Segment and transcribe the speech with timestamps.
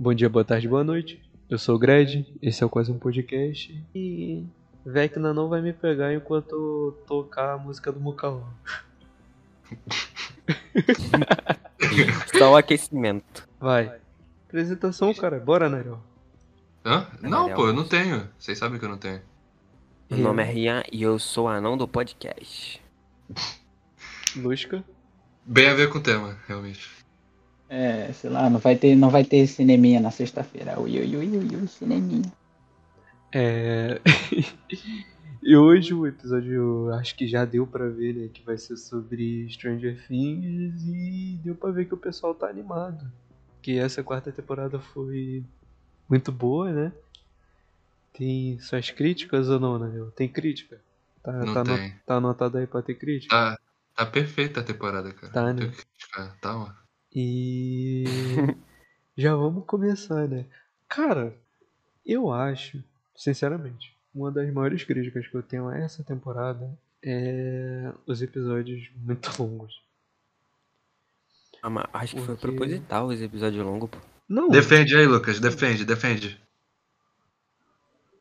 [0.00, 1.20] Bom dia, boa tarde, boa noite.
[1.50, 3.84] Eu sou o Gred, esse é o Quase um Podcast.
[3.92, 4.46] E
[4.86, 8.48] Vecna não vai me pegar enquanto eu tocar a música do Mucalão.
[12.38, 13.48] Só o aquecimento.
[13.58, 13.98] Vai.
[14.46, 15.40] Apresentação, cara.
[15.40, 15.98] Bora, Narel.
[16.86, 17.08] Hã?
[17.20, 18.28] Não, pô, eu não tenho.
[18.38, 19.20] Vocês sabem que eu não tenho.
[20.08, 22.80] Meu nome é Rian e eu sou o anão do podcast.
[24.36, 24.84] Lusca.
[25.44, 26.88] Bem a ver com o tema, realmente.
[27.68, 30.80] É, sei lá, não vai ter, não vai ter cineminha na sexta-feira.
[30.80, 32.32] Ui, ui, ui, ui, ui, cineminha.
[33.32, 34.00] É.
[35.42, 38.28] e hoje o episódio eu acho que já deu pra ver, né?
[38.32, 43.10] Que vai ser sobre Stranger Things e deu pra ver que o pessoal tá animado.
[43.60, 45.44] Que essa quarta temporada foi
[46.08, 46.92] muito boa, né?
[48.14, 50.10] Tem suas críticas ou não, né?
[50.16, 50.80] Tem crítica?
[51.22, 51.94] Tá, Não tá, tem.
[52.06, 53.36] tá anotado aí pra ter crítica?
[53.36, 53.58] Tá,
[53.94, 55.32] tá perfeita a temporada, cara.
[55.32, 55.66] Tá, né?
[55.66, 56.34] criticar.
[56.40, 56.87] Tá, ó.
[57.20, 58.04] E
[59.16, 60.44] já vamos começar, né?
[60.88, 61.34] Cara,
[62.06, 62.80] eu acho,
[63.16, 66.70] sinceramente, uma das maiores críticas que eu tenho a essa temporada
[67.02, 69.82] é os episódios muito longos.
[71.60, 73.98] Ah, mas acho que foi proposital os episódios longos, pô.
[74.28, 75.40] Não, Defende aí, Lucas.
[75.40, 76.40] Defende, defende.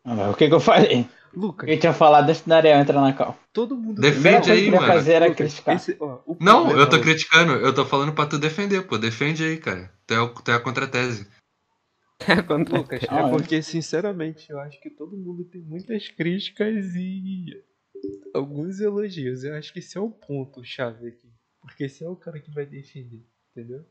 [0.03, 1.07] Ah, O que que eu falei?
[1.37, 3.37] Lucas, Eu tinha falado antes do Ariel entrar na cal.
[3.53, 4.87] todo mundo Defende aí, mano.
[4.87, 5.75] fazer era Lucas, criticar.
[5.75, 7.51] esse- ó, o Não, problema, eu tô criticando.
[7.53, 8.97] Eu tô falando pra tu defender, pô.
[8.97, 9.91] Defende aí, cara.
[10.07, 11.27] Tu é, tu é a contratese.
[12.47, 13.29] Contra- Lucas, é é.
[13.29, 17.45] porque, sinceramente, eu acho que todo mundo tem muitas críticas e
[18.33, 19.43] alguns elogios.
[19.43, 21.27] Eu acho que esse é o ponto chave aqui.
[21.61, 23.21] Porque esse é o cara que vai defender,
[23.55, 23.85] entendeu?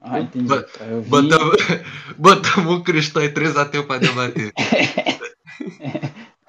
[0.00, 0.48] Ah, entendi.
[1.06, 1.56] Botamos,
[2.18, 4.50] botamos um cristão e três ateus pra debater.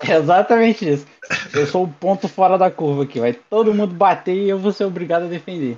[0.06, 1.06] É exatamente isso.
[1.53, 3.19] Eu sou o ponto fora da curva aqui.
[3.19, 5.78] Vai todo mundo bater e eu vou ser obrigado a defender.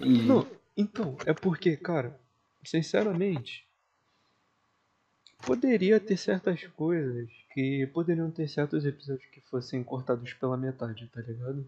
[0.00, 2.18] E- Não, então, é porque, cara,
[2.64, 3.66] sinceramente,
[5.44, 11.20] poderia ter certas coisas que poderiam ter certos episódios que fossem cortados pela metade, tá
[11.20, 11.66] ligado?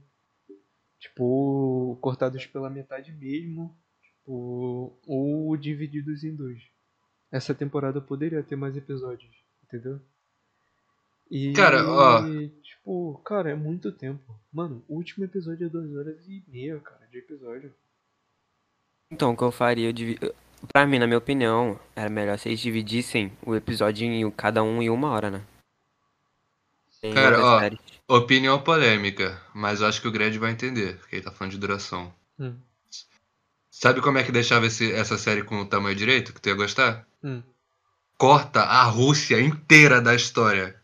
[0.99, 6.63] Tipo, cortados pela metade mesmo, tipo, ou divididos em dois.
[7.31, 9.35] Essa temporada poderia ter mais episódios,
[9.65, 10.01] entendeu?
[11.31, 12.23] E, Cara, ó.
[12.63, 14.39] tipo, cara, é muito tempo.
[14.53, 17.75] Mano, o último episódio é duas horas e meia, cara, de episódio.
[19.11, 20.19] Então, o que eu faria, eu divi...
[20.73, 24.89] pra mim, na minha opinião, era melhor vocês dividissem o episódio em cada um em
[24.91, 25.45] uma hora, né?
[27.15, 27.61] Cara, ó.
[27.61, 27.79] séries.
[28.09, 31.59] Opinião polêmica, mas eu acho que o Gred vai entender, porque ele tá falando de
[31.59, 32.13] duração.
[32.39, 32.57] Hum.
[33.71, 36.55] Sabe como é que deixava esse- essa série com o tamanho direito, que tu ia
[36.55, 37.07] gostar?
[37.23, 37.43] Hum.
[38.17, 40.81] Corta a Rússia inteira da história.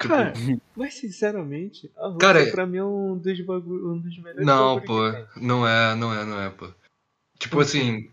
[0.00, 0.32] Tipo, Cara,
[0.76, 4.80] mas sinceramente, a Rússia Cara, pra mim é um dos, bagulho, um dos melhores Não,
[4.80, 5.00] pô,
[5.36, 6.68] não é, não é, não é, pô.
[7.38, 8.08] Tipo Por assim,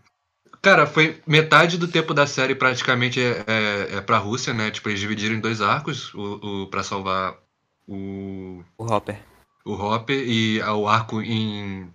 [0.60, 4.70] cara, foi metade do tempo da série praticamente é, é, é pra Rússia, né?
[4.70, 7.36] Tipo, eles dividiram em dois arcos, o, o, pra salvar
[7.86, 9.20] o, O Hopper.
[9.64, 11.88] o Hopper e o arco em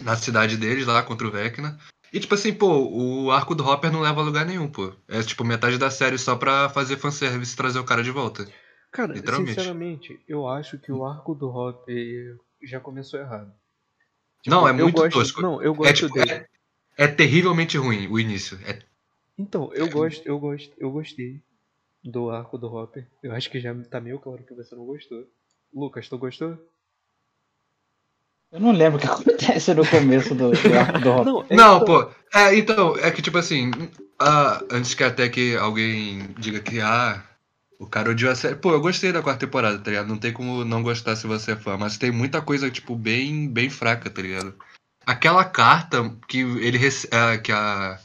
[0.00, 1.78] na cidade deles lá contra o Vecna.
[2.12, 4.92] E tipo assim, pô, o arco do Hopper não leva a lugar nenhum, pô.
[5.08, 8.46] É tipo metade da série só pra fazer fanservice e trazer o cara de volta.
[8.94, 13.52] Cara, sinceramente, eu acho que o arco do Hopper já começou errado.
[14.46, 15.42] não, é muito gosto, tosco.
[15.42, 16.30] Não, eu É, gosto tipo, dele.
[16.30, 16.46] é,
[16.96, 18.56] é terrivelmente ruim o início.
[18.64, 18.78] É
[19.36, 21.40] Então, eu gosto, eu gosto, eu gostei
[22.04, 23.04] do arco do Hopper.
[23.20, 25.26] Eu acho que já tá meio claro que você não gostou.
[25.74, 26.56] Lucas, tu gostou?
[28.52, 31.24] Eu não lembro o que acontece no começo do, do arco do Hopper.
[31.24, 32.10] Não, é Não, então- pô.
[32.32, 33.70] É, então, é que tipo assim,
[34.20, 37.22] ah, antes que até que alguém diga que, ah,
[37.84, 38.56] o cara odiou a série.
[38.56, 40.08] Pô, eu gostei da quarta temporada, tá ligado?
[40.08, 43.48] Não tem como não gostar se você é fã, mas tem muita coisa, tipo, bem,
[43.48, 44.54] bem fraca, tá ligado?
[45.06, 47.98] Aquela carta que ele rece- ah, que a.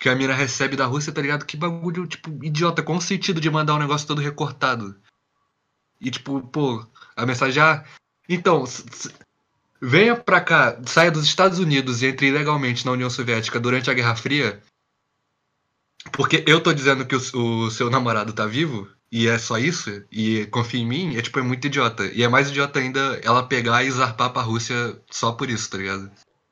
[0.00, 1.44] Que a mina recebe da Rússia, tá ligado?
[1.44, 2.82] Que bagulho, tipo, idiota.
[2.82, 4.96] Qual o sentido de mandar um negócio todo recortado?
[6.00, 7.84] E tipo, pô, a mensagem, ah.
[8.28, 8.64] Então,
[9.80, 13.94] venha pra cá, saia dos Estados Unidos e entre ilegalmente na União Soviética durante a
[13.94, 14.62] Guerra Fria.
[16.12, 20.04] Porque eu tô dizendo que o, o seu namorado tá vivo, e é só isso,
[20.12, 22.04] e confia em mim, é tipo, é muito idiota.
[22.06, 25.78] E é mais idiota ainda ela pegar e zarpar pra Rússia só por isso, tá
[25.78, 26.10] ligado?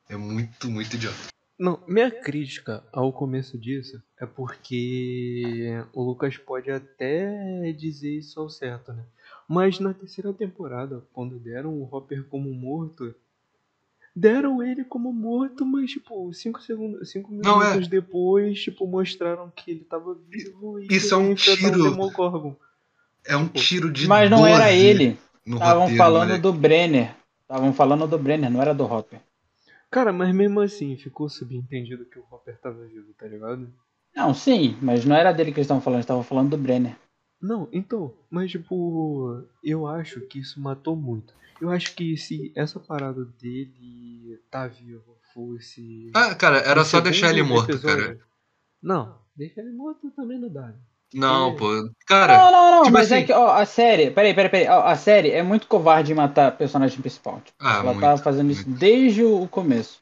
[0.09, 1.37] É muito, muito idiota.
[1.59, 8.49] Não, minha crítica ao começo disso é porque o Lucas pode até dizer isso ao
[8.49, 9.03] certo, né?
[9.47, 13.15] Mas na terceira temporada, quando deram o Hopper como morto,
[14.17, 17.69] deram ele como morto, mas tipo, cinco segundos, cinco Não, é.
[17.69, 21.83] minutos depois, tipo, mostraram que ele tava vivo e Isso que é um tiro.
[21.83, 22.55] Demogorgon.
[23.25, 25.17] É um tiro de Mas não era 12 ele.
[25.45, 26.41] Estavam falando moleque.
[26.41, 27.15] do Brenner.
[27.41, 29.19] Estavam falando do Brenner, não era do Hopper.
[29.89, 33.69] Cara, mas mesmo assim, ficou subentendido que o Hopper tava vivo, tá ligado?
[34.15, 36.95] Não, sim, mas não era dele que eles estavam falando, eles estavam falando do Brenner.
[37.41, 41.33] Não, então, mas tipo, eu acho que isso matou muito.
[41.61, 46.11] Eu acho que se essa parada dele tá vivo fosse.
[46.15, 48.19] Ah, cara, era só deixar ele morto, episódio- cara.
[48.81, 50.67] Não, deixar ele morto também não dá.
[50.67, 50.75] né?
[51.13, 51.55] Não, É.
[51.55, 51.89] pô.
[52.05, 54.11] Cara, Não, não, não, tipo mas é assim- que, ó, a série.
[54.11, 54.67] Peraí, peraí, peraí.
[54.67, 57.39] ó, a série é muito covarde em matar personagem principal.
[57.41, 59.99] Tipo, Ah, ela muito, tá fazendo isso desde o começo.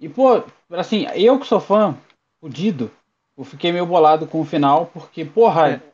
[0.00, 1.96] E, pô, assim, eu que sou fã,
[2.40, 2.90] fudido,
[3.38, 5.91] eu fiquei meio bolado com o final, porque, porra, É.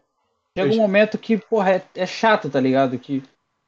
[0.63, 2.99] chega um momento que, porra, é, é chato, tá ligado?
[2.99, 3.23] Que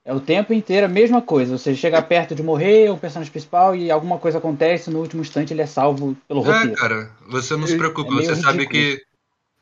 [0.05, 1.57] é o tempo inteiro a mesma coisa.
[1.57, 5.53] Você chega perto de morrer, o personagem principal, e alguma coisa acontece, no último instante
[5.53, 6.77] ele é salvo pelo é, roteiro.
[6.77, 9.03] cara, você não É se preocupa, meio você sabe que.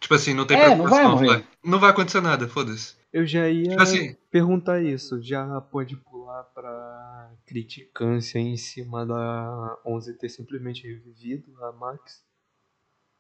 [0.00, 1.10] Tipo assim, não tem É, não vai preocupação.
[1.10, 1.44] morrer.
[1.64, 2.94] Não vai acontecer nada, foda-se.
[3.12, 5.20] Eu já ia Tipo assim, perguntar isso.
[5.20, 12.22] Já pode pular pra criticância em cima da 11 ter simplesmente revivido a Max?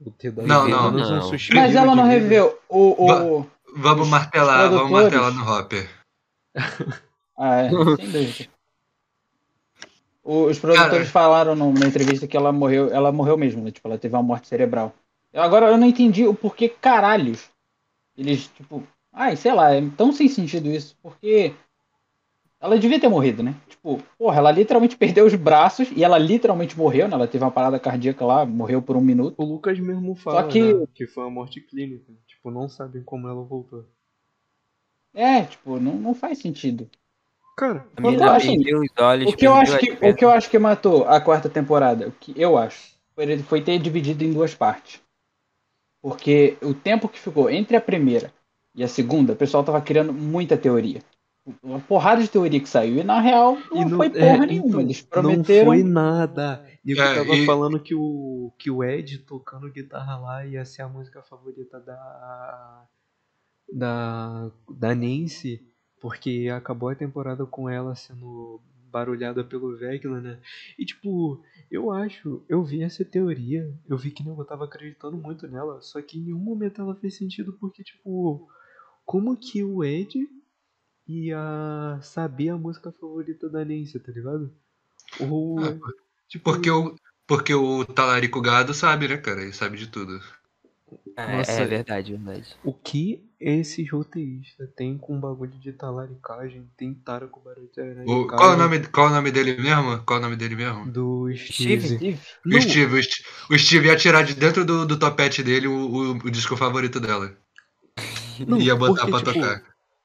[0.04, 0.88] Ou ter dado Não, não.
[0.88, 1.22] um Não.
[1.22, 2.58] suspiro Mas ela não reviveu.
[2.68, 3.46] O, o...
[3.76, 5.90] vamos Os martelar, vamos produtores- martelar no Hopper.
[7.36, 8.48] Ah, é, sem dúvida.
[10.22, 13.70] O- Os produtores falaram no- na entrevista que ela morreu, ela morreu mesmo, né?
[13.70, 14.94] Tipo, ela teve uma morte cerebral.
[15.34, 17.48] Agora eu não entendi o porquê caralhos.
[18.16, 21.54] Eles, tipo, ai, sei lá, é tão sem sentido isso, porque
[22.60, 23.54] ela devia ter morrido, né?
[23.68, 27.14] Tipo, porra, ela literalmente perdeu os braços e ela literalmente morreu, né?
[27.14, 29.34] Ela teve uma parada cardíaca lá, morreu por um minuto.
[29.38, 32.12] O Lucas mesmo fala que- né, que foi uma morte clínica.
[32.26, 33.86] Tipo, não sabem como ela voltou.
[35.14, 36.88] É, tipo, não, não faz sentido.
[37.56, 40.14] Cara, A Quando mina eu acho- perdeu os olhos, O que eu acho que, o
[40.14, 43.78] que eu acho que matou a quarta temporada, o que eu acho, foi, foi ter
[43.80, 45.00] dividido em duas partes.
[46.00, 48.32] Porque o tempo que ficou entre a primeira
[48.74, 51.00] e a segunda, o pessoal tava criando muita teoria.
[51.62, 52.98] Uma porrada de teoria que saiu.
[52.98, 54.82] E na real, não, e não, foi porra é, nenhuma.
[54.82, 55.64] Eles prometeram.
[55.66, 56.66] Não foi nada.
[56.84, 60.82] Nego É, tava e- falando que o, que o Ed tocando guitarra lá ia ser
[60.82, 62.86] a música favorita da.
[63.72, 64.50] Da.
[64.70, 65.66] Da Nancy.
[66.00, 68.60] Porque acabou a temporada com ela sendo
[68.90, 70.38] barulhada pelo Vecna, né?
[70.78, 75.46] E tipo, eu acho, eu vi essa teoria, eu vi que nego tava acreditando muito
[75.46, 78.48] nela, só que em nenhum momento ela fez sentido porque, tipo,
[79.04, 80.26] como que o Ed
[81.08, 84.52] ia saber a música favorita da Nancy, tá ligado?
[85.20, 85.78] Ou, Ah,
[86.28, 86.96] tipo, Porque o,
[87.26, 89.42] porque o talarico gado sabe, né, cara?
[89.42, 90.20] Ele sabe de tudo.
[91.16, 91.52] É, Nossa.
[91.52, 92.56] é verdade, verdade.
[92.64, 97.80] o que esses roteiristas têm com bagulho de talaricagem, tem tara com barulho de
[98.10, 100.02] O, qual, é o nome, qual é o nome dele mesmo?
[100.04, 100.86] Qual é o nome dele mesmo?
[100.92, 101.86] do Steve?
[101.96, 102.20] Steve?
[102.46, 105.72] O Steve, o Steve, o Steve ia tirar de dentro do, do topete dele o,
[105.74, 107.36] o, o disco favorito dela.
[108.46, 109.62] não, ia botar porque, pra tipo, tocar.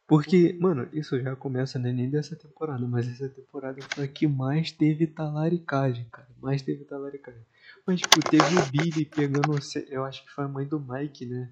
[0.07, 4.27] Porque, mano, isso já começa né, nem dessa temporada, mas essa temporada foi a que
[4.27, 6.27] mais teve talaricagem, cara.
[6.41, 7.41] Mais teve talaricagem.
[7.85, 9.57] Mas, tipo, teve o Billy pegando.
[9.89, 11.49] Eu acho que foi a mãe do Mike, né?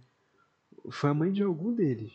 [0.89, 2.11] Foi a mãe de algum deles.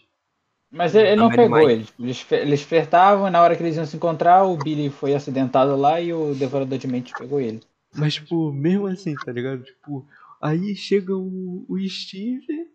[0.71, 1.93] Mas ele, ele não pegou eles.
[2.31, 6.01] Eles, flertavam e na hora que eles iam se encontrar, o Billy foi acidentado lá
[6.01, 7.61] e o Devorador de Mentes pegou ele.
[7.95, 9.63] Mas, tipo, mesmo assim, tá ligado?
[9.63, 10.07] Tipo,
[10.41, 12.69] aí chega o, o Steve,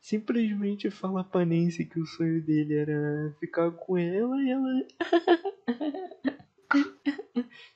[0.00, 4.86] simplesmente fala pra Nancy que o sonho dele era ficar com ela e ela.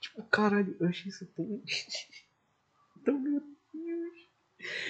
[0.00, 1.62] tipo, caralho, eu achei isso tão.
[3.04, 3.40] tão meu
[3.72, 4.24] Deus.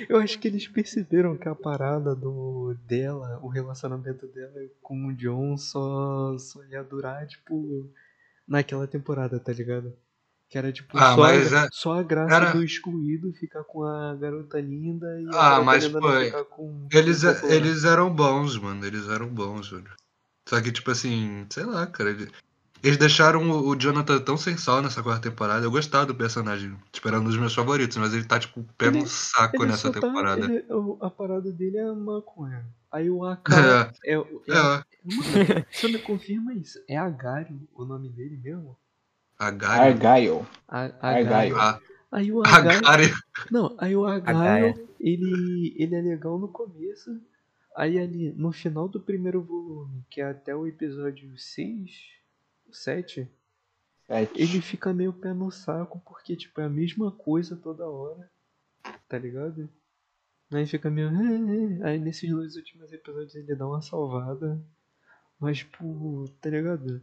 [0.09, 5.15] Eu acho que eles perceberam que a parada do dela, o relacionamento dela com o
[5.15, 7.93] John só, só ia durar, tipo,
[8.47, 9.97] naquela temporada, tá ligado?
[10.55, 13.83] Que era tipo Ah, só, a, é- só a graça era- do excluído ficar com
[13.83, 15.99] a garota linda e Ah, mas, pô,
[16.49, 17.53] com Eles, popular.
[17.53, 18.87] eles eram bons, mano.
[18.87, 19.91] Eles eram bons, velho.
[20.49, 22.11] Só que, tipo assim, sei lá, cara.
[22.11, 22.31] ele-
[22.85, 25.67] Eles deixaram o Jonathan tão sem sal nessa quarta temporada.
[25.67, 26.77] Eu gostava do personagem.
[26.93, 29.73] Tipo, era um dos meus favoritos, mas ele tá, tipo, pé Ele- no saco Ele
[29.73, 30.45] nessa tá- temporada.
[30.45, 32.65] ele- o- a parada dele é maconha.
[32.93, 33.51] Aí o AK
[34.05, 34.23] É, é, é, é,
[34.55, 34.85] Mano,
[35.73, 36.79] você me confirma isso?
[36.87, 38.77] É Agário o nome dele mesmo?
[39.39, 40.47] Argyle.
[40.69, 41.57] A- Agário.
[41.57, 41.57] Agário.
[41.61, 41.81] A,
[42.13, 42.81] Aí o a Agário.
[42.83, 43.13] Gary.
[43.51, 44.05] Não, aí o.
[44.07, 47.21] Agário, ele, ele é legal no começo.
[47.77, 51.91] Aí ali, no final do primeiro volume, que é até o episódio 6,
[52.71, 53.29] 7,
[54.07, 54.33] Sete.
[54.41, 58.31] ele fica meio pé no saco, porque tipo, é a mesma coisa toda hora.
[59.09, 59.69] Tá ligado?
[60.53, 61.11] Aí fica meio.
[61.85, 64.63] Aí nesses dois últimos episódios ele dá uma salvada.
[65.41, 67.01] Mas, tipo, tá ligado?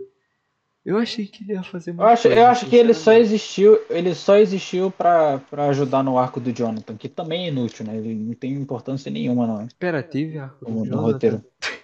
[0.84, 3.80] Eu achei que ele ia fazer Eu mais acho, eu acho que ele só existiu,
[3.90, 7.96] ele só existiu pra, pra ajudar no arco do Jonathan, que também é inútil, né?
[7.96, 9.68] Ele não tem importância nenhuma, não.
[9.78, 11.44] Pera, teve arco do No, no roteiro.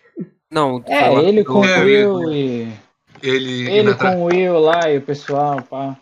[0.50, 2.74] Não, É, ele com o É, Will e.
[3.22, 3.70] Ele.
[3.70, 5.98] Ele com o Will lá e o pessoal, pá.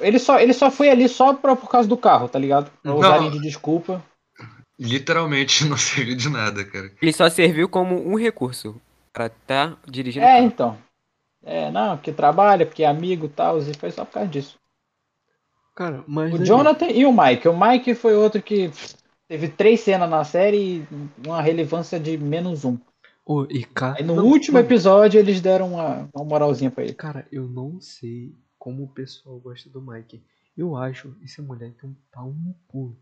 [0.00, 2.68] ele só, ele só foi ali só pra, por causa do carro, tá ligado?
[2.82, 4.02] Pra usarem de desculpa.
[4.76, 6.90] Literalmente não serviu de nada, cara.
[7.00, 8.80] Ele só serviu como um recurso
[9.12, 10.26] pra tá dirigindo.
[10.26, 10.76] É, então.
[11.44, 14.58] É, não, porque trabalha, porque é amigo e tal, e foi só por causa disso.
[15.74, 16.32] Cara, mas.
[16.32, 17.48] O Jonathan e o Mike.
[17.48, 18.70] O Mike foi outro que
[19.26, 20.86] teve três cenas na série e
[21.26, 22.78] uma relevância de menos um.
[23.24, 26.94] Oh, e cara, Aí no não, último episódio eles deram uma, uma moralzinha pra ele.
[26.94, 30.22] Cara, eu não sei como o pessoal gosta do Mike.
[30.56, 32.96] Eu acho esse moleque um pau no cu.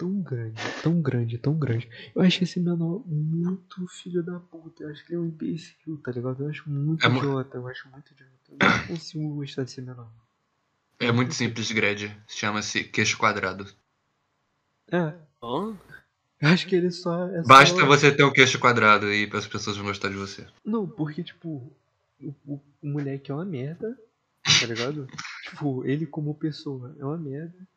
[0.00, 1.86] Tão grande, tão grande, tão grande.
[2.14, 4.82] Eu acho esse menor muito filho da puta.
[4.82, 6.42] Eu acho que ele é um imbecil, tá ligado?
[6.42, 7.58] Eu acho muito é idiota.
[7.58, 8.32] Eu acho muito idiota.
[8.48, 10.10] Eu não consigo gostar desse menor.
[10.98, 12.16] É muito simples, Gred.
[12.26, 13.70] Chama-se queixo quadrado.
[14.90, 15.12] É.
[15.42, 15.74] Oh?
[16.40, 17.28] Acho que ele só.
[17.28, 17.86] É Basta só...
[17.86, 20.46] você ter um queixo quadrado e as pessoas vão gostar de você.
[20.64, 21.70] Não, porque, tipo,
[22.18, 23.98] o, o, o moleque é uma merda,
[24.42, 25.06] tá ligado?
[25.44, 27.68] tipo, ele como pessoa é uma merda.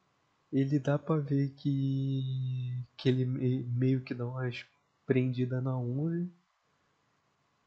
[0.53, 2.85] Ele dá pra ver que.
[2.95, 4.63] que ele meio que dá umas
[5.03, 6.29] prendidas na onda.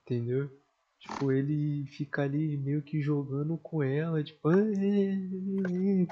[0.05, 0.49] Entendeu?
[1.00, 4.49] Tipo, ele fica ali meio que jogando com ela, tipo,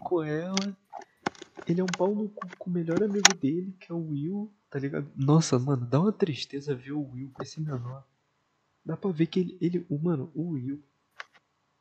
[0.03, 0.77] com ela.
[1.69, 4.53] Ele é um pau no cu com o melhor amigo dele, que é o Will,
[4.69, 5.09] tá ligado?
[5.15, 8.05] Nossa, mano, dá uma tristeza ver o Will com esse menor.
[8.85, 10.83] Dá pra ver que ele, ele o, mano, o Will,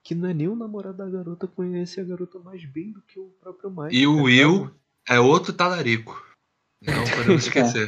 [0.03, 3.19] que não é nem o namorado da garota, conhece a garota mais bem do que
[3.19, 3.97] o próprio Mike.
[3.97, 6.21] E o tá Will é outro talarico.
[6.81, 7.87] Não podemos esquecer.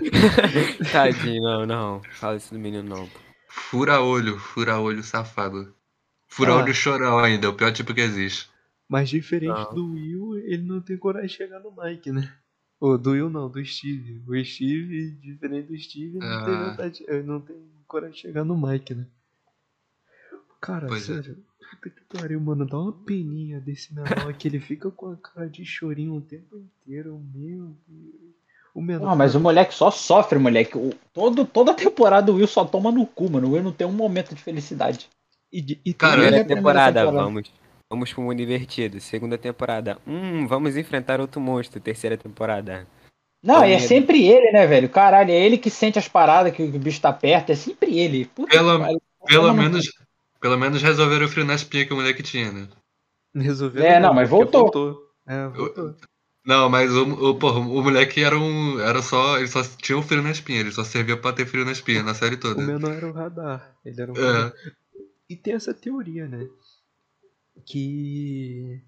[0.91, 2.01] Tadinho, não, não.
[2.13, 3.09] Fala isso do menino não.
[3.49, 5.73] Fura-olho, fura-olho safado.
[6.27, 6.73] Fura-olho ah.
[6.73, 8.49] chorão ainda, o pior tipo que existe.
[8.87, 9.73] Mas diferente ah.
[9.73, 12.31] do Will, ele não tem coragem de chegar no Mike, né?
[12.79, 14.21] Ou do Will não, do Steve.
[14.27, 16.45] O Steve, diferente do Steve, não, ah.
[16.45, 17.55] tem vontade, não tem
[17.87, 19.07] coragem de chegar no Mike, né?
[20.61, 21.15] Cara, pois é.
[21.15, 21.37] sério.
[21.39, 21.54] É.
[21.71, 22.65] Puta que pariu, mano.
[22.65, 26.57] Dá uma peninha desse menor que ele fica com a cara de chorinho o tempo
[26.57, 27.21] inteiro.
[27.33, 28.35] Meu Deus.
[28.73, 29.07] O menor.
[29.07, 30.77] Não, mas o moleque só sofre, moleque.
[30.77, 33.47] O, todo, toda temporada o Will só toma no cu, mano.
[33.47, 35.09] O Will não tem um momento de felicidade.
[35.51, 37.51] E, e cara, primeira temporada, temporada, vamos.
[37.89, 38.99] Vamos pro mundo invertido.
[38.99, 39.97] Segunda temporada.
[40.05, 41.79] Hum, vamos enfrentar outro monstro.
[41.79, 42.87] Terceira temporada.
[43.41, 44.89] Não, e é sempre ele, né, velho?
[44.89, 48.25] Caralho, é ele que sente as paradas, que o bicho tá perto, é sempre ele.
[48.25, 49.91] Puta pelo pelo menos,
[50.45, 52.67] pelo menos resolveram o frio na espinha que o moleque tinha, né?
[53.33, 53.87] Resolveram.
[53.87, 54.61] É, não, mas voltou.
[54.61, 55.11] voltou.
[55.25, 55.95] É, voltou.
[56.45, 58.79] Não, mas o, o, porra, o moleque era um.
[58.79, 59.39] Era só.
[59.39, 62.03] Ele só tinha um frio na espinha, ele só servia pra ter frio na espinha
[62.03, 62.61] na série toda.
[62.61, 63.75] O meu não era o radar.
[63.83, 64.53] Ele era um é.
[65.27, 66.47] E tem essa teoria, né?
[67.65, 68.83] Que.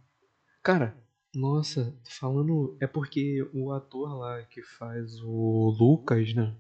[0.62, 0.96] Cara,
[1.34, 2.78] nossa, falando.
[2.80, 6.56] É porque o ator lá que faz o Lucas, né?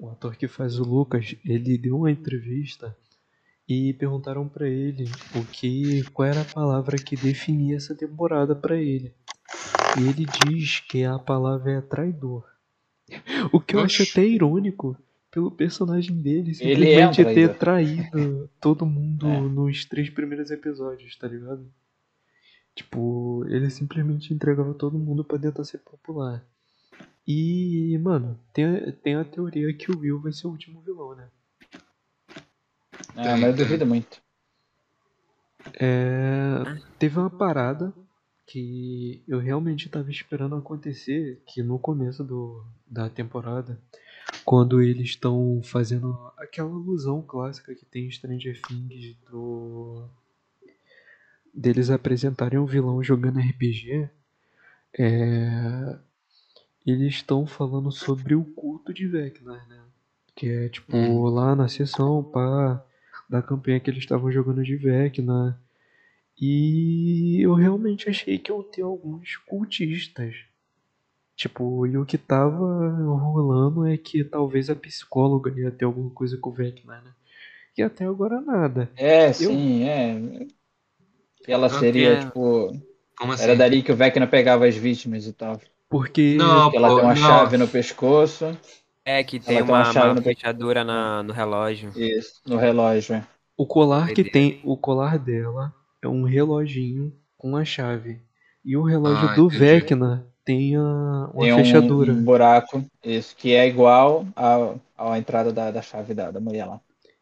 [0.00, 2.96] O ator que faz o Lucas, ele deu uma entrevista
[3.68, 8.76] e perguntaram para ele o que qual era a palavra que definia essa temporada para
[8.76, 9.12] ele.
[9.98, 12.44] E ele diz que a palavra é traidor.
[13.52, 14.02] O que eu Oxi.
[14.02, 14.96] acho até irônico
[15.30, 19.40] pelo personagem dele simplesmente é ter traído todo mundo é.
[19.40, 21.64] nos três primeiros episódios, tá ligado?
[22.74, 26.44] Tipo, ele simplesmente entregava todo mundo pra tentar ser popular.
[27.26, 31.28] E, mano, tem, tem a teoria que o Will vai ser o último vilão, né?
[33.16, 34.20] Ah, mas eu duvido muito.
[35.74, 37.92] É, teve uma parada
[38.46, 43.80] que eu realmente estava esperando acontecer, que no começo do, da temporada,
[44.44, 50.08] quando eles estão fazendo aquela alusão clássica que tem em Stranger Things do
[51.52, 54.10] deles apresentarem um vilão jogando RPG,
[54.98, 55.98] é,
[56.86, 59.80] eles estão falando sobre o culto de Vecna, né?
[60.34, 61.24] Que é tipo hum.
[61.24, 62.84] lá na sessão pá,
[63.28, 65.60] da campanha que eles estavam jogando de Vecna
[66.38, 70.34] e eu realmente achei que iam ter alguns cultistas.
[71.34, 72.58] Tipo, e o que tava
[73.18, 77.12] rolando é que talvez a psicóloga ia ter alguma coisa com o Vecna, né?
[77.76, 78.90] E até agora nada.
[78.96, 79.34] É, eu...
[79.34, 80.46] sim, é.
[81.46, 82.20] Ela seria, é...
[82.20, 82.72] tipo.
[83.18, 83.44] Como assim?
[83.44, 85.60] Era dali que o Vecna pegava as vítimas e tal.
[85.88, 86.36] Porque.
[86.36, 87.20] Não, Porque ela pô, tem uma não.
[87.20, 88.56] chave no pescoço.
[89.06, 91.92] É, que tem uma, uma, uma fechadura na, no relógio.
[91.94, 93.14] Isso, no relógio.
[93.14, 93.26] É.
[93.56, 94.60] O colar que tem.
[94.64, 95.72] O colar dela
[96.02, 98.20] é um reloginho com a chave.
[98.64, 99.58] E o relógio ah, do entendi.
[99.58, 102.12] Vecna tem a, uma tem fechadura.
[102.12, 106.66] Um, buraco, isso, que é igual à, à entrada da, da chave da, da mulher
[106.66, 106.80] lá.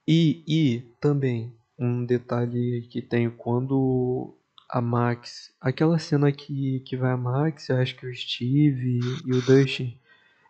[0.08, 4.34] E, e também um detalhe que tem quando
[4.70, 5.52] a Max.
[5.60, 9.98] Aquela cena que, que vai a Max, eu acho que o Steve e o Dustin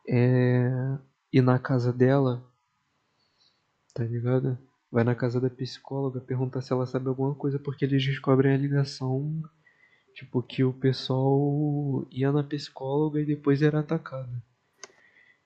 [0.08, 0.70] é,
[1.38, 2.42] ir na casa dela.
[3.92, 4.58] Tá ligado?
[4.90, 8.56] vai na casa da psicóloga perguntar se ela sabe alguma coisa porque eles descobrem a
[8.56, 9.42] ligação
[10.14, 14.30] Tipo, que o pessoal ia na psicóloga e depois era atacado.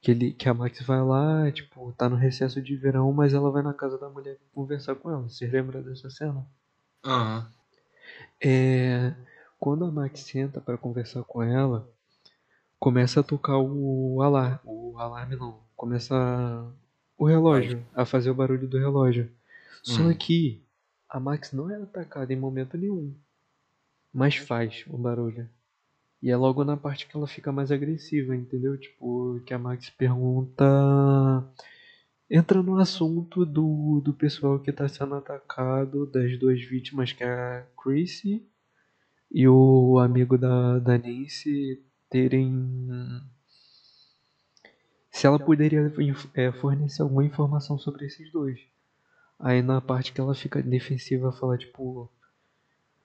[0.01, 3.51] Que, ele, que a Max vai lá, tipo, tá no recesso de verão, mas ela
[3.51, 5.23] vai na casa da mulher conversar com ela.
[5.23, 6.47] Você lembra dessa cena?
[7.03, 7.51] Aham.
[8.41, 9.15] É,
[9.59, 11.91] quando a Max senta para conversar com ela,
[12.79, 16.15] começa a tocar o alarme, o alarme não, começa
[17.17, 19.31] o relógio, a fazer o barulho do relógio.
[19.83, 20.15] Só Hum.
[20.15, 20.61] que
[21.09, 23.15] a Max não é atacada em momento nenhum,
[24.13, 25.49] mas faz o barulho.
[26.21, 28.77] E é logo na parte que ela fica mais agressiva, entendeu?
[28.77, 30.65] Tipo, que a Max pergunta.
[32.29, 37.29] Entra no assunto do, do pessoal que tá sendo atacado, das duas vítimas, que é
[37.29, 38.45] a Chrissy
[39.31, 42.53] e o amigo da, da Nancy terem.
[45.19, 45.93] Se ela poderia
[46.33, 48.61] é, fornecer alguma informação sobre esses dois.
[49.37, 52.09] Aí na parte que ela fica defensiva, fala tipo.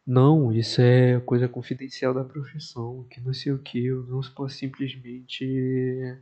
[0.05, 4.55] Não, isso é coisa confidencial da profissão, que não sei o que, eu não posso
[4.57, 6.15] simplesmente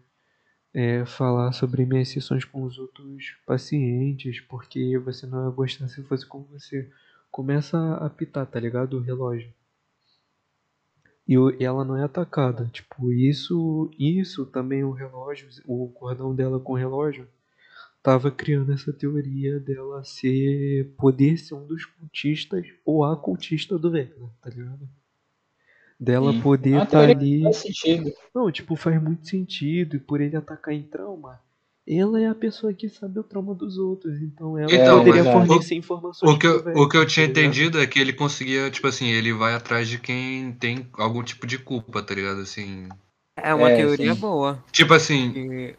[0.73, 6.01] é, falar sobre minhas sessões com os outros pacientes, porque você não ia gostar se
[6.03, 6.89] fosse com você.
[7.29, 8.97] Começa a apitar, tá ligado?
[8.97, 9.53] O relógio.
[11.31, 12.69] E ela não é atacada.
[12.73, 17.25] Tipo, isso, isso também o relógio, o cordão dela com o relógio,
[18.03, 23.89] tava criando essa teoria dela ser poder ser um dos cultistas ou a cultista do
[23.89, 24.89] Vecna, tá ligado?
[25.97, 26.41] Dela Sim.
[26.41, 27.43] Poder estar teoria ali.
[27.43, 28.11] Faz sentido.
[28.35, 29.95] Não, tipo, faz muito sentido.
[29.95, 31.39] E por ele atacar em trauma,
[31.87, 34.21] ela é a pessoa que sabe o trauma dos outros.
[34.21, 37.31] Então ela Então, poderia mas, fornecer informações O que, eu, o que eu tinha tá
[37.31, 41.47] entendido é que ele conseguia, tipo assim, ele vai atrás de quem tem algum tipo
[41.47, 42.41] de culpa, tá ligado?
[42.41, 42.87] Assim.
[43.35, 44.19] É uma É, teoria sim.
[44.19, 44.63] boa.
[44.71, 45.75] Tipo assim, E-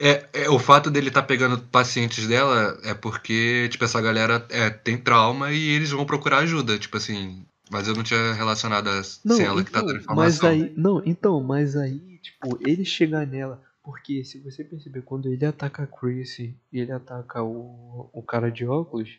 [0.00, 4.70] é, é, o fato dele estar pegando pacientes dela é porque, tipo, essa galera é,
[4.70, 7.44] tem trauma e eles vão procurar ajuda, tipo assim.
[7.70, 11.02] Mas eu não tinha relacionado a Não, ela que tá então, dando mas aí, não,
[11.04, 15.86] então, mas aí, tipo, ele chegar nela, porque se você perceber, quando ele ataca a
[15.86, 19.18] Chrissy e ele ataca o, o cara de óculos,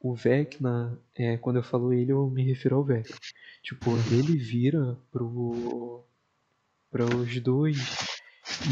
[0.00, 3.14] o Vecna, é, quando eu falo ele, eu me refiro ao Vecna.
[3.62, 6.02] Tipo, ele vira pro,
[6.90, 7.76] para os dois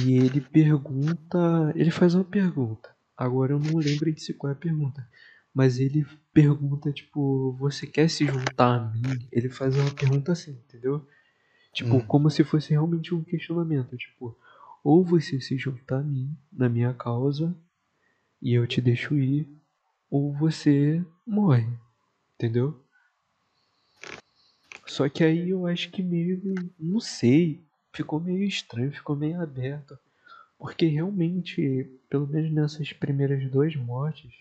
[0.04, 2.92] e ele pergunta, ele faz uma pergunta.
[3.16, 5.08] Agora eu não lembro em si qual é a pergunta.
[5.54, 9.28] Mas ele pergunta, tipo, você quer se juntar a mim?
[9.30, 11.06] Ele faz uma pergunta assim, entendeu?
[11.72, 12.06] Tipo, Hum.
[12.08, 13.96] como se fosse realmente um questionamento.
[13.96, 14.36] Tipo,
[14.82, 17.54] ou você se juntar a mim, na minha causa,
[18.40, 19.48] e eu te deixo ir,
[20.10, 21.66] ou você morre.
[22.34, 22.82] Entendeu?
[24.86, 26.42] Só que aí eu acho que meio.
[26.78, 27.64] Não sei.
[27.92, 29.98] Ficou meio estranho, ficou meio aberto.
[30.58, 34.32] Porque realmente, pelo menos nessas primeiras duas mortes,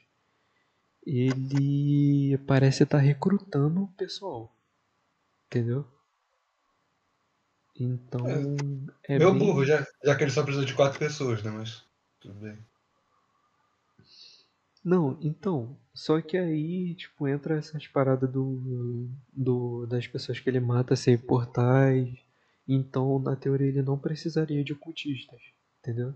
[1.06, 4.54] ele parece estar recrutando o pessoal.
[5.47, 5.86] Entendeu?
[7.80, 8.26] Então.
[9.04, 9.40] É, Meu bem...
[9.40, 11.52] burro, já, já que ele só precisa de quatro pessoas, né?
[11.52, 11.84] Mas
[12.20, 12.58] tudo bem.
[14.84, 20.60] Não, então, só que aí, tipo, entra essas paradas do, do das pessoas que ele
[20.60, 22.10] mata sem portais.
[22.68, 25.42] Então, na teoria, ele não precisaria de cultistas,
[25.80, 26.16] entendeu?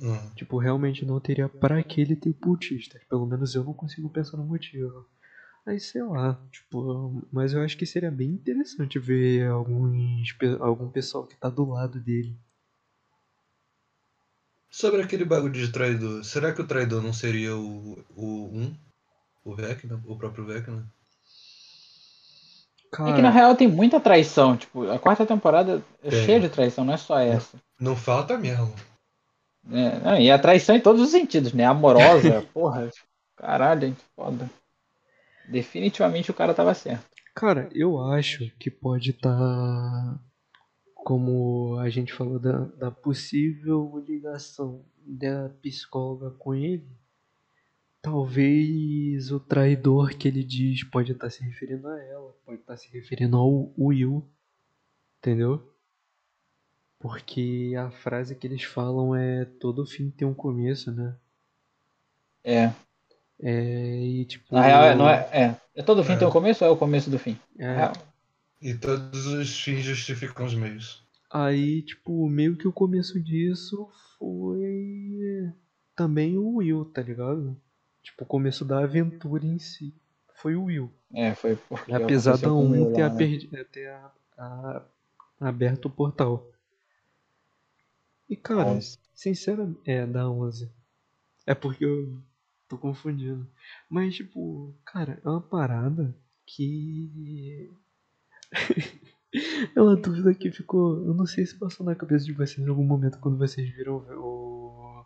[0.00, 0.30] Hum.
[0.34, 3.02] Tipo, realmente não teria pra que ele ter cultistas.
[3.04, 5.06] Pelo menos eu não consigo pensar no motivo.
[5.66, 11.26] Aí, sei lá, tipo, mas eu acho que seria bem interessante ver alguns, algum pessoal
[11.26, 12.38] que tá do lado dele.
[14.70, 18.76] Sobre aquele bagulho de traidor, será que o traidor não seria o, o um?
[19.44, 20.00] O Vecna?
[20.06, 20.86] O próprio Vecna?
[22.92, 24.56] É que na Cara, real tem muita traição.
[24.56, 26.24] Tipo, a quarta temporada é Tem.
[26.24, 27.58] cheia de traição, não é só essa.
[27.78, 28.72] Não falta mesmo.
[29.70, 31.64] É, não, e a traição em todos os sentidos, né?
[31.64, 32.90] Amorosa, porra.
[33.36, 34.48] Caralho, gente, foda.
[35.48, 37.06] Definitivamente o cara tava certo.
[37.34, 40.20] Cara, eu acho que pode estar,
[40.94, 46.88] como a gente falou da, da possível ligação da psicóloga com ele.
[48.00, 52.90] Talvez o traidor que ele diz pode estar se referindo a ela, pode estar se
[52.90, 54.26] referindo ao Will,
[55.18, 55.72] entendeu?
[56.98, 61.16] Porque a frase que eles falam é todo fim tem um começo, né?
[62.42, 62.72] É.
[63.42, 64.54] É, e tipo.
[64.54, 65.56] Na real, é, não é, é.
[65.74, 66.16] É todo fim É.
[66.16, 67.38] tem o começo ou é o começo do fim?
[67.58, 67.92] é,
[68.62, 71.04] E todos os fins justificam os meios.
[71.30, 75.52] Aí, tipo, meio que o começo disso foi
[75.94, 77.54] também o Will, tá ligado?
[78.02, 79.92] Tipo, o começo da aventura em si
[80.34, 80.90] foi o Will.
[81.12, 81.92] É, foi porque.
[81.92, 83.16] Apesar da aconteceu com o 1 Will ter, lá, a né?
[83.18, 84.82] perdi- ter a- a-
[85.40, 86.48] aberto o portal.
[88.30, 88.98] E cara, Onze.
[89.14, 89.80] sinceramente.
[89.84, 90.70] É, da 11.
[91.46, 92.18] É porque eu
[92.68, 93.46] tô confundindo.
[93.88, 97.70] Mas, tipo, cara, é uma parada que.
[99.74, 101.04] É uma dúvida que ficou.
[101.04, 103.96] Eu não sei se passou na cabeça de vocês em algum momento quando vocês viram
[103.96, 105.04] o,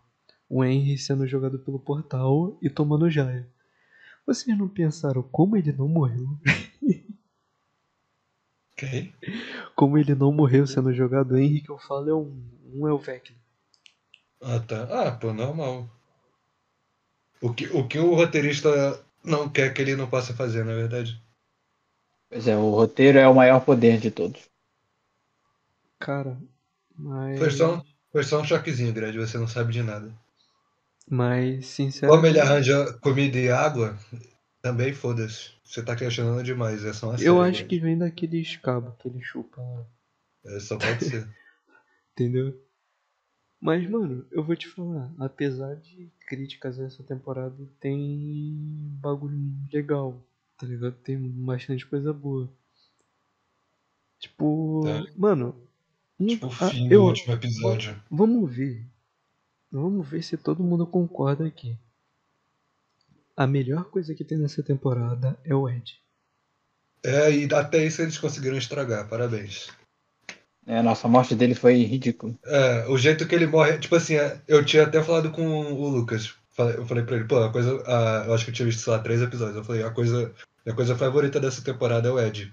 [0.48, 3.48] o Henry sendo jogado pelo portal e tomando jaia.
[4.24, 6.38] Vocês não pensaram como ele não morreu?
[8.72, 9.12] Ok.
[9.76, 11.32] Como ele não morreu sendo jogado?
[11.32, 12.42] O Henry que eu falo é um.
[12.72, 13.36] Um é o Vecna.
[14.40, 14.84] Ah, tá.
[14.84, 15.86] Ah, pô, normal.
[17.42, 21.20] O que, o que o roteirista não quer que ele não possa fazer, na verdade.
[22.28, 24.48] Pois é, o roteiro é o maior poder de todos.
[25.98, 26.38] Cara,
[26.96, 27.38] mas.
[27.38, 30.14] Foi só, foi só um choquezinho, grande, você não sabe de nada.
[31.08, 32.26] Mas, Como sinceramente.
[32.28, 33.98] ele arranja comida e água,
[34.62, 35.50] também foda-se.
[35.64, 39.08] Você tá questionando demais, é só uma Eu série, acho que vem daqueles cabos que
[39.08, 39.86] ele chupa lá.
[40.46, 41.28] É, só pode ser.
[42.12, 42.54] Entendeu?
[43.60, 48.56] Mas, mano, eu vou te falar, apesar de críticas essa temporada, tem
[49.02, 49.38] bagulho
[49.72, 50.24] legal,
[50.56, 50.94] tá ligado?
[51.02, 52.48] Tem bastante coisa boa.
[54.18, 55.12] Tipo, Tá.
[55.16, 55.54] mano,
[56.26, 58.02] tipo o ah, fim eu- do último episódio.
[58.10, 58.86] vamos ver.
[59.70, 61.78] Vamos ver se todo mundo concorda aqui.
[63.36, 65.94] A melhor coisa que tem nessa temporada é o Ed.
[67.02, 69.68] É, e até isso eles conseguiram estragar, parabéns.
[70.70, 72.32] É, nossa, a morte dele foi ridícula.
[72.44, 75.88] É, o jeito que ele morre, tipo assim, é, eu tinha até falado com o
[75.88, 76.34] Lucas.
[76.58, 77.82] Eu falei pra ele, pô, a coisa.
[77.86, 79.56] a- eu acho que eu tinha visto, sei lá, três episódios.
[79.56, 80.32] Eu falei, a coisa.
[80.66, 82.52] A coisa favorita dessa temporada é o Ed.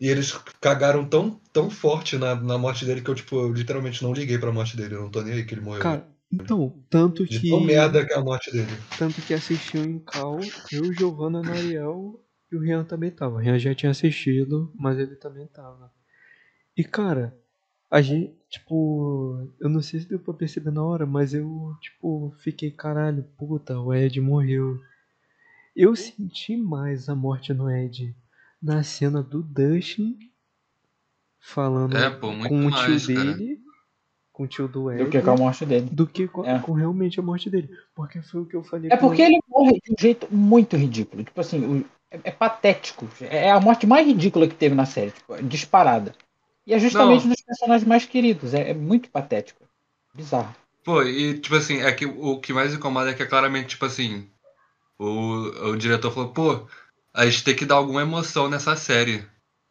[0.00, 4.02] E eles cagaram tão, tão forte na, na morte dele que eu, tipo, eu literalmente
[4.02, 4.94] não liguei pra morte dele.
[4.96, 5.82] Eu não tô nem aí que ele morreu.
[5.82, 7.48] Cara, então, tanto De que.
[7.48, 8.70] tão merda que é a morte dele.
[8.98, 10.38] Tanto que assistiu em Cal,
[10.72, 12.20] eu, Giovanna, Nariel
[12.52, 13.36] e o Rian também tava.
[13.36, 15.90] O Rian já tinha assistido, mas ele também tava.
[16.76, 17.36] E cara,
[17.90, 22.34] a gente, tipo, eu não sei se deu pra perceber na hora, mas eu, tipo,
[22.42, 24.80] fiquei, caralho, puta, o Ed morreu.
[25.76, 28.14] Eu senti mais a morte no Ed
[28.62, 30.18] na cena do Dustin
[31.40, 33.32] falando É, pô, com o mais, tio cara.
[33.34, 33.60] dele,
[34.32, 35.88] com o tio do Ed Do que com a morte dele.
[35.90, 36.58] do que com, É.
[36.60, 37.68] com realmente a morte dele.
[37.94, 41.24] Porque foi o que eu falei É porque ele morre de um jeito muito ridículo.
[41.24, 43.08] Tipo assim, o- é, é patético.
[43.20, 46.14] É a morte mais ridícula que teve na série, tipo, disparada.
[46.66, 47.26] E é justamente Não.
[47.26, 48.54] um dos personagens mais queridos.
[48.54, 49.66] É, é muito patético.
[50.14, 50.54] Bizarro.
[50.84, 53.84] Pô, e tipo assim, é que o que mais incomoda é que é claramente, tipo
[53.84, 54.28] assim,
[54.98, 56.66] o, o diretor falou, pô,
[57.14, 59.24] a gente tem que dar alguma emoção nessa série.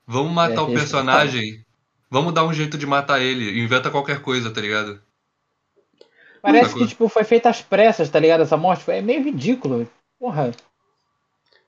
[0.07, 1.65] Vamos matar É, o personagem,
[2.09, 5.01] vamos dar um jeito de matar ele, inventa qualquer coisa, tá ligado?
[6.41, 8.41] Parece que tipo, foi feita às pressas, tá ligado?
[8.41, 9.87] Essa morte é meio ridículo.
[10.19, 10.51] Porra,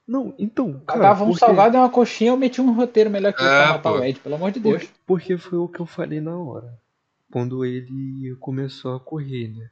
[0.07, 3.31] Não, então, cara, pagava um porque, salgado e uma coxinha, eu meti um roteiro melhor
[3.33, 3.99] que isso É, pra matar pô.
[3.99, 4.83] o Ed, pelo amor de Deus.
[5.05, 6.77] porque foi o que eu falei na hora.
[7.31, 9.69] Quando ele começou a correr, né?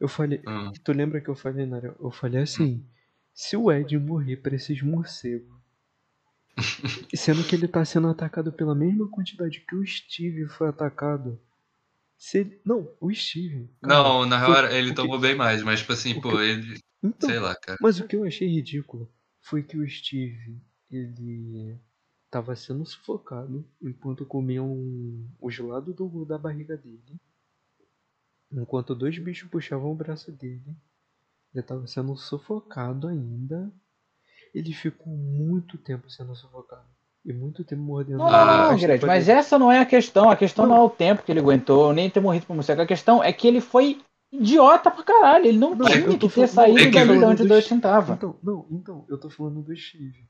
[0.00, 0.40] Eu falei.
[0.46, 0.72] Hum.
[0.82, 1.94] Tu lembra que eu falei, Nara?
[2.00, 2.84] Eu falei assim:
[3.34, 5.54] se o Ed morrer pra esses morcegos,
[7.14, 11.38] sendo que ele tá sendo atacado pela mesma quantidade que o Steve foi atacado.
[12.16, 12.60] Se ele...
[12.64, 13.68] Não, o Steve.
[13.80, 16.80] cara, Não, na era- ele tomou bem mais, mas tipo assim, pô, que- ele.
[17.02, 17.78] Então, Sei lá, cara.
[17.80, 19.08] Mas o que eu achei ridículo
[19.48, 21.78] foi que o Steve, ele
[22.30, 24.76] tava sendo sufocado enquanto comiam
[25.40, 27.18] os lados do, da barriga dele.
[28.52, 30.76] Enquanto dois bichos puxavam o braço dele.
[31.54, 33.70] Ele tava sendo sufocado ainda.
[34.54, 36.86] Ele ficou muito tempo sendo sufocado.
[37.24, 40.30] E muito tempo mordendo Não, não, não, não, Gret, mas essa não é a questão.
[40.30, 42.80] A questão não é o tempo que ele aguentou, nem ter morrido por morcego.
[42.80, 44.00] A questão é que ele foi
[44.32, 45.46] idiota pra caralho.
[45.46, 48.14] Ele não, Não, tinha que ter saído que dali de onde o Dustin tava.
[48.14, 50.24] Então, não, então, eu tô falando do Steve.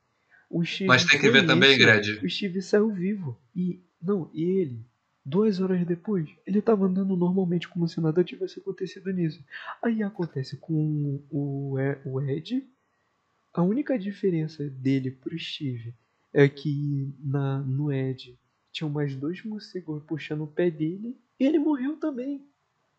[0.49, 1.77] O Steve Mas tem que ver também.
[1.77, 2.19] Gred.
[2.23, 3.37] O Steve saiu vivo.
[3.55, 3.79] E.
[4.01, 4.85] Não, e ele,
[5.25, 9.43] duas horas depois, ele tava andando normalmente como se nada tivesse acontecido nisso.
[9.81, 12.65] Aí acontece com o, o Ed.
[13.53, 15.93] A única diferença dele pro Steve
[16.33, 18.37] é que na, no Ed
[18.71, 22.41] tinham mais dois morcegos puxando o pé dele e ele morreu também.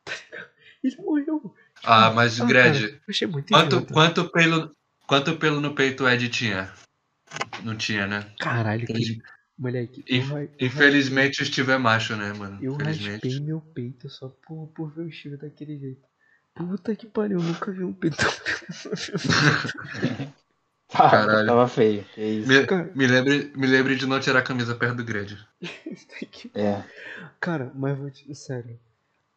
[0.82, 1.54] Ele morreu.
[1.84, 3.94] Ah, mas Ah, Gred, cara, eu achei muito quanto, idiota.
[3.94, 6.72] quanto, pelo, quanto pelo no peito o Ed tinha?
[7.62, 8.32] Não tinha, né?
[8.38, 9.22] Caralho, que
[9.58, 10.02] moleque.
[10.06, 12.58] Eu, Inf- eu Infelizmente o Steve é macho, né, mano?
[12.62, 16.08] Eu raspei meu peito só por, por ver o Steve daquele jeito.
[16.54, 18.16] Puta que pariu, eu nunca vi um peito.
[20.92, 21.46] Ah, Caralho.
[21.46, 22.04] tava feio.
[22.12, 22.48] Que isso.
[22.48, 22.90] Me, Cara.
[22.96, 25.38] me, lembre, me lembre de não tirar a camisa perto do Gred.
[26.54, 26.82] É.
[27.40, 28.78] Cara, mas vou te sério.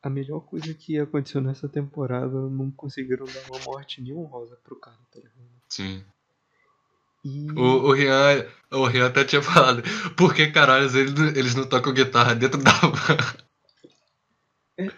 [0.03, 4.75] A melhor coisa que aconteceu nessa temporada não conseguiram dar uma morte nem honrosa pro
[4.75, 5.33] cara, tá ligado?
[5.69, 6.03] Sim.
[7.23, 7.49] E.
[7.53, 9.81] O, o Rian, o Rian até tinha falado,
[10.17, 13.17] por que caralho eles, não- eles não tocam guitarra dentro da van?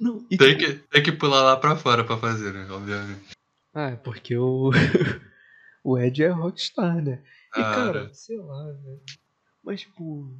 [0.00, 2.66] Não, e Tem que, tem que pular lá pra fora pra fazer, né?
[2.70, 3.36] Obviamente.
[3.74, 4.70] Ah, é porque o.
[5.82, 7.20] o Ed é rockstar, né?
[7.56, 9.00] E Ah, cara, sei lá, velho.
[9.62, 10.32] Mas, tipo,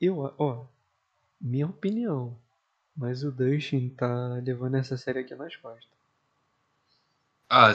[0.00, 0.66] eu, ó,
[1.40, 2.36] minha opinião.
[3.00, 5.88] Mas o Dustin tá levando essa série aqui nas costas.
[7.48, 7.74] Ah,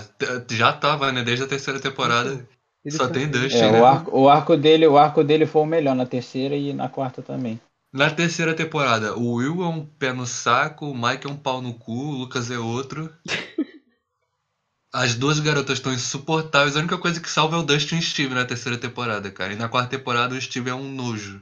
[0.52, 1.24] já tava, né?
[1.24, 2.34] Desde a terceira temporada.
[2.34, 2.48] Então,
[2.86, 3.82] ele só tá tem Dustin, é, né?
[3.82, 6.88] O arco, o arco dele, o arco dele foi o melhor na terceira e na
[6.88, 7.60] quarta também.
[7.92, 11.60] Na terceira temporada, o Will é um pé no saco, o Mike é um pau
[11.60, 13.12] no cu, o Lucas é outro.
[14.94, 16.78] As duas garotas estão insuportáveis.
[16.78, 19.54] A única coisa que salva é o Dustin e o Steve na terceira temporada, cara.
[19.54, 21.42] E na quarta temporada o Steve é um nojo.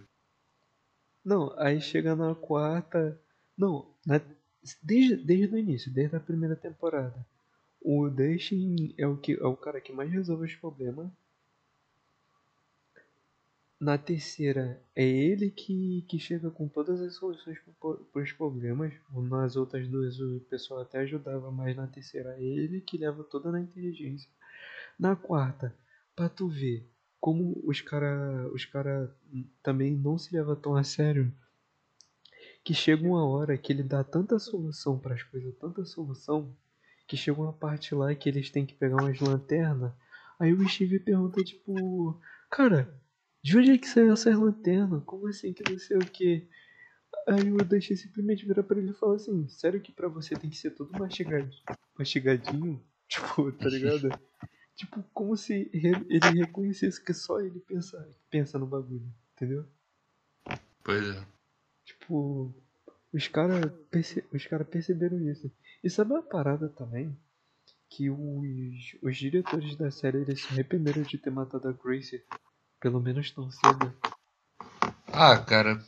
[1.24, 3.20] Não, aí chega na quarta.
[3.58, 4.22] Não, na...
[4.82, 7.26] desde, desde o início, desde a primeira temporada.
[7.82, 11.10] O Dustin é o, que, é o cara que mais resolve os problemas.
[13.80, 18.94] Na terceira, é ele que, que chega com todas as soluções para os problemas.
[19.14, 23.52] Nas outras duas, o pessoal até ajudava, mas na terceira, é ele que leva toda
[23.52, 24.30] na inteligência.
[24.98, 25.76] Na quarta,
[26.16, 26.88] para tu ver
[27.24, 29.14] como os cara, os cara
[29.62, 31.34] também não se levam tão a sério,
[32.64, 36.56] que chega uma hora que ele dá tanta solução para as coisas, tanta solução,
[37.08, 39.92] que chega uma parte lá que eles têm que pegar umas lanternas.
[40.40, 42.94] Aí o Steve pergunta, tipo, cara,
[43.44, 45.04] de onde é que saiu essas lanternas?
[45.04, 46.48] Como assim que não sei o que?
[47.28, 50.50] Aí o Dustin simplesmente vira pra ele e fala assim, sério que pra você tem
[50.50, 51.50] que ser todo mastigado,
[51.98, 52.84] mastigadinho?
[53.06, 54.10] Tipo, tá ligado?
[54.76, 59.68] tipo, como se ele reconhecesse que só ele pensa, pensa no bagulho, entendeu?
[60.84, 61.33] Pois é.
[61.86, 62.54] Tipo,
[63.14, 65.52] os caras perce, os cara perceberam isso.
[65.84, 67.16] E sabe uma parada também?
[67.90, 72.24] Que os, os diretores da série eles se arrependeram de ter matado a Gracie
[72.80, 73.94] pelo menos tão cedo.
[75.08, 75.80] Ah, cara.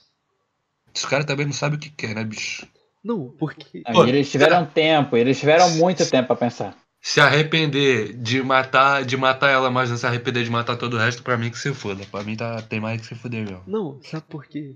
[0.95, 2.67] Os caras também não sabem o que quer, né, bicho?
[3.03, 3.81] Não, porque.
[3.91, 6.77] Pô, eles tiveram tempo, eles tiveram muito tempo pra pensar.
[7.01, 10.97] Se arrepender de matar, de matar ela, mas não se arrepender de matar todo o
[10.97, 12.03] resto, pra mim que se foda.
[12.10, 13.62] Pra mim tá, tem mais que se foder, meu.
[13.67, 14.75] Não, sabe por quê?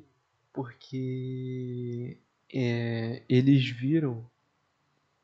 [0.54, 2.18] Porque
[2.54, 4.30] é, eles viram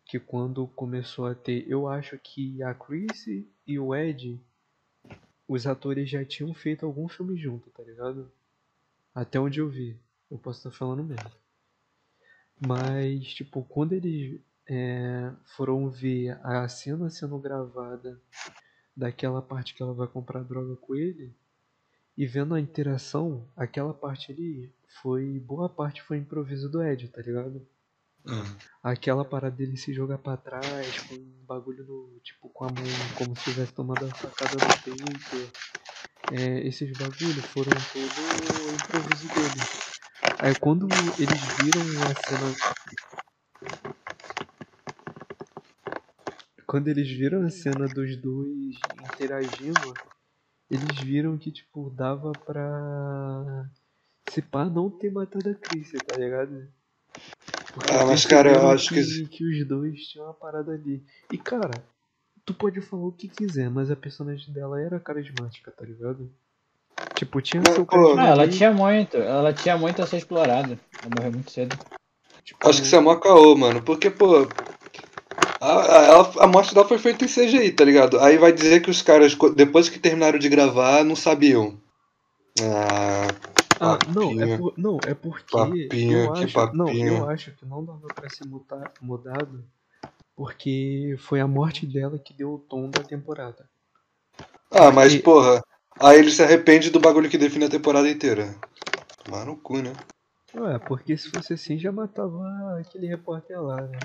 [0.06, 1.68] que quando começou a ter.
[1.68, 3.28] Eu acho que a Chris
[3.66, 4.40] e o Ed
[5.48, 8.32] os atores já tinham feito algum filme junto, tá ligado?
[9.14, 10.00] Até onde eu vi.
[10.30, 11.32] Eu posso estar falando mesmo.
[12.66, 18.20] Mas, tipo, quando eles é, foram ver a cena sendo gravada
[18.96, 21.36] daquela parte que ela vai comprar droga com ele
[22.18, 25.40] e vendo a interação, aquela parte ali foi.
[25.40, 27.68] Boa parte foi improviso do Ed, tá ligado?
[28.26, 28.62] Uhum.
[28.84, 32.20] Aquela parada dele se jogar pra trás, com um bagulho no.
[32.22, 35.52] Tipo, com a mão, como se tivesse tomado a facada no peito.
[36.30, 39.70] É, esses bagulhos foram todo improviso dele.
[40.40, 42.56] Aí quando eles viram a cena.
[46.68, 50.00] Quando eles viram a cena dos dois interagindo,
[50.70, 53.70] eles viram que, tipo, dava pra.
[54.30, 56.68] Se pá, não ter matado a Chris, tá ligado?
[57.74, 59.04] Porque ah, mas cara, eu acho que...
[59.04, 59.28] que...
[59.28, 59.44] que.
[59.44, 61.04] os dois tinham uma parada ali.
[61.32, 61.84] E cara,
[62.46, 66.32] tu pode falar o que quiser, mas a personagem dela era carismática, tá ligado?
[67.16, 68.24] Tipo, tinha mas, seu carisma.
[68.24, 70.80] Ah, ela tinha muito, ela tinha muito a ser explorada.
[71.02, 71.78] Ela morreu muito cedo.
[72.44, 73.82] Tipo, acho que isso é mó caô, mano.
[73.82, 74.48] Porque, pô.
[75.66, 78.20] A, a, a morte dela foi feita em CGI, tá ligado?
[78.20, 81.78] Aí vai dizer que os caras, depois que terminaram de gravar, não sabiam.
[82.62, 83.28] Ah,
[83.80, 87.84] ah, não, é por, não, é porque papinho, eu acho, não, eu acho que não
[87.84, 89.66] dava para ser mutar, mudado
[90.36, 93.68] porque foi a morte dela que deu o tom da temporada.
[94.38, 94.92] Ah, porque...
[94.92, 95.64] mas porra,
[96.00, 98.54] aí ele se arrepende do bagulho que define a temporada inteira.
[99.24, 99.94] Tomar no cu, né?
[100.54, 103.98] Ué, porque se fosse assim já matava aquele repórter lá, né?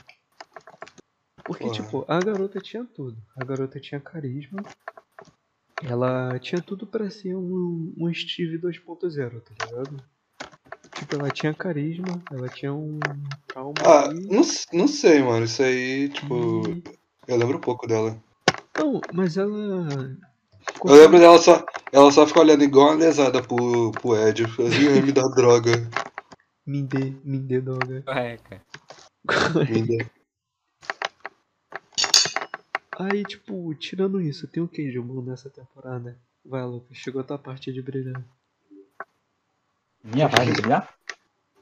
[1.45, 1.75] Porque, porra.
[1.75, 3.17] tipo, a garota tinha tudo.
[3.37, 4.63] A garota tinha carisma,
[5.83, 10.03] ela tinha tudo para ser um, um Steve 2.0, tá ligado?
[10.95, 12.99] Tipo, ela tinha carisma, ela tinha um
[13.47, 13.75] trauma.
[13.85, 15.45] Ah, não, não sei, mano.
[15.45, 16.63] Isso aí, tipo.
[16.69, 16.83] E...
[17.27, 18.23] Eu lembro um pouco dela.
[18.77, 20.17] Não, mas ela.
[20.85, 21.65] Eu lembro dela só.
[21.93, 24.47] Ela só fica olhando igual uma lesada pro, pro Ed.
[24.53, 25.89] Fazia me dar droga.
[26.67, 28.03] Me dê, me dê droga.
[28.07, 28.63] É, cara.
[29.71, 30.07] me dê.
[33.01, 36.19] Aí, tipo, tirando isso, tem o que de bom nessa temporada?
[36.45, 38.23] Vai, Lucas, chegou a tua parte de brilhar.
[40.05, 40.95] Minha parte de brilhar?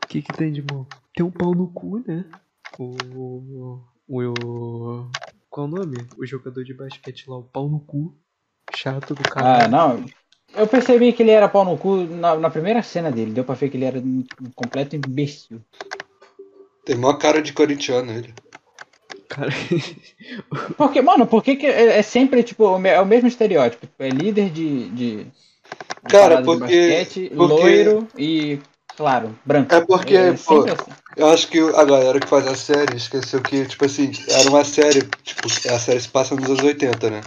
[0.02, 0.84] O que que tem de bom?
[1.14, 2.24] Tem um pau no cu, né?
[2.76, 3.84] O.
[4.08, 4.32] O.
[4.32, 5.10] o
[5.48, 6.08] qual o nome?
[6.16, 8.12] O jogador de basquete lá, o pau no cu.
[8.74, 9.66] Chato do cara.
[9.66, 10.04] Ah, não.
[10.56, 13.32] Eu percebi que ele era pau no cu na, na primeira cena dele.
[13.32, 14.24] Deu pra ver que ele era um
[14.56, 15.60] completo imbecil.
[16.84, 18.34] Tem maior cara de corintiano ele.
[19.28, 19.50] Cara.
[20.76, 23.86] porque, mano, por que, que é, é sempre, tipo, é o mesmo estereótipo?
[23.86, 25.26] Tipo, é líder de, de,
[26.08, 27.54] Cara, porque, basquete, porque...
[27.54, 28.58] loiro e,
[28.96, 29.74] claro, branco.
[29.74, 30.90] É porque, é, pô, assim.
[31.16, 34.64] eu acho que a galera que faz a série esqueceu que, tipo assim, era uma
[34.64, 37.20] série, tipo, a série se passa nos anos 80, né?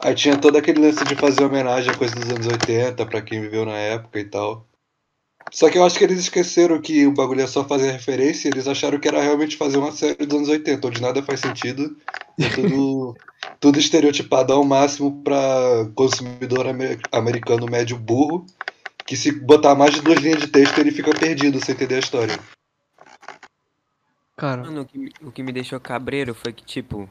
[0.00, 3.40] Aí tinha todo aquele lance de fazer homenagem a coisa dos anos 80, pra quem
[3.40, 4.66] viveu na época e tal.
[5.50, 8.66] Só que eu acho que eles esqueceram que o bagulho é só fazer referência, eles
[8.66, 11.96] acharam que era realmente fazer uma série dos anos 80, onde nada faz sentido,
[12.40, 13.14] é tudo,
[13.60, 16.66] tudo estereotipado ao máximo para consumidor
[17.12, 18.46] americano médio burro,
[19.06, 22.00] que se botar mais de duas linhas de texto ele fica perdido sem entender a
[22.00, 22.38] história.
[24.36, 27.08] Cara, Mano, o que, o que me deixou cabreiro foi que, tipo,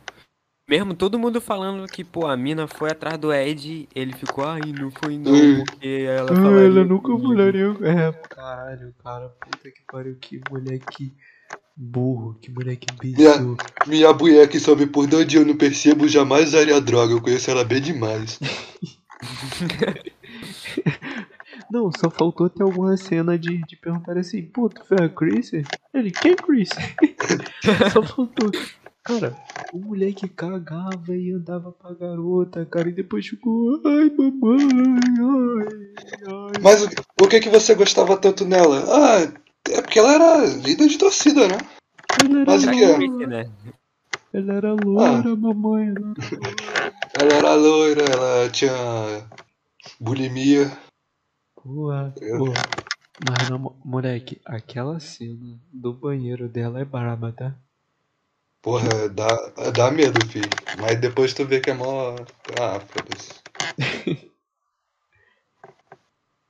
[0.73, 4.73] mesmo todo mundo falando que, pô, a mina foi atrás do Ed, ele ficou, ai,
[4.75, 5.63] não foi não, hum.
[5.63, 6.65] porque ela ah, falaria...
[6.65, 7.77] Ela nunca falaria...
[7.83, 11.13] É, caralho, cara, puta que pariu, que moleque
[11.77, 13.39] burro, que moleque imbecil.
[13.39, 17.21] Minha, minha mulher que sobe por dois dias eu não percebo, jamais usaria droga, eu
[17.21, 18.39] conheço ela bem demais.
[21.71, 25.51] Não, só faltou ter alguma cena de, de perguntar assim, pô, tu foi a Chris?
[25.91, 26.69] Ele, quem Chris?
[27.91, 28.51] só faltou.
[29.03, 29.35] Cara,
[29.73, 34.63] o moleque cagava e andava pra garota, cara, e depois ficou, ai mamãe,
[35.19, 35.93] ai,
[36.25, 36.61] ai.
[36.61, 36.89] Mas o,
[37.21, 38.81] o que que você gostava tanto nela?
[38.87, 41.57] Ah, é porque ela era líder de torcida, né?
[42.23, 43.51] Ela era Mas loira, né?
[44.31, 45.35] Ela era loira, ah.
[45.35, 45.93] mamãe.
[45.93, 46.93] Ela era loira.
[47.19, 48.73] ela era loira, ela tinha
[49.99, 50.71] bulimia.
[51.55, 52.53] Porra, porra.
[53.29, 57.53] Mas não, moleque, aquela cena do banheiro dela é braba, tá?
[58.63, 60.49] Porra, dá, dá medo, filho.
[60.79, 62.15] Mas depois tu vê que é mó.
[62.57, 63.43] Ah, foda-se.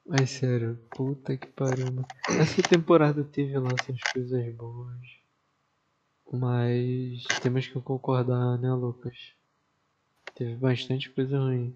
[0.05, 1.87] Mas sério, puta que pariu.
[1.87, 2.07] Mano.
[2.39, 4.95] Essa temporada teve lá essas coisas boas.
[6.31, 9.33] Mas temos que concordar, né, Lucas?
[10.35, 11.75] Teve bastante coisa ruim.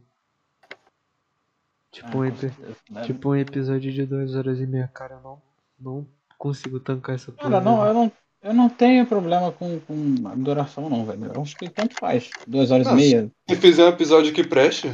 [1.91, 5.41] Tipo, ah, um, tipo um episódio de duas horas e meia, cara, eu não,
[5.79, 7.49] não consigo tancar essa porra.
[7.49, 11.31] Cara, não, eu não, eu não tenho problema com, com a duração, não, velho.
[11.33, 12.29] Eu acho que tanto faz.
[12.45, 13.31] Duas horas e meia.
[13.49, 14.91] Se fizer um episódio que preste.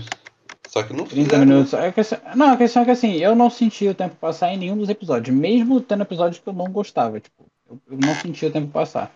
[0.67, 1.45] Só que não 30 fizeram.
[1.45, 1.73] minutos.
[1.73, 4.57] É questão, não, a questão é que assim, eu não senti o tempo passar em
[4.57, 5.35] nenhum dos episódios.
[5.35, 7.19] Mesmo tendo episódios que eu não gostava.
[7.19, 9.13] Tipo, eu, eu não senti o tempo passar.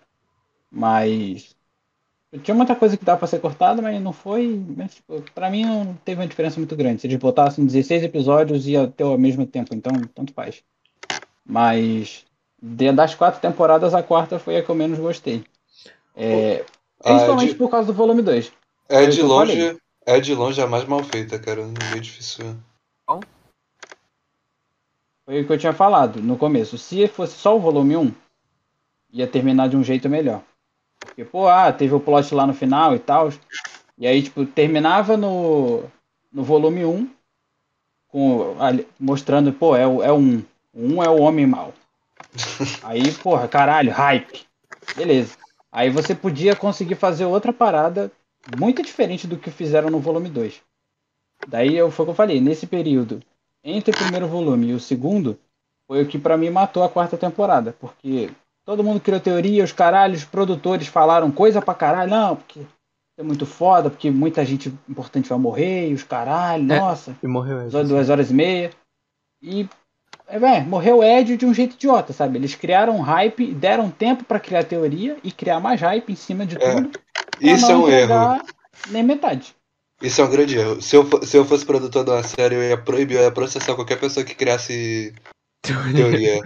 [0.70, 1.56] Mas.
[2.44, 4.62] Tinha muita coisa que dava pra ser cortada, mas não foi.
[4.76, 7.02] Mas, tipo, pra mim não teve uma diferença muito grande.
[7.02, 9.74] Se eles botassem 16 episódios, ia ter o mesmo tempo.
[9.74, 10.62] Então, tanto faz.
[11.44, 12.26] Mas
[12.62, 15.44] das quatro temporadas, a quarta foi a que eu menos gostei.
[16.16, 16.66] É,
[17.00, 17.56] ah, principalmente de...
[17.56, 18.52] por causa do volume 2.
[18.90, 19.78] É de longe.
[20.06, 21.64] É de longe a mais mal feita, cara.
[21.64, 22.56] Meio difícil.
[23.08, 23.20] Bom?
[25.26, 26.78] Foi o que eu tinha falado no começo.
[26.78, 28.14] Se fosse só o volume 1,
[29.12, 30.42] ia terminar de um jeito melhor.
[31.00, 33.30] Porque, pô, ah, teve o plot lá no final e tal.
[33.98, 35.84] E aí, tipo, terminava no,
[36.32, 37.10] no volume 1,
[38.08, 38.56] com,
[39.00, 40.44] mostrando, pô, é o, é 1.
[40.74, 41.74] O 1 é o homem mau.
[42.84, 44.46] Aí, porra, caralho, hype.
[44.96, 45.38] Beleza.
[45.72, 48.12] Aí você podia conseguir fazer outra parada
[48.58, 50.62] muito diferente do que fizeram no volume 2.
[51.48, 53.22] Daí eu, foi o que eu falei, nesse período,
[53.64, 55.38] entre o primeiro volume e o segundo,
[55.88, 57.76] foi o que para mim matou a quarta temporada.
[57.80, 58.32] Porque
[58.66, 62.62] todo mundo criou teoria, os caralhos, os produtores falaram coisa pra caralho, não, porque
[63.18, 67.18] é muito foda, porque muita gente importante vai morrer, e os caralho, é, nossa.
[67.22, 68.72] E morreu Duas horas e meia.
[69.42, 69.68] E
[70.28, 72.38] é, morreu o Ed de um jeito idiota, sabe?
[72.38, 76.46] Eles criaram um hype, deram tempo para criar teoria e criar mais hype em cima
[76.46, 76.92] de é, tudo.
[77.40, 78.42] Isso é um erro.
[78.90, 79.56] Nem metade.
[80.02, 80.82] Isso é um grande erro.
[80.82, 83.74] Se eu, se eu fosse produtor de uma série, eu ia proibir, eu ia processar
[83.74, 85.14] qualquer pessoa que criasse
[85.62, 86.42] teoria.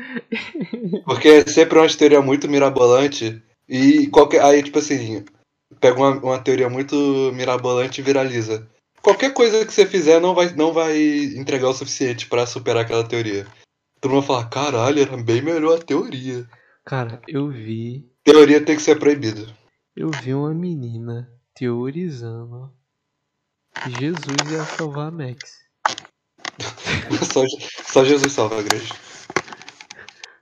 [1.05, 3.41] Porque é sempre uma teoria muito mirabolante.
[3.67, 4.43] E qualquer.
[4.43, 5.25] Aí, tipo assim,
[5.79, 6.95] pega uma, uma teoria muito
[7.33, 8.67] mirabolante e viraliza.
[9.01, 10.95] Qualquer coisa que você fizer não vai, não vai
[11.35, 13.47] entregar o suficiente para superar aquela teoria.
[14.01, 16.49] Todo mundo fala, caralho, era bem melhor a teoria.
[16.83, 18.11] Cara, eu vi.
[18.23, 19.45] Teoria tem que ser proibida.
[19.95, 22.73] Eu vi uma menina teorizando
[23.71, 25.63] que Jesus ia salvar a Max.
[27.31, 27.43] só,
[27.85, 28.91] só, Jesus salva a igreja.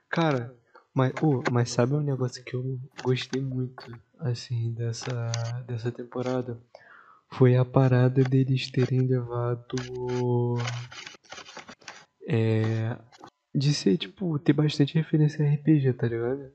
[0.08, 0.56] Cara,
[0.94, 5.30] mas, oh, mas sabe um negócio que eu gostei muito, assim, dessa,
[5.66, 6.58] dessa temporada?
[7.28, 9.76] Foi a parada deles terem levado.
[12.26, 12.96] É,
[13.54, 16.50] de ser, tipo, ter bastante referência a RPG, tá ligado?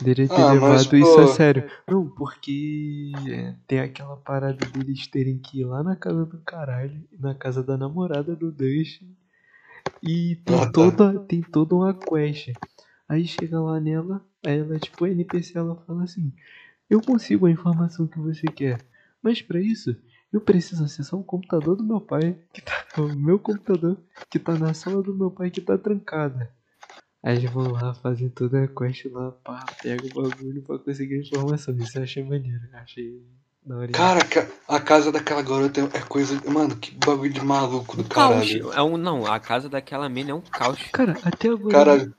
[0.00, 1.20] Dele ter ah, levado mas, isso pô...
[1.20, 1.70] a sério.
[1.86, 7.04] Não, porque é, tem aquela parada deles terem que ir lá na casa do caralho,
[7.18, 9.14] na casa da namorada do Dustin.
[10.02, 10.72] E tem, ah, tá.
[10.72, 12.52] toda, tem toda uma quest.
[13.08, 16.32] Aí chega lá nela, aí ela, tipo, a NPC, ela fala assim:
[16.88, 18.80] Eu consigo a informação que você quer,
[19.22, 19.94] mas para isso
[20.32, 22.84] Eu preciso acessar o computador do meu pai, que tá.
[22.98, 23.98] O meu computador,
[24.30, 26.50] que tá na sala do meu pai que tá trancada.
[27.22, 31.16] Aí eles vão lá fazer toda a quest lá, pá, pega o bagulho pra conseguir
[31.16, 31.76] a informação.
[31.78, 33.22] Isso eu achei maneiro, achei
[33.64, 33.92] da hora.
[33.92, 36.40] Cara, ca- a casa daquela garota é coisa.
[36.50, 38.50] Mano, que bagulho de maluco do Caos.
[38.52, 38.72] caralho.
[38.72, 40.80] É um, não, a casa daquela mina é um caos.
[40.92, 41.72] Cara, até agora.
[41.72, 42.12] Cara,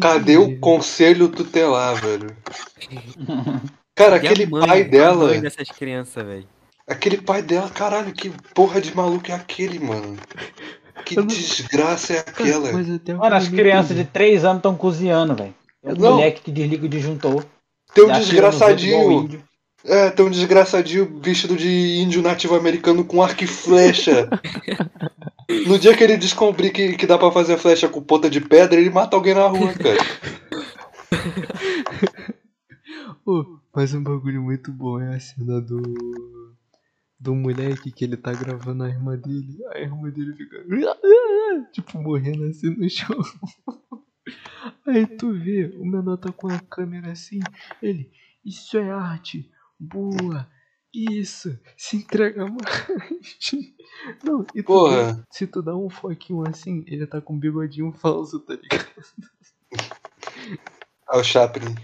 [0.00, 2.34] cadê o conselho tutelar, velho?
[3.94, 5.26] Cara, E a aquele mãe, pai a dela.
[5.26, 6.48] mãe dessas crianças, velho.
[6.88, 10.16] Aquele pai dela, caralho, que porra de maluco é aquele, mano?
[11.04, 12.72] Que não- desgraça é aquela?
[12.72, 14.10] Mano, as crianças de entendi.
[14.12, 15.54] 3 anos estão cozinhando, velho.
[15.82, 16.12] Tem um Não.
[16.14, 17.44] moleque que desliga o disjuntor.
[17.94, 19.42] Tem um desgraçadinho.
[19.84, 21.68] É, tem um desgraçadinho vestido de
[22.00, 24.28] índio nativo americano com arco e flecha.
[25.68, 28.80] No dia que ele descobrir que, que dá pra fazer flecha com ponta de pedra,
[28.80, 29.96] ele mata alguém na rua, cara.
[33.24, 35.82] Ô, mas um bagulho muito bom é a cena do.
[37.26, 39.58] Do moleque que ele tá gravando a irmã dele.
[39.72, 40.64] A irmã dele fica.
[41.72, 43.18] Tipo, morrendo assim no chão.
[44.86, 47.40] Aí tu vê, o menor tá com a câmera assim.
[47.82, 48.12] Ele,
[48.44, 49.50] isso é arte.
[49.76, 50.48] Boa.
[50.94, 51.58] Isso.
[51.76, 52.86] Se entrega mais.
[54.22, 55.14] Não, e tu Porra.
[55.14, 58.86] vê, se tu dá um foquinho assim, ele tá com um bigodinho falso, tá ligado?
[61.12, 61.74] É o Chaplin.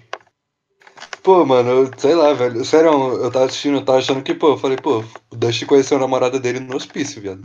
[1.23, 2.65] Pô, mano, eu, sei lá, velho.
[2.65, 5.97] Sério, eu tava assistindo, eu tava achando que, pô, eu falei, pô, o Dusty conheceu
[5.97, 7.43] a namorada dele no hospício, viado.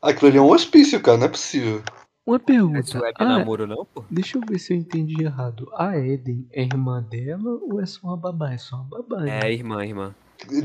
[0.00, 1.82] Aquilo ali é um hospício, cara, não é possível.
[2.24, 3.00] Uma pergunta.
[3.00, 4.04] web Ah, namoro, não, pô?
[4.10, 5.68] Deixa eu ver se eu entendi errado.
[5.74, 8.52] A Eden é irmã dela ou é só uma babá?
[8.52, 9.22] É só uma babá.
[9.22, 9.40] né?
[9.44, 10.14] É, irmã, irmã.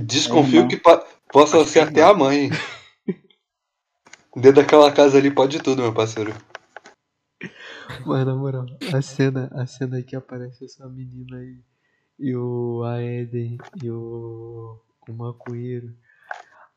[0.04, 0.78] Desconfio É, que
[1.32, 2.50] possa Acho que ser é até a mãe.
[4.36, 6.34] Dentro daquela casa ali pode tudo, meu parceiro.
[8.06, 11.60] Mas na moral, a cena, a cena que aparece essa menina aí
[12.22, 15.92] e o a Eden e o, o maconheiro.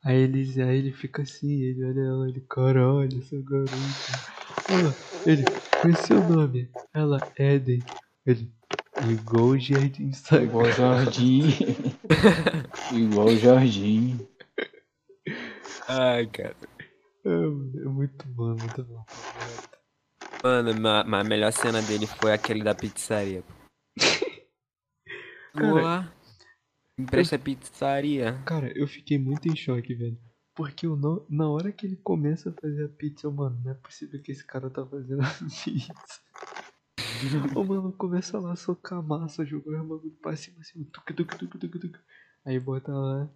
[0.04, 3.72] Aí ele, aí ele fica assim, ele olha ela, ele, caralho, essa garota.
[4.68, 6.68] Ah, ele, qual é seu nome?
[6.92, 7.82] Ela, Eden.
[8.26, 8.50] Ele,
[9.10, 10.46] igual o Jardim Sagrado.
[10.46, 11.46] Igual o Jorginho.
[12.92, 14.28] Igual o Jorginho.
[15.88, 16.56] Ai, cara.
[17.24, 19.04] É, é muito bom, muito bom.
[20.42, 23.42] Mano, ma- ma- a melhor cena dele foi aquele da pizzaria.
[25.54, 26.12] Vou lá.
[26.98, 28.38] Empresta a pizzaria.
[28.46, 30.18] Cara, eu fiquei muito em choque, velho.
[30.54, 33.72] Porque eu não, na hora que ele começa a fazer a pizza, eu, mano, não
[33.72, 35.26] é possível que esse cara tá fazendo a
[35.64, 35.90] pizza.
[37.56, 41.12] o mano começa lá a socar a massa, jogar o bagulho pra cima, assim, tuc,
[41.12, 41.98] tuc, tuc, tuc, tuc.
[42.44, 43.28] Aí bota lá.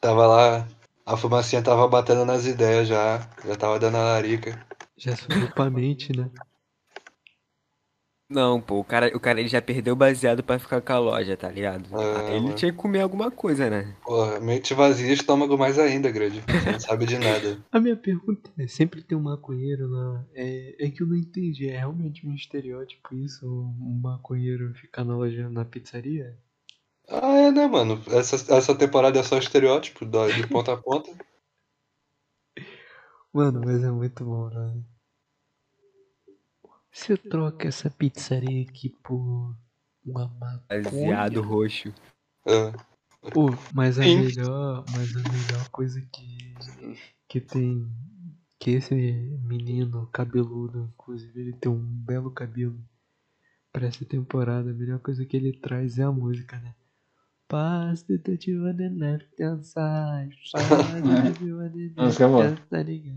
[0.00, 0.66] Tava lá,
[1.04, 4.58] a fumacinha tava batendo nas ideias já, já tava dando a larica.
[4.96, 6.30] já subiu pra mente, né?
[8.28, 10.98] Não, pô, o cara, o cara ele já perdeu o baseado pra ficar com a
[10.98, 11.84] loja, tá ligado?
[11.96, 12.54] É, Aí ele mano.
[12.56, 13.94] tinha que comer alguma coisa, né?
[14.04, 16.40] Porra, mente vazia, estômago mais ainda, grande.
[16.40, 17.56] Você não sabe de nada.
[17.70, 20.24] A minha pergunta é, sempre tem um maconheiro lá.
[20.34, 23.46] É, é que eu não entendi, é realmente um estereótipo isso?
[23.46, 26.36] Um maconheiro ficar na loja, na pizzaria?
[27.08, 28.02] Ah, é, né, mano?
[28.10, 31.08] Essa, essa temporada é só estereótipo, da- de ponta a ponta.
[33.32, 34.82] Mano, mas é muito bom, né?
[36.96, 39.54] Você troca essa pizzaria aqui por
[40.04, 40.26] uma
[40.66, 41.46] Baseado maconha?
[41.46, 41.92] roxo.
[42.48, 42.72] É.
[43.34, 44.22] Pô, mas a Sim.
[44.24, 46.54] melhor, mas a melhor coisa que
[47.28, 47.86] que tem
[48.58, 52.80] que esse menino cabeludo, inclusive ele tem um belo cabelo
[53.70, 56.74] pra essa temporada, a melhor coisa que ele traz é a música, né?
[57.48, 60.34] The touch on the left hand side.
[60.50, 62.44] Pass the touch on the left Música é boa.
[62.44, 63.16] hand side.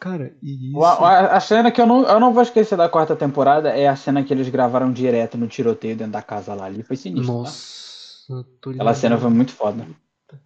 [0.00, 0.78] Cara, e isso.
[0.78, 3.86] O- A, a cena que eu não, eu não vou esquecer da quarta temporada é
[3.86, 6.82] a cena que eles gravaram direto no tiroteio dentro da casa lá ali.
[6.82, 7.26] Foi sinistro.
[7.34, 7.40] tá?
[7.40, 9.86] Nossa, tô Aquela cena foi muito foda.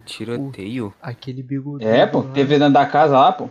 [0.05, 0.93] Tiroteio?
[1.01, 1.85] Aquele bigode.
[1.85, 3.49] É, pô, teve dentro da casa lá, pô.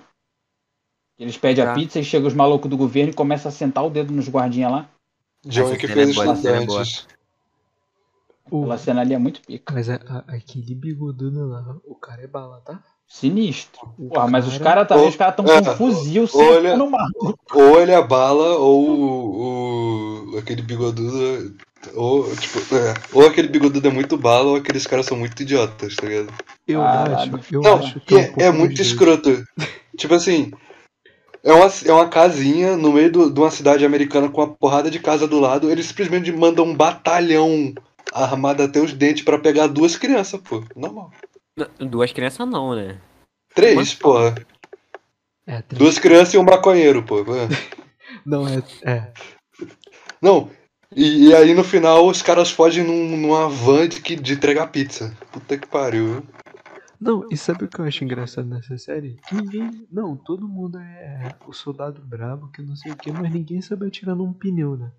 [1.18, 1.74] Eles pedem a Tá.
[1.76, 4.72] pizza e chega os malucos do governo e começa a sentar o dedo nos guardinhas
[4.72, 4.90] lá.
[5.48, 7.08] Essa que é fez boa, essa cena é estudantes.
[8.46, 9.74] Aquela cena ali é muito pica.
[9.74, 12.84] Mas a, a- aquele bigodudo lá, o cara é bala, tá?
[13.08, 13.80] Sinistro.
[14.10, 16.72] Porra, mas os cara- caras também, Ô, os caras tão é, com um fuzil olha-
[16.72, 17.40] sentando maluco.
[17.54, 21.56] Ou ele é bala, ou o, o- aquele bigodudo.
[21.96, 25.96] Ou, tipo, é, ou aquele bigodudo é muito bala, ou aqueles caras são muito idiotas,
[25.96, 26.34] tá ligado?
[26.68, 27.36] Eu Caralho.
[27.36, 28.88] acho, eu Não, acho que e é, um é, é muito dois.
[28.88, 29.44] escroto.
[29.98, 30.52] tipo assim,
[31.44, 34.90] é uma, é uma casinha no meio do- de uma cidade americana com uma porrada
[34.90, 35.70] de casa do lado.
[35.70, 37.74] Eles simplesmente mandam um batalhão
[38.14, 40.64] armado até os dentes pra pegar duas crianças, pô.
[40.76, 41.12] Normal.
[41.80, 43.00] Duas crianças não, né?
[43.54, 44.34] Três, Mas- porra.
[45.46, 47.18] É, tem- Duas crianças e um maconheiro, pô.
[48.26, 48.64] Não, é.
[48.84, 49.12] É.
[50.22, 50.50] Não,
[50.96, 54.68] E, e aí no final os caras fogem num, numa van de, que- de entregar
[54.68, 55.16] pizza.
[55.32, 56.24] Puta que pariu.
[57.02, 59.20] Não, e sabe o que eu acho engraçado nessa série?
[59.32, 59.86] Ninguém.
[59.92, 63.88] Não, todo mundo é o soldado brabo, que não sei o que, mas ninguém sabe
[63.88, 64.92] atirar num pneu, né?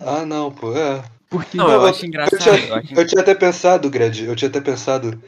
[0.00, 1.04] Ah não, pô, é.
[1.28, 1.56] Porque.
[1.56, 2.40] Não, eu eu- acho engraçado.
[2.40, 5.22] tinha- Eu acho Eu tinha até pensado, Gred, eu tinha até pensado.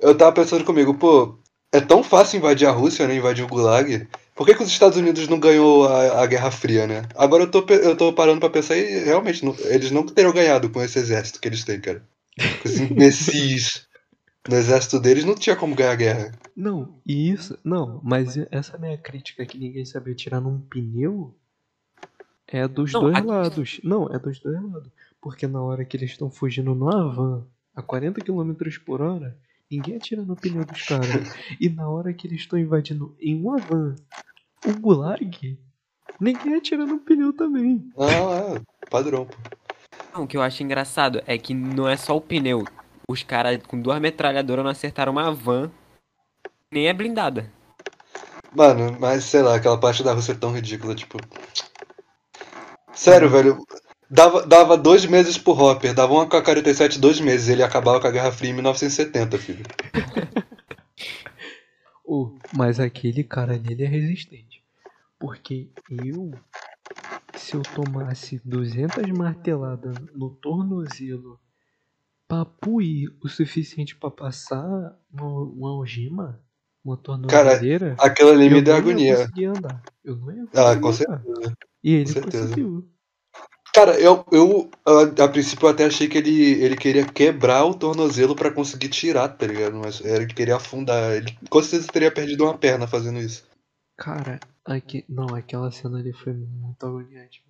[0.00, 1.38] Eu tava pensando comigo, pô,
[1.72, 3.16] é tão fácil invadir a Rússia, né?
[3.16, 4.06] Invadir o Gulag.
[4.34, 7.02] Por que, que os Estados Unidos não ganhou a, a Guerra Fria, né?
[7.16, 10.68] Agora eu tô, eu tô parando pra pensar e realmente não- eles não teriam ganhado
[10.68, 12.06] com esse exército que eles têm, cara.
[12.62, 13.86] Com esses imbecis.
[14.48, 16.32] No exército deles não tinha como ganhar a guerra.
[16.54, 17.58] Não, e isso.
[17.64, 21.34] Não, mas essa minha crítica que ninguém sabe atirar num pneu
[22.46, 23.80] é dos Não, dois aqui- lados.
[23.82, 24.88] Não, é dos dois lados.
[25.20, 27.44] Porque na hora que eles estão fugindo numa van
[27.74, 28.52] a 40 km
[28.84, 29.36] por hora,
[29.70, 31.34] ninguém atira no pneu dos caras.
[31.60, 33.94] e na hora que eles estão invadindo em uma van
[34.66, 35.58] o gulag,
[36.20, 37.88] ninguém atira no pneu também.
[37.96, 38.60] Não, é,
[38.90, 39.36] padrão, pô.
[40.14, 42.64] Não, o que eu acho engraçado é que não é só o pneu.
[43.08, 45.70] Os caras com duas metralhadoras não acertaram uma van.
[46.72, 47.52] Nem é blindada.
[48.54, 51.18] Mano, mas sei lá, aquela parte da Rússia é tão ridícula, tipo.
[52.92, 53.58] Sério, velho.
[54.08, 58.10] Dava, dava dois meses pro Hopper, dava uma K-47 dois meses, ele acabava com a
[58.10, 59.64] Guerra Fria em 1970, filho.
[62.08, 64.62] Oh, mas aquele cara ali é resistente.
[65.18, 66.30] Porque eu,
[67.34, 71.40] se eu tomasse 200 marteladas no tornozelo
[72.28, 76.40] pra puir o suficiente pra passar uma, uma algema,
[76.84, 79.16] uma tornozeleira, Aquilo ali me eu deu não ia agonia.
[79.16, 79.82] conseguir andar.
[80.04, 81.56] Eu não ia Ah, com certeza.
[81.82, 82.42] E ele com certeza.
[82.48, 82.88] conseguiu.
[83.76, 87.74] Cara, eu, eu a, a princípio eu até achei que ele, ele queria quebrar o
[87.74, 89.76] tornozelo pra conseguir tirar, tá ligado?
[89.76, 91.12] Mas ele queria afundar.
[91.12, 93.44] Ele com certeza teria perdido uma perna fazendo isso.
[93.94, 97.42] Cara, aqui, não, aquela cena ali foi muito agoniante.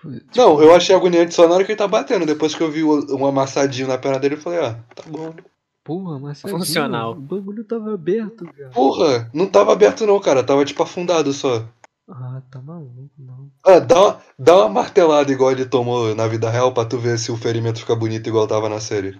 [0.00, 2.24] Foi, tipo, Não, eu achei agoniante só na hora que ele tá batendo.
[2.24, 5.34] Depois que eu vi o- um amassadinho na perna dele, eu falei, ah, tá bom.
[5.82, 7.12] Porra, mas Funcional.
[7.12, 8.70] O bagulho tava aberto, cara.
[8.70, 10.42] Porra, não tava aberto não, cara.
[10.44, 11.66] Tava tipo afundado só.
[12.08, 13.50] Ah, tá maluco, não.
[13.64, 17.18] Ah, dá uma, dá uma martelada igual ele tomou na vida real pra tu ver
[17.18, 19.18] se o ferimento fica bonito igual tava na série.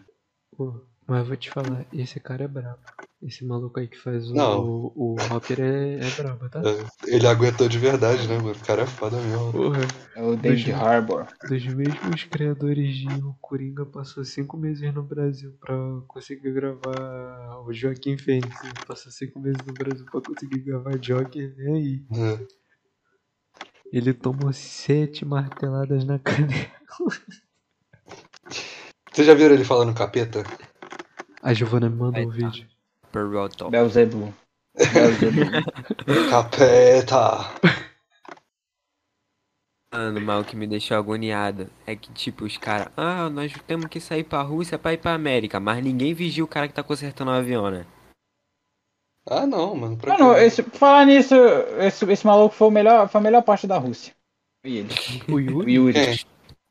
[0.57, 2.79] Pô, mas eu vou te falar, esse cara é brabo.
[3.23, 4.61] Esse maluco aí que faz o, Não.
[4.63, 6.61] o, o Hopper é, é brabo, tá?
[6.61, 8.53] É, Ele aguentou de verdade, né, mano?
[8.53, 9.51] O cara é foda mesmo.
[9.51, 9.81] Porra,
[10.15, 11.27] É o David Harbour.
[11.49, 15.75] dos mesmos criadores de O Coringa passou cinco meses no Brasil pra
[16.07, 18.63] conseguir gravar o Joaquim Fênix.
[18.63, 22.05] Ele Passou cinco meses no Brasil pra conseguir gravar Joker, vem aí.
[22.13, 22.64] É.
[23.93, 26.71] Ele tomou sete marteladas na canela.
[29.13, 30.43] Vocês já viram ele falando capeta?
[31.43, 32.37] A Giovana me mandou Aí o tá.
[32.37, 32.69] vídeo.
[33.13, 33.71] Peroto.
[33.71, 34.35] Belzebu.
[36.31, 37.45] Capeta!
[39.93, 43.87] Mano, mas o que me deixou agoniado é que, tipo, os caras, ah, nós temos
[43.87, 46.83] que sair pra Rússia pra ir pra América, mas ninguém vigia o cara que tá
[46.83, 47.87] consertando o avião, né?
[49.27, 49.97] Ah, não, mano.
[49.97, 50.41] Pra Mano, quê?
[50.43, 51.35] esse, falar nisso,
[51.79, 54.15] esse, esse maluco foi, o melhor, foi a melhor parte da Rússia.
[54.63, 54.89] Ele.
[55.29, 55.73] O O Yuri?
[55.75, 55.93] Yuri.
[55.95, 56.19] Quem?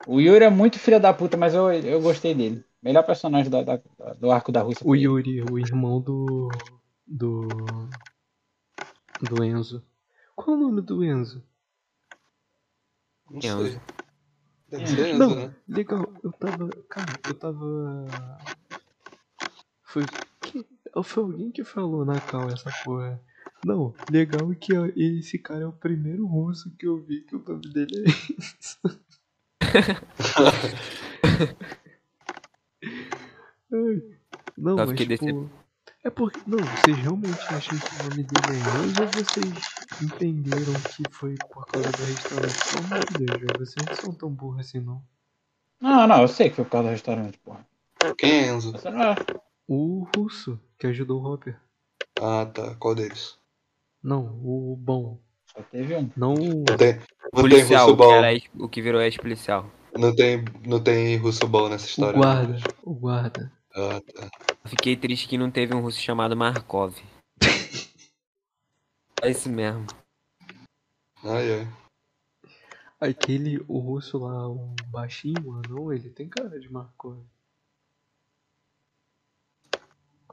[0.05, 2.63] O Yuri é muito filho da puta, mas eu, eu gostei dele.
[2.81, 3.81] Melhor personagem da, da-
[4.19, 4.85] do arco da Rússia.
[4.85, 4.95] O.
[4.95, 6.49] Yuri, o irmão do.
[7.07, 7.47] do.
[9.21, 9.83] do Enzo.
[10.35, 11.43] Qual é o nome do Enzo?
[13.31, 13.69] Não Enzo.
[13.71, 13.81] sei.
[14.67, 15.55] Deve ser Enzo, Não, né?
[15.67, 16.69] legal, eu tava.
[16.89, 18.05] Cara, eu tava.
[19.83, 20.03] Foi.
[20.41, 20.65] Que,
[21.01, 23.19] foi alguém que falou na cal essa porra.
[23.65, 27.67] Não, legal que esse cara é o primeiro russo que eu vi que o nome
[27.71, 28.79] dele é isso.
[34.57, 35.49] Não, mas tipo.
[36.03, 36.41] É porque.
[36.45, 39.53] Não, vocês realmente acham que o nome dele é Enzo ou vocês
[40.01, 42.59] entenderam que foi por causa do restaurante?
[42.69, 45.01] Pelo amor de Deus, vocês não são tão burros assim não.
[45.79, 47.65] Não, não, eu sei que foi por causa do restaurante, porra.
[48.17, 48.75] Quem é Enzo?
[48.75, 49.15] É.
[49.67, 51.57] O russo, que ajudou o Hopper.
[52.21, 52.75] Ah, tá.
[52.75, 53.37] Qual deles?
[54.03, 55.17] Não, o bom.
[55.45, 56.11] Só teve um.
[56.15, 56.65] Não o.
[56.69, 58.25] Não tem, não tem policial, russo o que, bom.
[58.25, 59.71] ex- o que virou ex-policial.
[59.97, 62.19] Não tem, não tem russo bom nessa O história.
[62.19, 62.57] guarda.
[62.83, 63.49] O guarda.
[63.73, 64.29] Ah, tá.
[64.65, 66.95] Fiquei triste que não teve um russo chamado Markov.
[69.21, 69.87] É isso mesmo.
[71.23, 71.67] Ai, ai.
[72.99, 77.23] Aquele, o russo lá, o baixinho, o anão, ele tem cara de Markov.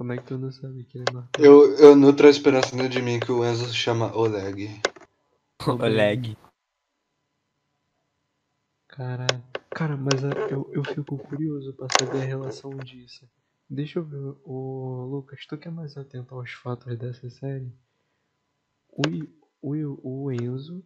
[0.00, 1.44] Como é que tu não sabe que ele é Markov?
[1.44, 4.80] Eu, eu nutro a esperança dentro de mim que o Enzo se chama Oleg.
[5.68, 6.38] Oleg.
[8.88, 9.44] Caralho.
[9.68, 13.28] Cara, mas a- eu, eu fico curioso pra saber a relação disso.
[13.68, 17.70] Deixa eu ver, o Lucas, tu que é mais atento aos fatos dessa série?
[18.88, 19.02] O,
[19.60, 20.82] o, o Enzo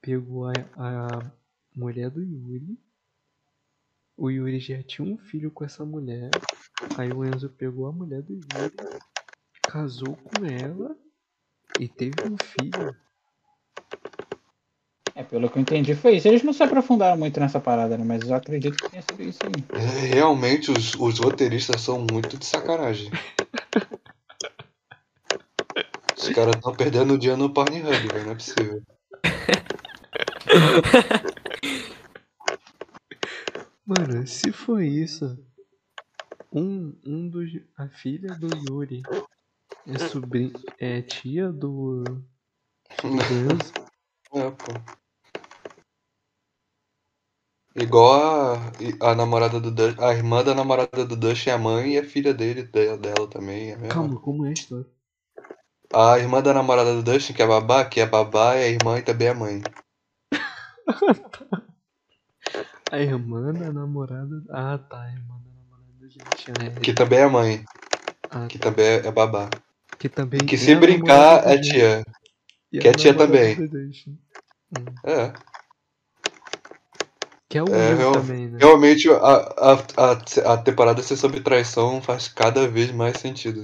[0.00, 1.32] pegou a, a
[1.74, 2.78] mulher do Yuri
[4.16, 6.30] O Yuri já tinha um filho com essa mulher.
[6.96, 8.74] Aí o Enzo pegou a mulher do Yuri,
[9.62, 10.96] casou com ela
[11.78, 12.94] e teve um filho.
[15.16, 16.26] É, pelo que eu entendi foi isso.
[16.26, 18.04] Eles não se aprofundaram muito nessa parada, né?
[18.04, 19.80] Mas eu acredito que tenha sido isso aí.
[19.80, 23.10] É, Realmente, os, os roteiristas são muito de sacanagem.
[26.16, 28.24] Os caras estão perdendo o dia no Pornhub, velho.
[28.24, 28.82] Não é possível.
[33.86, 35.38] Mano, se foi isso,
[36.54, 37.50] um, um dos.
[37.76, 39.02] A filha do Yuri
[39.86, 40.52] é sobrinha.
[40.78, 42.04] É tia do.
[43.04, 43.72] Enzo.
[44.36, 44.72] É, pô.
[47.76, 48.56] Igual
[49.00, 51.98] a, a namorada do Dust, a irmã da namorada do Dust é a mãe e
[51.98, 53.70] a filha dele, de- dela também.
[53.70, 53.88] É.
[53.88, 54.90] Calma, como é a história?
[55.92, 58.64] A irmã da namorada do Dustin, que é a babá, que é a babá, é
[58.64, 59.62] a irmã e também a mãe.
[62.90, 64.42] A irmã da namorada.
[64.50, 65.53] Ah tá, a irmã da
[66.14, 66.50] gente.
[66.50, 67.64] É, Que também é a mãe,
[68.30, 69.48] ah, que também é babá.
[69.98, 72.04] que também Que é se a brincar namorada é do tia.
[72.72, 73.68] E que é a tia namorada também.
[73.68, 74.78] do.
[74.78, 74.94] Hum.
[75.04, 75.32] É.
[77.48, 78.58] Que é o É, real- também, né?
[78.60, 83.62] Realmente a, a, a, a temporada ser sobre traição faz cada vez mais sentido.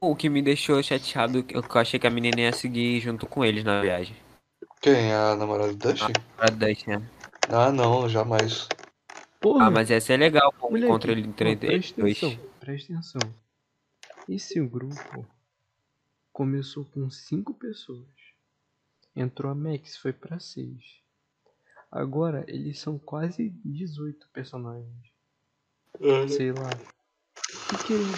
[0.00, 3.44] O que me deixou chateado, que eu achei que a menina ia seguir junto com
[3.44, 4.16] eles na viagem.
[4.80, 5.12] Quem?
[5.12, 6.12] A namorada do Dustin?
[6.36, 7.00] Pra Dutch, né?
[7.48, 8.68] Ah, não, jamais.
[9.42, 11.26] Porra, Ah, mas ia ser legal, pô, o moleque, ó, entre eles
[11.92, 12.16] presta dois.
[12.16, 13.20] atenção, presta atenção.
[14.28, 15.26] Esse grupo
[16.32, 18.06] começou com cinco pessoas.
[19.14, 21.02] Entrou a Max, foi pra seis.
[21.90, 25.12] Agora eles são quase 18 personagens.
[26.28, 26.70] Sei lá.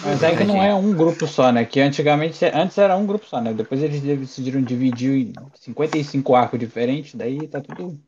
[0.03, 1.65] Mas é que não é um grupo só, né?
[1.65, 3.53] Que antigamente, antes era um grupo só, né?
[3.53, 7.99] Depois eles decidiram dividir em 55 arcos diferentes, daí tá tudo.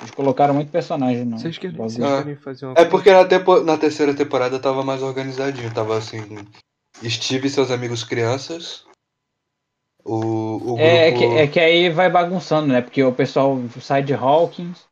[0.00, 1.38] Eles colocaram muito personagem no.
[1.38, 2.22] Vocês querem, vocês Ah.
[2.22, 5.72] querem fazer uma É porque na, tempo- na terceira temporada tava mais organizadinho.
[5.72, 6.20] Tava assim.
[7.04, 8.84] Steve e seus amigos crianças.
[10.04, 10.80] O, o grupo.
[10.80, 12.80] É, é que, é que aí vai bagunçando, né?
[12.82, 14.84] Porque o pessoal sai de Hawkins.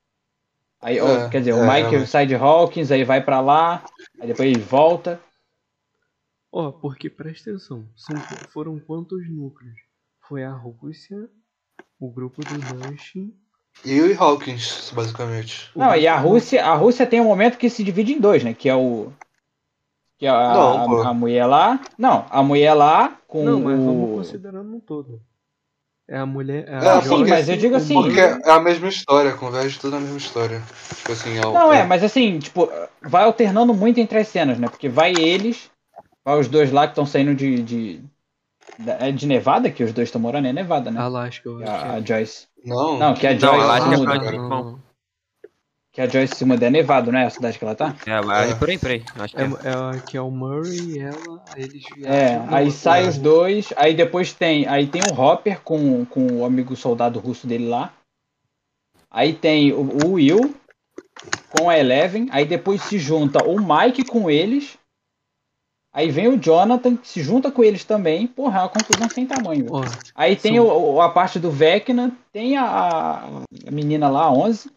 [0.80, 2.06] Aí, ó, É, quer dizer, o é, Mike realmente.
[2.08, 3.84] sai de Hawkins, aí vai pra lá,
[4.20, 5.20] aí depois volta.
[6.52, 8.16] Ó, porque presta atenção, são,
[8.50, 9.78] foram quantos núcleos?
[10.26, 11.28] Foi a Rússia,
[11.98, 13.34] o grupo do Dustin.
[13.84, 15.70] E o Hawkins, basicamente.
[15.74, 18.52] Não, e a Rússia, a Rússia tem um momento que se divide em dois, né?
[18.52, 19.12] Que é o.
[20.18, 21.80] Que é a, Não, a- a mulher lá.
[21.96, 25.20] Não, a mulher lá com Não, mas vamos considerando um todo.
[26.06, 26.68] É a mulher.
[26.68, 29.78] É É, a sim, Joyce, mas eu digo assim- Porque é a mesma história, converge
[29.78, 30.60] tudo na mesma história.
[30.96, 32.68] Tipo assim, é o- Não, é, mas assim, tipo,
[33.00, 34.68] vai alternando muito entre as cenas, né?
[34.68, 35.70] Porque vai eles,
[36.24, 37.62] vai os dois lá que estão saindo de.
[37.62, 38.04] de
[38.98, 41.00] é de Nevada, que os dois estão morando, é Nevada, né?
[41.00, 41.70] Alasca, eu acho.
[41.70, 42.46] A, a que Joyce.
[42.64, 44.32] Não, Não, que a Não, Joyce ela acha se que é é.
[44.38, 44.80] Não, não, não.
[45.92, 46.66] Que a Joyce se muda.
[46.66, 47.26] É Nevado, né?
[47.26, 47.96] A cidade que ela tá?
[48.06, 48.54] É, É.
[48.54, 49.04] por aí, por aí.
[49.16, 49.96] Acho que É, é.
[49.96, 51.84] é que é o Murray e ela, aí eles.
[52.04, 56.26] É, Não, aí sai os dois, aí depois tem, aí tem o Hopper com, com
[56.40, 57.92] o amigo soldado russo dele lá.
[59.10, 60.54] Aí tem o, o Will
[61.50, 64.78] com a Eleven, aí depois se junta o Mike com eles.
[65.92, 68.26] Aí vem o Jonathan, que se junta com eles também.
[68.26, 69.66] Porra, é uma confusão sem tamanho.
[69.70, 69.82] Ó,
[70.14, 74.70] Aí tem o, a parte do Vecna, tem a, a- menina lá, a 11,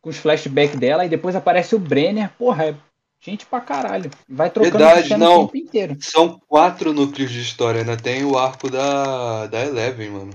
[0.00, 2.30] com os flashbacks dela, e depois aparece o Brenner.
[2.36, 2.76] Porra, é
[3.20, 4.10] gente pra caralho.
[4.28, 5.42] Vai trocando Verdade, não.
[5.42, 5.96] o tempo inteiro.
[6.00, 10.32] São quatro núcleos de história, ainda tem o arco da, da Eleven, mano.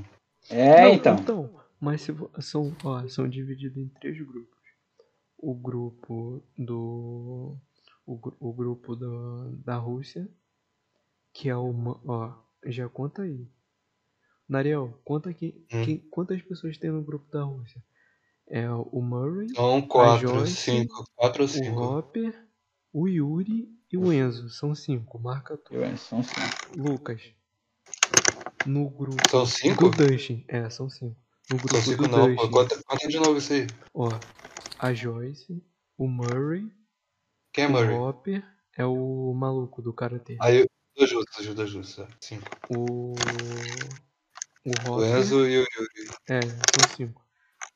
[0.49, 1.49] É, não, então.
[1.79, 4.47] Mas se são, ó, são divididos em três grupos.
[5.37, 7.57] O grupo do.
[8.05, 10.29] O, o grupo do, da Rússia,
[11.33, 11.99] que é uma.
[12.05, 12.33] Ó,
[12.65, 13.47] já conta aí.
[14.47, 15.65] Nariel, conta aqui.
[15.71, 15.85] Hum.
[15.85, 17.81] Quem, quantas pessoas tem no grupo da Rússia?
[18.47, 21.81] É o Murray, São quatro, Joyce, cinco, quatro ou o cinco.
[21.81, 22.47] Hopper,
[22.91, 24.49] o Yuri e o Enzo.
[24.49, 25.17] São cinco.
[25.17, 25.73] Marca tu.
[25.73, 26.77] Eu, são cinco.
[26.77, 27.21] Lucas.
[28.65, 29.89] No grupo São cinco?
[29.89, 30.43] do Dustin.
[30.47, 31.15] É, são cinco.
[31.49, 32.51] No grupo São cinco do não, Dustin.
[32.51, 33.67] Conta, conta de novo isso aí.
[33.93, 34.09] Ó,
[34.77, 35.63] a Joyce,
[35.97, 36.69] o Murray,
[37.53, 37.95] Quem é o Murray?
[37.95, 38.43] Hopper
[38.75, 39.95] é o maluco do.
[40.41, 42.01] Aí, ajuda justo, ajuda justo.
[42.01, 42.07] é.
[42.19, 42.49] Cinco.
[42.71, 43.13] O.
[44.65, 45.17] O O Hopper.
[45.19, 45.67] Enzo e o Yuri.
[46.27, 47.23] É, são cinco.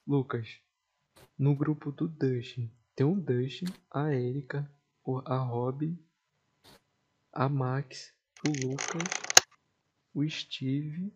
[0.07, 0.47] Lucas,
[1.37, 4.69] no grupo do Dustin, tem o Dustin, a Erika,
[5.05, 5.99] o- a Robin,
[7.33, 8.13] a Max,
[8.45, 9.03] o Lucas,
[10.15, 11.13] o Steve,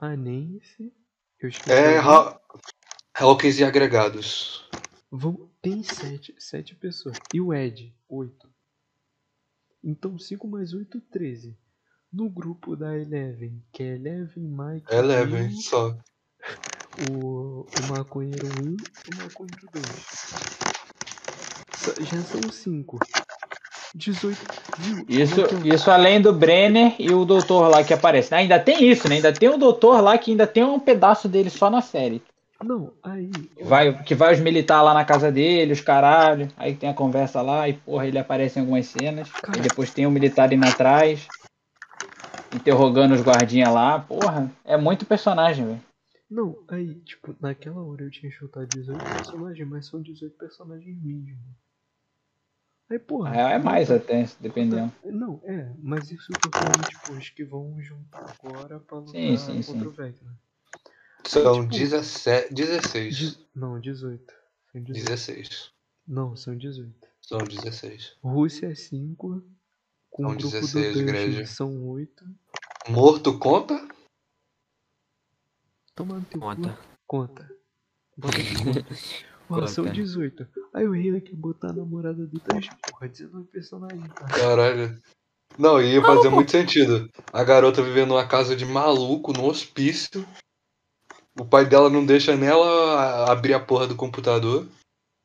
[0.00, 0.94] a Nancy.
[1.40, 1.50] Eu.
[1.68, 1.98] É
[3.14, 4.70] Hawkins e agregados.
[5.14, 7.18] Vão, tem sete, sete pessoas.
[7.34, 8.48] E o Ed, oito.
[9.84, 11.54] Então 5 mais 8, 13.
[12.10, 15.94] No grupo da Eleven, que é Eleven, Mike, É Eleven, Will, só.
[17.10, 19.86] o, o maconheiro 1 e o maconheiro 2.
[22.08, 22.98] Já são 5.
[23.94, 24.38] 18.
[24.78, 25.04] Viu?
[25.08, 28.34] Isso, isso além do Brenner e o doutor lá que aparece.
[28.34, 29.16] Ainda tem isso, né?
[29.16, 32.22] Ainda tem o doutor lá que ainda tem um pedaço dele só na série.
[32.62, 33.30] Não, aí.
[33.30, 36.48] Que vai, que vai os militares lá na casa dele, os caralho.
[36.56, 39.28] Aí tem a conversa lá e, porra, ele aparece em algumas cenas.
[39.42, 39.58] Cara.
[39.58, 41.28] E depois tem o um militar indo atrás,
[42.54, 44.00] interrogando os guardinhas lá.
[44.00, 45.80] Porra, é muito personagem, velho.
[46.30, 51.38] Não, aí, tipo, naquela hora eu tinha chutado 18 personagens, mas são 18 personagens mesmo.
[52.88, 53.36] Aí, porra.
[53.36, 54.90] É, é mais até, dependendo.
[55.04, 58.98] Não, é, mas isso que eu tô falando, tipo, os que vão juntar agora pra
[58.98, 59.86] lutar sim, sim, contra sim.
[59.86, 60.38] o Vecna.
[61.26, 63.16] São Tipo, 17, 16.
[63.16, 64.32] De- Não, 18.
[64.72, 65.04] São 18.
[65.08, 65.72] 16.
[66.06, 66.94] Não, são 18.
[67.20, 68.16] São 16.
[68.22, 69.42] Rússia é 5.
[70.10, 72.24] Com São o grupo 16, do são 8.
[72.88, 73.88] Morto conta?
[75.94, 76.46] Toma no teu cu.
[76.46, 76.78] Conta.
[77.06, 77.56] Conta.
[78.16, 78.86] Bota conta.
[79.48, 79.94] Ó, são Conta.
[79.94, 80.46] 18.
[80.74, 82.70] Aí o Hila quer botar a namorada do Dustin.
[82.90, 84.32] Porra, 19 personagens, cara.
[84.32, 85.02] Caralho.
[85.58, 87.10] Não, ia fazer muito sentido.
[87.32, 90.26] A garota vivendo numa casa de maluco, no hospício.
[91.38, 94.66] O pai dela não deixa nela abrir a porra do computador.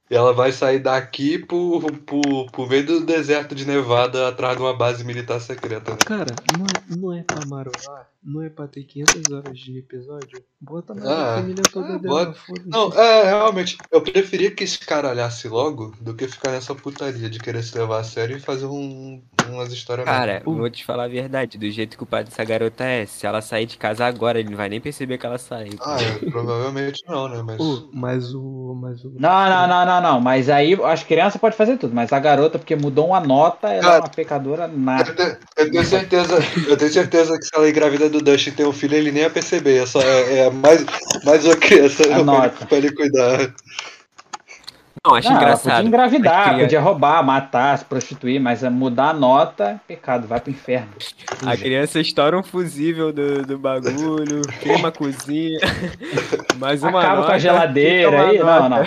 [0.10, 4.64] E ela vai sair daqui pro, pro, pro meio do deserto de Nevada atrás de
[4.64, 5.92] uma base militar secreta.
[5.92, 5.98] Né?
[6.06, 10.44] Cara, não é, não é marolar, não é pra ter 500 horas de episódio.
[10.60, 12.36] Bota na Ah, família toda ah, dela.
[12.66, 13.78] Não, é, realmente.
[13.90, 17.78] Eu preferia que esse cara olhasse logo do que ficar nessa putaria de querer se
[17.78, 20.56] levar a sério e fazer um, umas histórias Cara, Uh.
[20.56, 23.42] vou te falar a verdade, do jeito que o pai dessa garota é, se ela
[23.42, 25.78] sair de casa agora, ele não vai nem perceber que ela saiu.
[25.80, 27.42] Ah, é, provavelmente não, né?
[27.42, 27.60] Mas.
[27.60, 28.76] Ô, mas o.
[28.82, 29.12] Mas o.
[29.18, 30.22] Não, não, não, não, não.
[30.22, 31.94] Mas aí as crianças podem fazer tudo.
[31.94, 35.14] Mas a garota, porque mudou uma nota, ela é Cara, uma pecadora Eu nada.
[35.14, 36.36] tenho, eu tenho certeza,
[36.68, 39.24] eu tenho certeza que se ela engravida do Dustin e tem um filho, ele nem
[39.24, 39.84] ia perceber.
[39.84, 40.86] É, só, é, é mais,
[41.26, 42.66] mais uma criança pra ele, Anota.
[42.66, 43.54] pra ele cuidar.
[45.06, 45.74] Não, acho Não, engraçado.
[45.76, 50.28] podia engravidar, As cria- podia roubar, matar, se prostituir, mas é mudar a nota, pecado,
[50.28, 50.90] vai pro inferno.
[51.46, 55.60] A criança estoura um fusível do, do bagulho, queima a cozinha.
[56.60, 58.86] Mais uma Acaba com nota, a geladeira aí, não, não.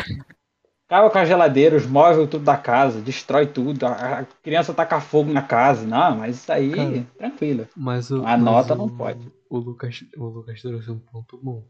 [0.90, 5.00] Acaba com a geladeira, os móveis, tudo da casa, destrói tudo, a a criança taca
[5.00, 5.86] fogo na casa.
[5.86, 7.06] Não, mas isso aí, Cara.
[7.16, 7.68] tranquilo.
[7.76, 9.30] Mas o, A mas nota o- não pode.
[9.48, 11.64] O Lucas, o Lucas trouxe um ponto bom.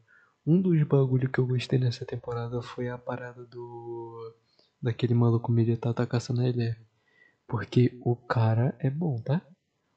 [0.47, 4.35] Um dos bagulho que eu gostei nessa temporada foi a parada do.
[4.83, 6.75] Daquele maluco militar tá caçando a Eleven.
[7.47, 9.43] Porque o cara é bom, tá?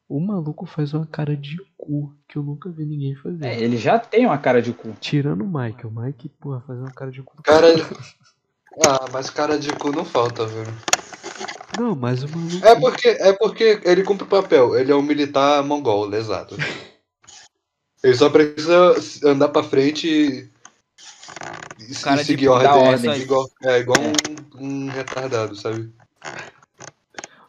[0.09, 3.45] O maluco faz uma cara de cu que eu nunca vi ninguém fazer.
[3.45, 4.91] É, ele já tem uma cara de cu.
[4.99, 5.87] Tirando o Mike.
[5.87, 7.37] O Mike, porra, faz uma cara de cu.
[7.37, 7.67] do Cara.
[8.81, 10.73] Ah, mas cara de cu não falta, velho.
[11.77, 12.65] Não, mas o maluco.
[12.65, 14.75] É porque, é porque ele cumpre o papel.
[14.77, 16.55] Ele é um militar mongol, lesado.
[18.03, 20.49] Ele só precisa andar pra frente e,
[21.89, 23.09] e Cara de seguir dar ordem.
[23.09, 23.21] ordem.
[23.21, 25.89] Igual, é igual Um, um retardado, sabe?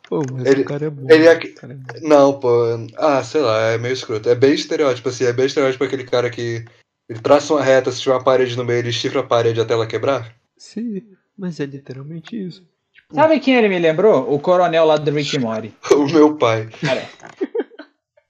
[0.09, 1.11] Pô, mas ele- o cara é bom.
[1.11, 1.93] ele é cara é bom.
[2.09, 2.49] Não, pô.
[2.97, 4.29] Ah, sei lá, é meio escroto.
[4.29, 5.25] É bem estereótipo, assim.
[5.25, 6.65] É bem estereótipo aquele cara que.
[7.09, 9.75] Ele traça uma reta, se tiver uma parede no meio, ele chifra a parede até
[9.75, 10.33] ela quebrar.
[10.65, 11.03] Sim,
[11.37, 12.67] mas é literalmente isso.
[12.91, 14.33] Tipo, Sabe quem ele me lembrou?
[14.33, 15.75] O coronel lá do Rick Morty.
[15.95, 16.71] O meu pai.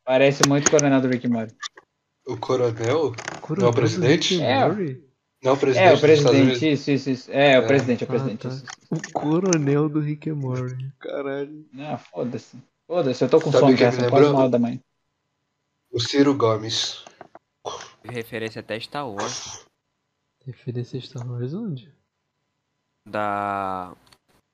[0.05, 1.55] Parece muito o coronel do Rick Morty.
[2.26, 3.12] O coronel?
[3.41, 4.35] coronel do presidente?
[4.35, 4.97] Rick and É.
[5.45, 5.87] Não, o presidente.
[5.89, 7.30] É, o presidente, isso, isso, isso.
[7.30, 7.66] É, o É.
[7.66, 8.43] presidente, é o Ah, presidente.
[8.43, 8.49] tá.
[8.49, 8.72] isso, isso.
[8.91, 10.93] O coronel do Rick and Morty.
[10.99, 11.66] Caralho.
[11.72, 12.57] Não, foda-se.
[12.87, 14.20] Foda-se, eu tô com Sabe sono quem já, me são lembrou?
[14.20, 14.80] quase uma hora da manhã.
[15.93, 17.05] O Ciro Gomes.
[18.03, 19.64] Referência até Star Wars.
[20.45, 21.93] Referência a Star Wars onde?
[23.07, 23.92] Da.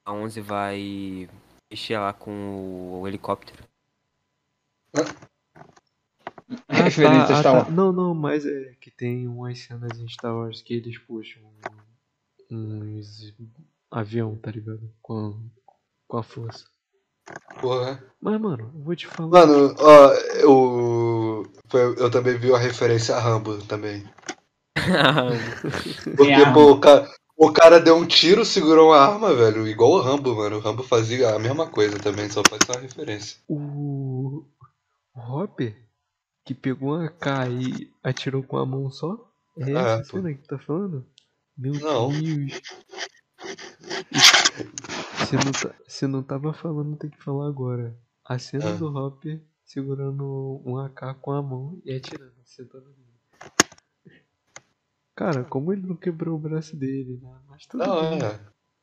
[0.04, 1.28] A 11 vai
[1.70, 3.62] mexer lá com o helicóptero.
[6.68, 7.66] Referência a Star Wars.
[7.66, 7.70] tá.
[7.72, 11.42] Não, não, mas é que tem umas cenas em Star Wars que eles puxam
[12.50, 13.32] uns
[13.90, 14.92] avião, tá ligado?
[15.00, 15.38] Com,
[16.08, 16.64] com a força.
[17.60, 18.02] Porra.
[18.20, 19.28] Mas, mano, eu vou te falar.
[19.46, 24.02] Mano, ó, eu, foi- eu também vi uma referência a Rambo também.
[26.16, 26.52] Porque, arma.
[26.52, 27.08] pô, o cara,
[27.46, 29.66] o cara deu um tiro, segurou uma arma, velho.
[29.66, 30.56] Igual o Rambo, mano.
[30.56, 33.38] O Rambo fazia a mesma coisa também, só faz uma referência.
[33.48, 34.44] O.
[35.14, 35.76] O Hopper,
[36.44, 39.16] que pegou uma K e atirou com a mão só?
[39.58, 40.18] É Ah, essa pô.
[40.18, 41.06] cena que tu tá falando?
[41.56, 42.08] Meu Não.
[42.10, 42.60] Deus.
[45.28, 47.96] Se não, tá, se não tava falando, tem que falar agora.
[48.24, 48.76] A cena Ah.
[48.76, 53.09] do Hopper segurando um AK com a mão e atirando, sentando nele.
[55.20, 57.30] Cara, como ele não quebrou o braço dele, né?
[57.46, 58.40] Mas tudo Não, bem, é.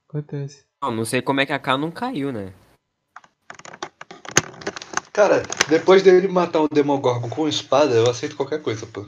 [0.07, 0.65] acontece.
[0.83, 2.53] Não, não sei como é que a K não caiu, né?
[5.11, 9.03] Cara, depois dele matar um Demogorgon com espada, eu aceito qualquer coisa, pô.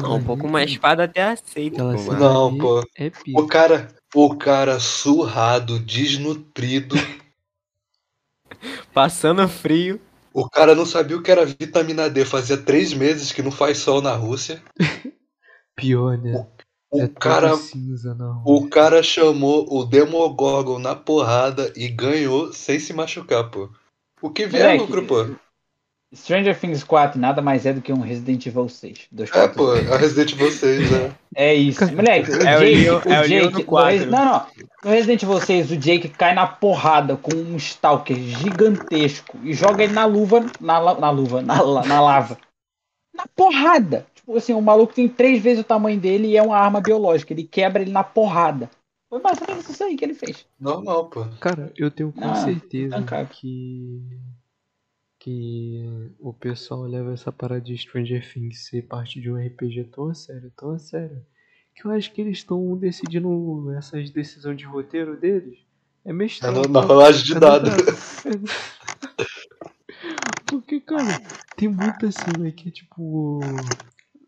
[0.00, 2.18] Não, um pouco uma espada até aceita, mano.
[2.18, 2.80] Não, pô.
[2.98, 6.96] É O cara, o cara surrado, desnutrido.
[8.92, 10.00] Passando frio.
[10.34, 12.24] O cara não sabia o que era vitamina D.
[12.24, 14.60] Fazia três meses que não faz sol na Rússia.
[15.76, 16.46] Pior, né?
[16.90, 18.42] O é cara, cinza rua.
[18.44, 23.70] o cara chamou o Demogorgon na porrada e ganhou sem se machucar, pô.
[24.20, 25.34] O que vier é lucro, pô.
[26.14, 29.06] Stranger Things 4 nada mais é do que um Resident Evil 6.
[29.10, 29.56] Dois É, pontos.
[29.56, 31.16] pô, a Resident Evil 6, né?
[31.34, 31.80] É isso.
[31.96, 33.90] Moleque, o É o Jake, Leon- o é o Jake, no no quatro.
[33.98, 34.46] Res- não, não.
[34.84, 39.82] No Resident Evil 6, o Jake cai na porrada com um Stalker gigantesco e joga
[39.84, 41.56] ele na luva, na, na luva, na,
[41.86, 42.36] na lava.
[43.14, 44.06] Na porrada.
[44.36, 47.32] Assim, o maluco tem três vezes o tamanho dele e é uma arma biológica.
[47.32, 48.70] Ele quebra ele na porrada.
[49.08, 50.46] Foi mais ou menos isso aí que ele fez.
[50.58, 51.24] Normal, pô.
[51.40, 53.26] Cara, eu tenho com Ah, certeza tancável.
[53.28, 54.00] que.
[55.18, 60.08] que o pessoal leva essa parada de Stranger Things ser parte de um RPG tão
[60.08, 61.24] a sério, tão a sério,
[61.74, 65.58] que eu acho que eles estão decidindo essas decisões de roteiro deles.
[66.04, 66.54] É É mestrado.
[66.54, 67.62] no- na rolagem de É braço.
[70.46, 71.20] Porque, cara,
[71.56, 73.40] tem muita cena que é tipo.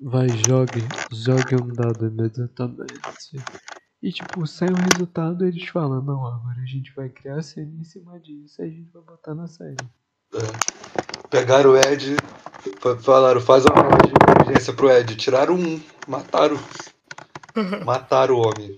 [0.06, 2.92] Vai, jogue, jogue um dado imediatamente.
[4.02, 7.72] E tipo, sai o resultado eles falam, não, agora a gente vai criar a cena
[7.80, 9.76] em cima disso e a gente vai botar na série.
[11.30, 12.16] Pegaram o Ed,
[12.80, 15.16] fa- falaram, faz uma prova de inteligência pro Ed.
[15.16, 16.56] Tiraram um, mataram.
[17.86, 18.76] Mataram o homem.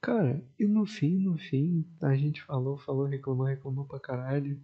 [0.00, 4.58] Cara, e no fim, no fim, a gente falou, falou, reclamou, reclamou pra caralho.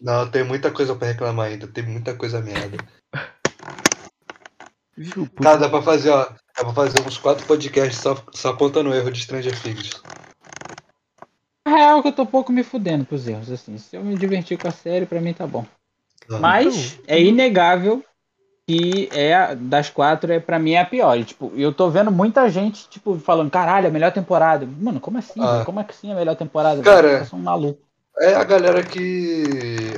[0.00, 2.78] Não, tem muita coisa pra reclamar ainda, tem muita coisa merda.
[4.96, 5.26] Viu?
[5.26, 6.24] Por- Cara, dá pra fazer, ó.
[6.56, 9.90] Dá pra fazer uns quatro podcasts só, só apontando o erro de Stranger Things.
[11.66, 13.76] A real é que eu tô pouco me fudendo pros erros, assim.
[13.78, 15.64] Se eu me divertir com a série, pra mim tá bom.
[16.28, 16.38] Não.
[16.38, 18.04] Mas é inegável
[18.66, 21.18] que é a- das quatro é para mim é a pior.
[21.18, 24.66] E, tipo, eu tô vendo muita gente tipo falando, caralho, a melhor temporada.
[24.66, 25.40] Mano, como assim?
[25.42, 25.62] Ah.
[25.66, 26.80] Como é que sim a melhor temporada?
[26.82, 27.08] Cara?
[27.20, 27.80] Eu sou um maluco.
[28.20, 29.44] É a galera que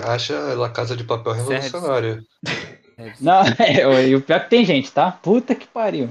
[0.07, 1.49] acha La Casa de Papel Certo.
[1.51, 2.23] revolucionária.
[3.21, 5.13] Não, é, e o pior é que tem gente, tá?
[5.13, 6.09] Puta que pariu.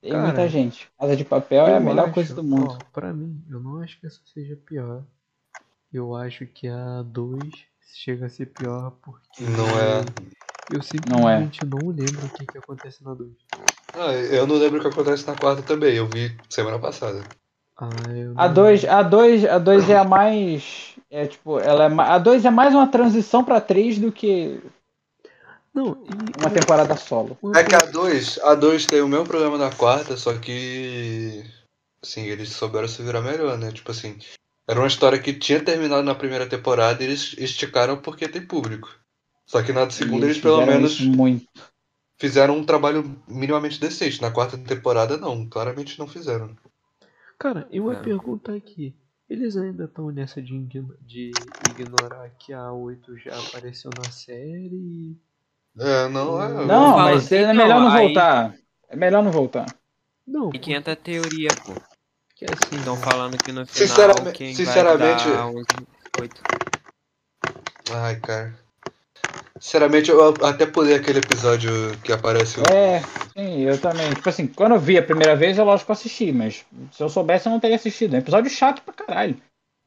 [0.00, 0.88] Tem Cara, muita gente.
[0.98, 2.72] Casa de Papel é a melhor acho, coisa do mundo.
[2.72, 5.04] ó, pra mim, eu não acho que essa seja pior.
[5.92, 9.44] Eu acho que a 2 chega a ser pior porque.
[9.44, 10.04] Não é.
[10.68, 13.30] Eu Não simplesmente não, lembro o que, que acontece na 2.
[13.94, 17.24] Ah, eu não lembro o que acontece na quarta também, eu vi semana passada.
[17.76, 17.88] Ah,
[18.36, 20.94] A não- 2 a dois, a dois é a mais.
[21.10, 24.60] É tipo, ela é A 2 é mais uma transição pra 3 do que
[25.74, 27.38] Não, e uma temporada solo.
[27.54, 31.42] É que a coisa- 2, a 2 tem o mesmo problema da quarta, só que.
[32.02, 33.70] Assim, eles souberam se virar melhor, né?
[33.72, 34.18] Tipo assim.
[34.68, 38.88] Era uma história que tinha terminado na primeira temporada e eles esticaram porque tem público.
[39.46, 41.46] Só que na segunda E eles pelo menos muito.
[42.18, 44.20] fizeram um trabalho minimamente decente.
[44.22, 45.46] Na quarta temporada, não.
[45.48, 46.56] Claramente não fizeram.
[47.38, 48.02] Cara, e uma É.
[48.02, 48.94] pergunta aqui.
[49.28, 50.58] Eles ainda estão nessa de,
[51.06, 51.32] de
[51.70, 55.16] ignorar que a 8 já apareceu na série?
[55.78, 56.48] É, não é.
[56.66, 58.54] Não, falo- mas é então, melhor não aí- voltar.
[58.88, 59.66] É melhor não voltar.
[60.26, 61.72] Não, E que entra a teoria, pô.
[61.72, 62.76] porque assim.
[62.76, 65.64] Estão falando que no final Sinceramente- quem sinceramente- vai dar uns.
[67.90, 68.54] Ai, cara.
[69.58, 71.70] Sinceramente, eu até pulei aquele episódio
[72.02, 72.60] que aparece.
[72.72, 73.00] É,
[73.36, 74.12] sim, eu também.
[74.12, 77.02] Tipo assim, quando eu vi a primeira vez, eu lógico que eu assisti, mas se
[77.02, 78.14] eu soubesse, eu não teria assistido.
[78.14, 79.36] É um episódio chato pra caralho.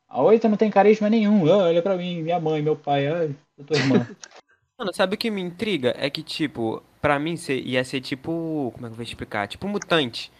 [0.07, 1.45] A oito não tem carisma nenhum.
[1.51, 4.07] Ah, olha pra mim, minha mãe, meu pai, ai, eu tua irmã.
[4.78, 5.93] Mano, sabe o que me intriga?
[5.97, 8.71] É que, tipo, pra mim ia ser tipo.
[8.73, 9.47] Como é que eu vou explicar?
[9.47, 10.32] Tipo mutante.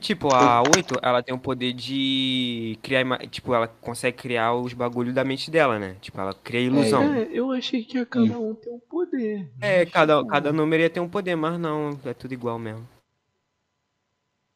[0.00, 3.04] Tipo, a 8, ela tem o poder de criar.
[3.28, 5.96] Tipo, ela consegue criar os bagulhos da mente dela, né?
[6.00, 7.14] Tipo, ela cria ilusão.
[7.14, 9.50] É, eu achei que a cada um tem um poder.
[9.60, 12.58] É, Mas, cada, tipo, cada número ia ter um poder, mas não, é tudo igual
[12.58, 12.86] mesmo.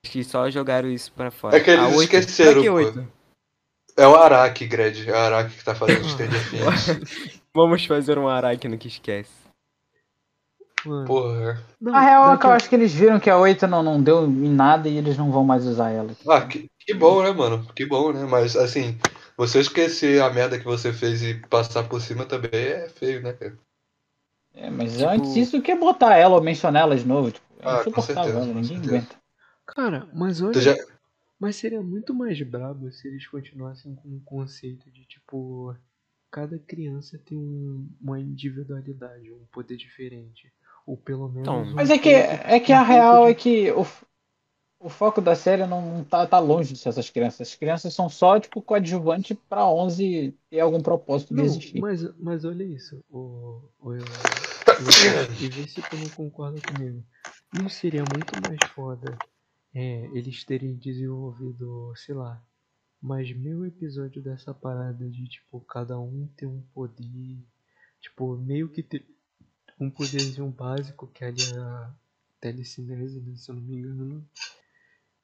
[0.05, 1.57] Acho que só jogaram isso pra fora.
[1.57, 2.75] É que eles A oito- esqueceram, Pra que pô.
[2.77, 3.09] oito?
[3.97, 5.09] É o Araki, Gred.
[5.09, 7.41] É o Araki que tá fazendo Stranger Things.
[7.55, 9.33] Vamos fazer um Araki no que esquece.
[10.85, 11.65] Mano, Porra.
[11.81, 14.03] não, A real é que eu acho que eles viram que a oito não, não
[14.03, 16.11] deu em nada e eles não vão mais usar ela.
[16.29, 17.67] Ah, que, que bom, né, mano?
[17.75, 18.25] Que bom, né?
[18.27, 18.99] Mas, assim,
[19.37, 23.33] você esquecer a merda que você fez e passar por cima também é feio, né,
[23.33, 23.57] cara?
[24.53, 27.31] É, mas Tipo- antes isso que é botar ela ou mencionar ela de novo.
[27.31, 28.97] Tipo, é Ah, com insuportável, certeza, ela, com ninguém certeza.
[28.97, 29.17] aguenta.
[29.67, 30.53] Cara, mas olha.
[30.53, 30.75] Tu já...
[31.41, 35.75] Mas seria muito mais brabo se eles continuassem com o conceito de tipo.
[36.35, 40.53] Cada criança tem um- uma individualidade, um poder diferente.
[40.85, 41.43] Ou pelo menos.
[41.43, 43.87] Então, um Mas é que, é que um a real pouco é que o,
[44.81, 47.47] o foco da série não, tá, tá longe de ser essas crianças.
[47.49, 51.81] As crianças são só, tipo, coadjuvante pra 11 ter algum propósito Não, de existir.
[51.81, 53.95] mas, mas olha isso, o, o, o,
[55.41, 57.01] e vê se tu não concorda comigo.
[57.53, 59.17] Não seria muito mais foda
[59.73, 62.43] é, eles terem desenvolvido, sei lá,
[63.05, 67.39] mais mil episódios dessa parada de tipo, cada um ter um poder,
[68.01, 69.07] tipo, meio que ter
[69.79, 71.95] um poderzinho básico, que ali é a
[72.41, 74.27] telecinese, né, se eu não me engano.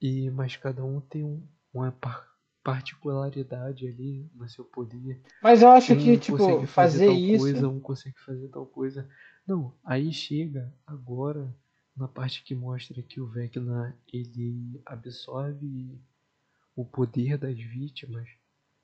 [0.00, 2.28] E, mas cada um tem um, uma par-
[2.62, 5.20] particularidade ali no seu poder.
[5.42, 7.38] Mas eu acho que, Um tipo, consegue fazer tal isso.
[7.38, 9.08] coisa, um consegue fazer tal coisa.
[9.46, 11.54] Não, aí chega agora
[11.96, 15.98] na parte que mostra que o Vecna ele absorve
[16.80, 18.28] o poder das vítimas.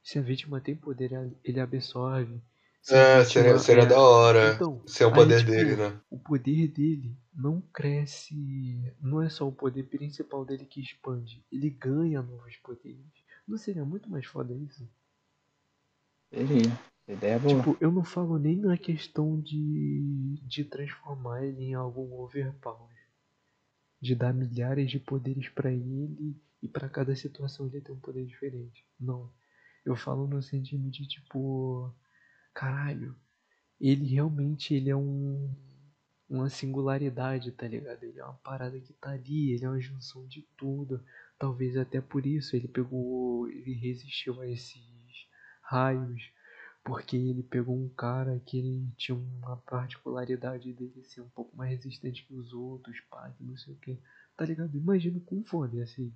[0.03, 1.11] Se a vítima tem poder,
[1.45, 2.41] ele absorve.
[2.81, 4.55] Se É, vítima seria, seria é- da hora.
[4.55, 6.01] Então, Ser o aí, poder tipo, dele, né?
[6.11, 8.95] o poder dele não cresce.
[9.01, 11.43] Não é só o poder principal dele que expande.
[11.51, 13.01] Ele ganha novos poderes.
[13.49, 14.89] Não seria muito mais foda isso?
[16.31, 16.79] Seria.
[17.09, 17.57] Ideia é boa.
[17.59, 22.95] Tipo, eu não falo nem na questão de, de transformar ele em algum overpower.
[24.01, 28.25] De dar milhares de poderes pra ele e pra cada situação ele ter um poder
[28.27, 28.85] diferente.
[28.99, 29.33] Não.
[29.85, 31.95] Eu falo no sentido de tipo.
[32.55, 33.17] Caralho.
[33.81, 35.55] Ele realmente ele é um.
[36.29, 38.03] Uma singularidade, tá ligado?
[38.03, 41.05] Ele é uma parada que tá ali, ele é uma junção de tudo.
[41.39, 43.49] Talvez até por isso ele pegou.
[43.49, 44.83] Ele resistiu a esses
[45.63, 46.33] raios
[46.87, 51.71] porque ele pegou um cara que ele tinha uma particularidade dele ser um pouco mais
[51.71, 54.01] resistente que os outros, pá, não sei o que.
[54.37, 54.77] Tá ligado?
[54.77, 56.15] Imagino com foda assim.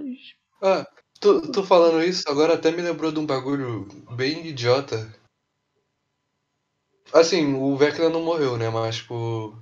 [0.00, 0.34] Mas.
[0.62, 0.86] Ah,
[1.20, 3.86] tu, tu falando isso agora até me lembrou de um bagulho
[4.16, 5.12] bem idiota.
[7.12, 8.68] Assim, o Vecna não morreu, né?
[8.70, 9.56] Mas, tipo.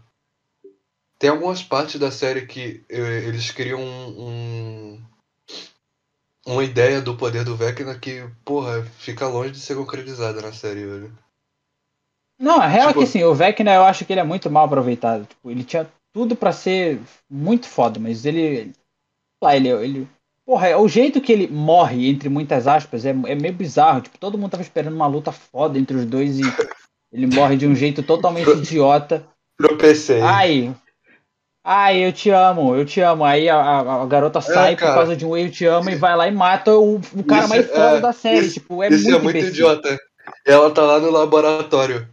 [1.18, 5.04] Tem algumas partes da série que eh, eles criam um, um-
[6.46, 10.84] uma ideia do poder do Vecna que, porra, fica longe de ser concretizada na série,
[10.84, 11.16] velho.
[12.38, 14.50] Não, a real Tipo- é que assim, o Vecna eu acho que ele é muito
[14.50, 15.26] mal aproveitado.
[15.26, 18.72] Tipo, ele tinha tudo pra ser muito foda, mas ele.
[19.40, 20.08] Lá, ele, ele.
[20.44, 24.00] Porra, é o jeito que ele morre, entre muitas aspas, é, é meio bizarro.
[24.00, 26.42] Tipo, todo mundo tava esperando uma luta foda entre os dois e
[27.12, 29.24] ele morre de um jeito totalmente idiota.
[29.56, 30.20] Tropecei.
[30.20, 30.74] Ai.
[31.64, 33.24] Ai, eu te amo, eu te amo.
[33.24, 36.16] Aí a, a- a garota sai por causa de um eu te amo e vai
[36.16, 38.40] lá e mata o, o cara Isso mais é- foda da série.
[38.40, 39.52] isso- tipo, é Isso muito, é muito imbecil.
[39.52, 39.98] idiota.
[40.44, 42.08] Ela tá lá no laboratório.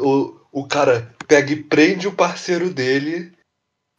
[0.00, 3.32] O, o cara pega e prende o parceiro dele,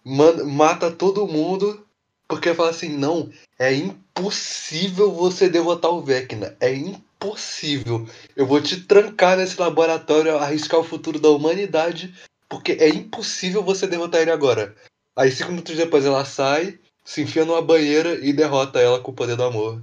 [0.06, 1.86] manda- mata todo mundo,
[2.28, 6.56] porque fala assim: não, é impossível você derrotar o Vecna.
[6.60, 8.08] É impossível.
[8.36, 12.14] Eu vou te trancar nesse laboratório, arriscar o futuro da humanidade,
[12.50, 14.76] porque é impossível você derrotar ele agora.
[15.16, 19.16] Aí cinco minutos depois ela sai, se enfia numa banheira e derrota ela com o
[19.16, 19.82] poder do amor.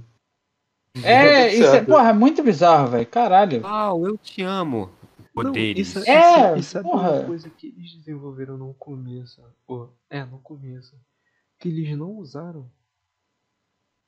[1.03, 3.07] É, Tudo isso é, porra, é muito bizarro, velho.
[3.07, 3.61] Caralho.
[3.61, 4.89] Uau, eu te amo.
[5.33, 5.93] Poderes.
[5.93, 7.11] Não, isso, É, isso, isso é porra.
[7.11, 9.41] uma coisa que eles desenvolveram no começo.
[9.67, 10.95] Pô, é, no começo.
[11.59, 12.71] Que eles não usaram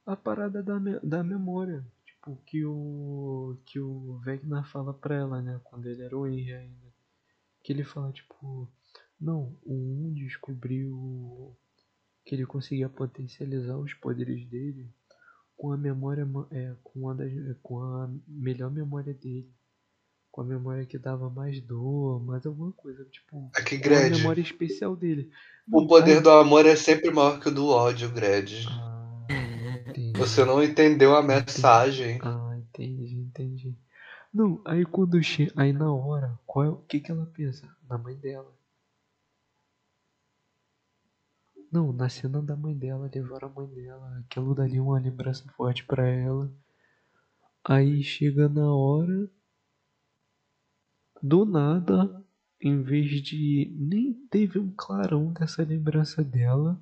[0.06, 1.86] a parada da, me- da memória.
[2.06, 3.58] Tipo, que o.
[3.66, 5.60] Que o Vecna fala pra ela, né?
[5.66, 6.93] Quando ele era o Henry ainda.
[7.64, 8.70] Que ele fala, tipo.
[9.20, 9.74] Não, o
[10.10, 11.56] 1 descobriu
[12.26, 14.89] que ele conseguia potencializar os poderes dele
[15.56, 16.28] com a memória.
[16.52, 17.32] É, com, das,
[17.64, 19.52] com a melhor memória dele
[20.38, 24.18] com a memória que dava mais dor, mais alguma coisa, tipo, com a Gred.
[24.18, 25.32] memória especial dele.
[25.72, 28.68] O poder do amor é sempre maior que o do ódio, Gred.
[28.70, 29.26] Ah,
[29.90, 30.14] entendi.
[30.16, 32.20] Você não entendeu a mensagem.
[32.22, 33.76] Ah, entendi, entendi.
[34.32, 37.68] Não, aí quando chega, aí na hora, qual é, o que que ela pensa?
[37.90, 38.54] Na mãe dela.
[41.72, 45.44] Não, na cena da mãe dela, levaram a mãe dela, aquilo dali é uma lembrança
[45.58, 46.54] forte pra ela.
[47.64, 49.28] Aí chega na hora,
[51.22, 52.24] do nada,
[52.61, 56.80] em vez de nem teve um clarão dessa lembrança dela,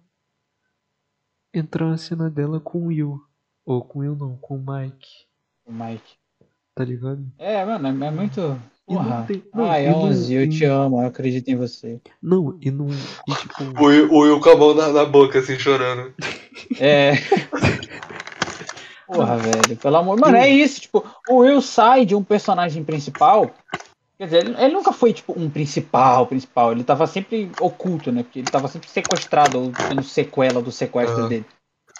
[1.53, 3.21] entrou a cena dela com o Will.
[3.65, 5.07] Ou com o Will não, com o Mike,
[5.65, 6.13] O Mike.
[6.75, 7.25] tá ligado?
[7.38, 8.39] É, mano, é, é muito.
[8.88, 9.25] E não Porra.
[9.25, 11.99] tem- não, 11, eu te amo, eu acredito em você.
[12.21, 12.88] Não, e não.
[12.89, 13.55] E tipo.
[13.81, 16.13] O Will, o Will com a mão na, na boca, assim, chorando.
[16.79, 17.13] É.
[19.07, 20.19] Porra, velho, pelo amor.
[20.19, 23.51] Mano, é isso, tipo, o Will sai de um personagem principal.
[24.18, 26.72] Quer dizer, ele, ele nunca foi, tipo, um principal, principal.
[26.72, 28.24] Ele tava sempre oculto, né?
[28.24, 31.30] Porque ele tava sempre sequestrado, ou tendo sequela do sequestro Aham.
[31.30, 31.45] dele.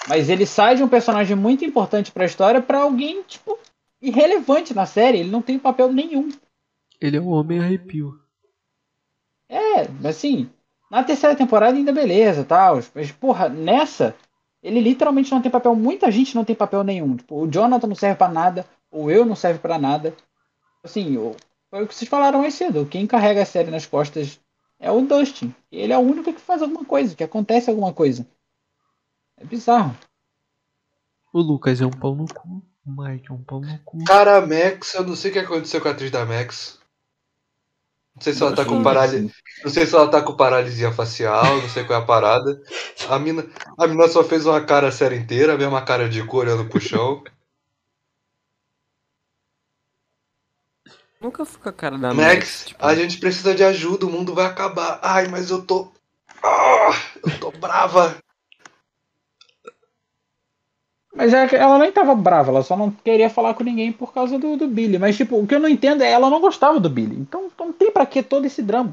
[0.08, 3.58] Mas ele sai de um personagem muito importante pra história pra alguém, tipo,
[4.02, 5.20] irrelevante na série.
[5.20, 6.30] Ele não tem papel nenhum.
[7.02, 8.18] Ele é um homem arrepio.
[9.50, 10.50] É, assim,
[10.90, 12.80] na terceira temporada ainda beleza, tal.
[12.94, 14.16] Mas, porra, nessa,
[14.64, 15.76] Ele literalmente não tem papel.
[15.76, 17.18] Muita gente não tem papel nenhum.
[17.18, 20.16] Tipo, o Jonathan não serve para nada, o eu não serve para nada.
[20.84, 21.18] Assim,
[21.76, 22.86] foi o que vocês falaram mais cedo.
[22.86, 24.40] Quem carrega a série nas costas
[24.80, 25.54] é o Dustin.
[25.70, 28.26] Ele é o único que faz alguma coisa, que acontece alguma coisa.
[29.36, 29.94] É bizarro.
[31.34, 32.64] O Lucas é um pau no cu.
[32.86, 34.02] O Mike é um pau no cu.
[34.06, 36.80] Cara, a Max, eu não sei o que aconteceu com a atriz da Max.
[38.16, 39.32] Não sei se ela tá com paralisia.
[39.62, 42.64] Não sei se ela tá com paralisia facial, não sei qual é a parada.
[43.10, 43.46] A mina,
[43.78, 46.70] a mina só fez uma cara a série inteira, a mesma cara de cu olhando
[46.70, 47.22] pro chão.
[51.26, 52.28] Nunca fica a cara da Max.
[52.28, 52.86] Max tipo...
[52.86, 55.00] A gente precisa de ajuda, o mundo vai acabar.
[55.02, 55.88] Ai, mas eu tô.
[56.44, 56.92] Ah,
[57.26, 58.16] eu tô brava.
[61.16, 64.38] Mas é ela nem tava brava, ela só não queria falar com ninguém por causa
[64.38, 65.00] do, do Billy.
[65.00, 67.18] Mas, tipo, o que eu não entendo é ela não gostava do Billy.
[67.18, 68.92] Então não tem pra que todo esse drama.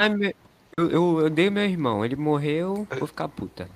[0.79, 3.69] Eu, eu, eu dei meu irmão, ele morreu, vou ficar puta.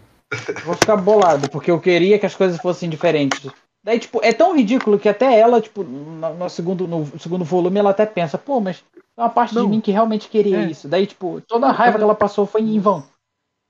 [0.65, 3.51] Vou ficar bolado, porque eu queria que as coisas fossem diferentes.
[3.87, 7.79] Daí, tipo, é tão ridículo que até ela, tipo, no, no segundo, no segundo volume,
[7.79, 8.85] ela até pensa, pô, mas
[9.17, 9.63] é uma parte não.
[9.63, 10.69] de mim que realmente queria é.
[10.69, 10.89] isso.
[10.89, 13.07] Daí, tipo, toda a raiva que ela passou foi em vão.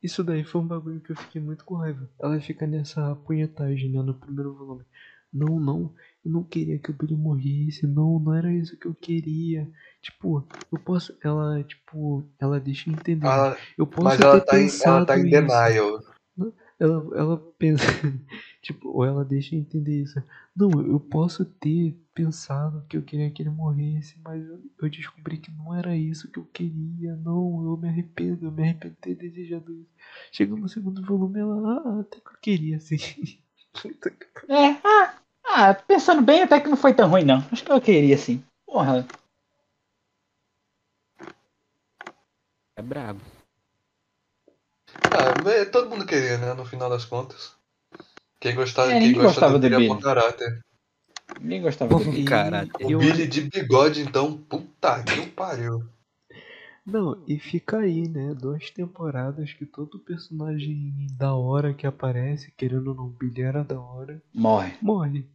[0.03, 2.09] Isso daí foi um bagulho que eu fiquei muito com raiva.
[2.19, 4.85] Ela fica nessa punhetagem, né, no primeiro volume.
[5.31, 5.93] Não, não,
[6.25, 9.69] eu não queria que o Billy morresse, não, não era isso que eu queria.
[10.01, 13.27] Tipo, eu posso, ela, tipo, ela deixa entender.
[13.27, 16.01] Ela, eu posso mas ela tá, em, ela tá em denial.
[16.79, 17.85] Ela, ela pensa,
[18.61, 20.23] tipo, ou ela deixa entender isso.
[20.55, 25.39] Não, eu posso ter pensado que eu queria que ele morresse, mas eu, eu descobri
[25.39, 27.17] que não era isso que eu queria.
[27.17, 29.91] Não, eu me arrependo, eu me arrependo de ter desejado isso.
[30.31, 32.97] Chegou no segundo volume, ela, ah, até que eu queria, assim.
[34.49, 35.15] é, ah,
[35.47, 37.39] ah, pensando bem, até que não foi tão ruim, não.
[37.51, 38.45] Acho que eu queria, sim.
[38.67, 39.07] Porra.
[42.77, 43.36] É brabo.
[45.05, 46.55] Ah, todo mundo queria, né?
[46.55, 47.55] No final das contas.
[48.41, 50.61] Quem gostava, é, quem gostava dele é bom caráter.
[51.41, 52.25] Ninguém gostava bom dele.
[52.25, 52.87] Caráter.
[52.87, 55.85] O Billy de bigode, então, puta que pariu.
[56.85, 58.33] Não, e fica aí, né?
[58.35, 63.81] Duas temporadas que todo personagem da hora que aparece, querendo ou não, Billy era da
[63.81, 64.23] hora.
[64.33, 64.75] Morre.
[64.81, 65.27] Morre.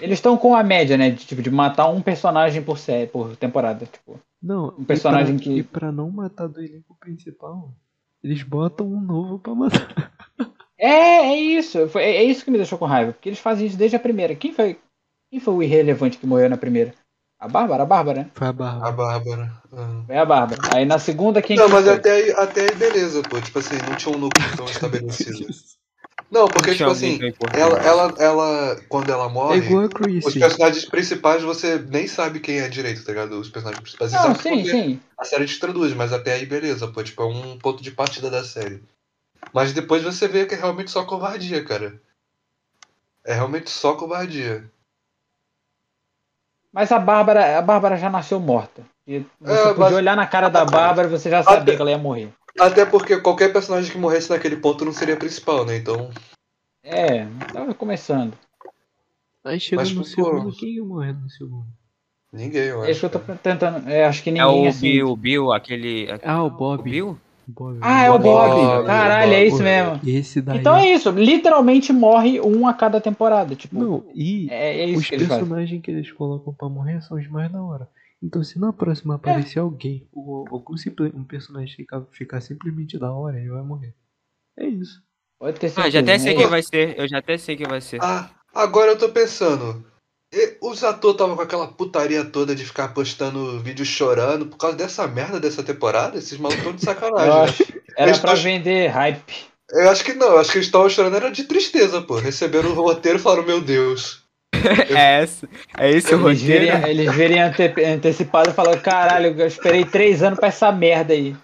[0.00, 1.10] Eles estão com a média, né?
[1.10, 3.86] De, tipo, de matar um personagem por série, por temporada.
[3.86, 5.58] Tipo, não, um personagem e pra, que.
[5.58, 7.74] E pra não matar do elenco principal,
[8.22, 10.12] eles botam um novo pra matar.
[10.84, 11.88] É, é isso.
[11.90, 13.12] Foi, é isso que me deixou com raiva.
[13.12, 14.34] Porque eles fazem isso desde a primeira.
[14.34, 14.76] Quem foi,
[15.30, 16.92] quem foi o irrelevante que morreu na primeira?
[17.38, 17.84] A Bárbara?
[17.84, 18.30] A Bárbara, né?
[18.34, 18.88] Foi a Bárbara.
[18.88, 19.52] A Bárbara.
[19.70, 20.04] Uhum.
[20.04, 20.60] Foi a Bárbara.
[20.74, 23.40] Aí na segunda quem Não, mas até aí, até aí beleza, pô.
[23.40, 25.46] Tipo assim, não tinha um núcleo tão estabelecido.
[26.32, 27.18] Não, porque, tipo assim,
[27.52, 32.70] ela, ela, ela, quando ela morre, é os personagens principais você nem sabe quem é
[32.70, 33.38] direito, tá ligado?
[33.38, 34.12] Os personagens principais.
[34.12, 35.00] Não, sim, sim.
[35.18, 37.02] A série te traduz, mas até aí beleza, pô.
[37.02, 38.82] Tipo, é um ponto de partida da série.
[39.52, 42.00] Mas depois você vê que é realmente só covardia, cara.
[43.26, 44.64] É realmente só covardia.
[46.72, 48.82] Mas a Bárbara, a Bárbara já nasceu morta.
[49.06, 49.92] E você é, podia mas...
[49.92, 52.32] olhar na cara da Bárbara e você já sabia até, que ela ia morrer.
[52.58, 55.76] Até porque qualquer personagem que morresse naquele ponto não seria principal, né?
[55.76, 56.10] Então.
[56.82, 58.34] É, tava começando.
[59.44, 61.66] Aí chegou no segundo, quem ia morrer no segundo?
[62.32, 62.88] Ninguém, eu acho.
[62.88, 63.88] É isso que eu tô tentando.
[63.88, 64.42] É, acho que ninguém.
[64.42, 64.90] É o assim...
[64.90, 66.08] Bill, Bill, aquele.
[66.22, 66.80] Ah, o Bob.
[66.80, 67.18] O Bill?
[67.46, 67.78] Bob.
[67.82, 68.50] Ah, é o Bob.
[68.50, 68.86] Bob.
[68.86, 70.00] Caralho, é isso mesmo.
[70.06, 70.58] Esse daí.
[70.58, 71.10] Então é isso.
[71.10, 73.54] Literalmente morre um a cada temporada.
[73.54, 77.28] Tipo, não, e é, é os que personagens que eles colocam pra morrer são os
[77.28, 77.88] mais da hora.
[78.22, 79.62] Então, se na próxima aparecer é.
[79.62, 80.74] alguém, ou algum
[81.14, 83.94] um personagem ficar, ficar simplesmente da hora, ele vai morrer.
[84.56, 85.02] É isso.
[85.40, 85.88] Pode ter certeza.
[85.88, 86.98] Ah, já até sei quem vai ser.
[86.98, 87.98] Eu já até sei quem vai ser.
[88.00, 89.84] Ah, agora eu tô pensando.
[90.62, 95.06] Os atores estavam com aquela putaria toda de ficar postando vídeo chorando por causa dessa
[95.08, 96.16] merda dessa temporada.
[96.16, 97.42] Esses malucos estão de sacanagem.
[97.42, 97.62] Acho,
[97.96, 98.42] era eles pra tão...
[98.42, 99.52] vender hype.
[99.70, 102.18] Eu acho que não, eu acho que eles estavam chorando era de tristeza, pô.
[102.18, 104.21] Receberam o roteiro e falaram, meu Deus.
[104.96, 106.86] É, esse, é esse o roteiro.
[106.86, 111.36] Eles verem ante, antecipado e falaram, caralho, eu esperei três anos pra essa merda aí.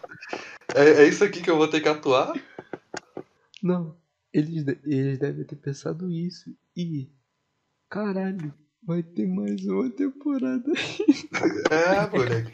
[0.75, 2.33] É, é isso aqui que eu vou ter que atuar?
[3.61, 3.97] Não,
[4.33, 6.55] eles, eles devem ter pensado isso.
[6.77, 7.09] E,
[7.91, 8.55] caralho,
[8.89, 10.73] Vai ter mais uma temporada.
[11.71, 12.53] é, moleque.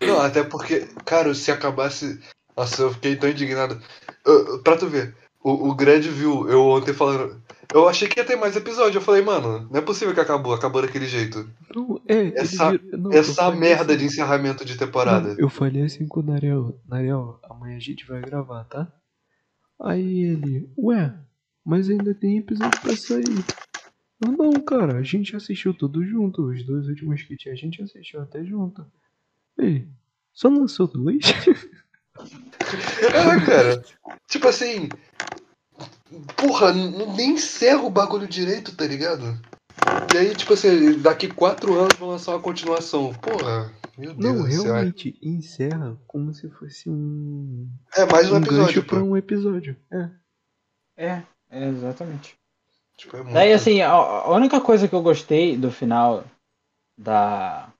[0.00, 2.20] Não, até porque, cara, se acabasse.
[2.56, 3.80] Nossa, eu fiquei tão indignado.
[4.24, 5.12] Eu, pra tu ver,
[5.42, 7.42] o, o grande viu eu ontem falando.
[7.72, 8.98] Eu achei que ia ter mais episódio.
[8.98, 11.48] Eu falei, mano, não é possível que acabou, acabou daquele jeito.
[11.74, 12.38] Não, é.
[12.38, 15.30] Essa, viram, não, essa merda assim, de encerramento de temporada.
[15.30, 18.92] Não, eu falei assim com o Nariel, Nariel, amanhã a gente vai gravar, tá?
[19.80, 21.14] Aí ele, ué,
[21.64, 23.44] mas ainda tem episódio pra sair.
[24.20, 26.46] Não, não, cara, a gente assistiu tudo junto.
[26.46, 28.86] Os dois últimos que tinha, a gente assistiu até junto.
[29.58, 29.88] Ei,
[30.32, 31.24] só lançou dois?
[33.02, 33.82] é, cara.
[34.28, 34.88] Tipo assim.
[36.36, 39.40] Porra, nem encerra o bagulho direito, tá ligado?
[40.14, 43.12] E aí, tipo assim, daqui quatro anos vão lançar uma continuação.
[43.14, 44.62] Porra, meu Deus Não, do céu.
[44.64, 47.68] realmente encerra como se fosse um.
[47.96, 49.76] É mais um, um episódio, pra um episódio.
[49.90, 50.10] É.
[50.96, 52.36] É, é, exatamente.
[52.96, 53.34] Tipo, é muito...
[53.34, 56.24] Daí, assim, a, a única coisa que eu gostei do final
[56.98, 57.72] da,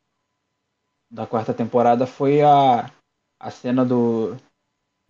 [1.11, 2.91] da quarta temporada foi a,
[3.39, 4.37] a cena do,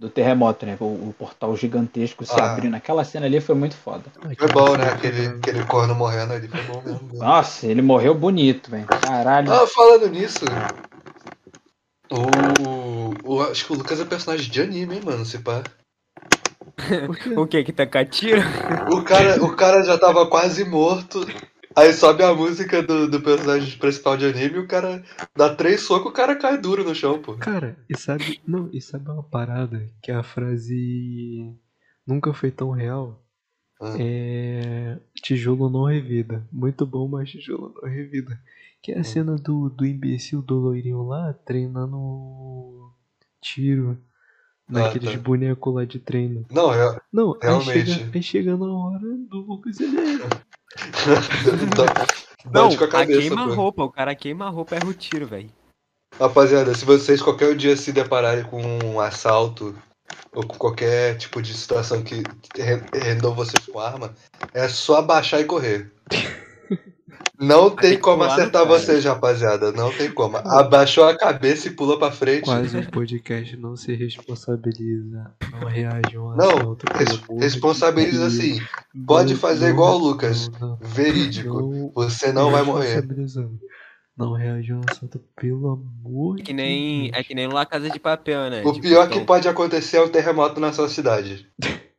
[0.03, 0.77] do terremoto, né?
[0.81, 2.53] O, o portal gigantesco se Ah.
[2.53, 2.75] abrindo.
[2.75, 4.03] Aquela cena ali foi muito foda.
[4.37, 4.91] Foi bom, né?
[4.91, 7.09] Aquele, aquele corno morrendo ali, foi bom mesmo.
[7.15, 8.87] Nossa, ele morreu bonito, velho.
[8.87, 9.53] Caralho.
[9.53, 10.45] Ah, falando nisso.
[12.11, 13.43] O, o.
[13.43, 15.63] Acho que o Lucas é personagem de anime, hein, mano, se pá.
[17.37, 17.63] O que?
[17.63, 18.43] Que tá catira?
[18.91, 21.25] O cara, o cara já tava quase morto.
[21.77, 25.03] Aí sobe a música do, do personagem principal de anime e o cara
[25.37, 27.37] dá três socos o cara cai duro no chão, pô.
[27.37, 28.41] Cara, e sabe.
[28.47, 31.55] Não, e sabe uma parada que a frase
[32.07, 33.25] nunca foi tão real?
[33.81, 33.97] Ah.
[33.99, 34.99] É.
[35.23, 36.47] Tijolo não revida.
[36.53, 38.39] Muito bom, mas tijolo não revida.
[38.83, 42.93] Que é a cena do, do imbecil do loirinho lá treinando
[43.41, 43.99] tiro
[44.73, 45.19] naqueles tá.
[45.19, 46.45] bonecos lá de treino.
[46.51, 46.99] Não, é.
[47.13, 47.93] Não, aí Realmente.
[47.93, 49.97] chega, aí chega na hora do Lucas ele
[52.53, 53.55] Não, a a cabeça, queima pô.
[53.55, 53.85] roupa.
[53.85, 55.51] O cara queima a roupa, erra o tiro, velho.
[56.19, 59.75] Rapaziada, se vocês qualquer dia se depararem com um assalto
[60.35, 62.23] ou com qualquer tipo de situação que
[62.57, 64.15] re- rendou vocês com arma,
[64.53, 65.91] é só abaixar e correr.
[67.43, 69.73] Não tem como acertar vocês, rapaziada.
[69.73, 70.37] Não tem como.
[70.47, 72.45] Abaixou a cabeça e pulou pra frente.
[72.45, 75.35] Quase um podcast não se responsabiliza.
[75.51, 78.61] Não reage um Não, res- de responsabiliza assim.
[79.07, 80.49] Pode fazer não, igual o Lucas.
[80.61, 80.79] não, não.
[80.81, 81.49] Verídico.
[81.61, 83.05] Não Você não vai morrer.
[84.17, 85.71] Não reage um assalto, pelo
[86.05, 87.21] amor É que nem, de Deus.
[87.21, 88.61] é que nem La Casa de Papel, né?
[88.65, 91.49] O Tipo, pior que então, pode acontecer é um terremoto na sua cidade.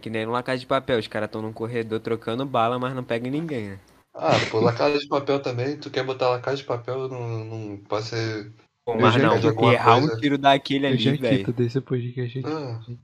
[0.00, 0.98] Que nem La Casa de Papel.
[0.98, 3.78] Os caras tão num corredor trocando bala, mas não pegam ninguém, né?
[4.14, 5.78] Ah, pô, La Casa de Papel também.
[5.78, 8.52] Tu quer botar La Casa de Papel, não, não pode ser.
[8.84, 9.36] Pô, Eu mas já não,
[9.72, 10.20] errar um coisa.
[10.20, 11.44] tiro daquele Eu já ali, velho.
[11.44, 12.48] quito desse podcast aqui.
[12.48, 12.94] Ah, já.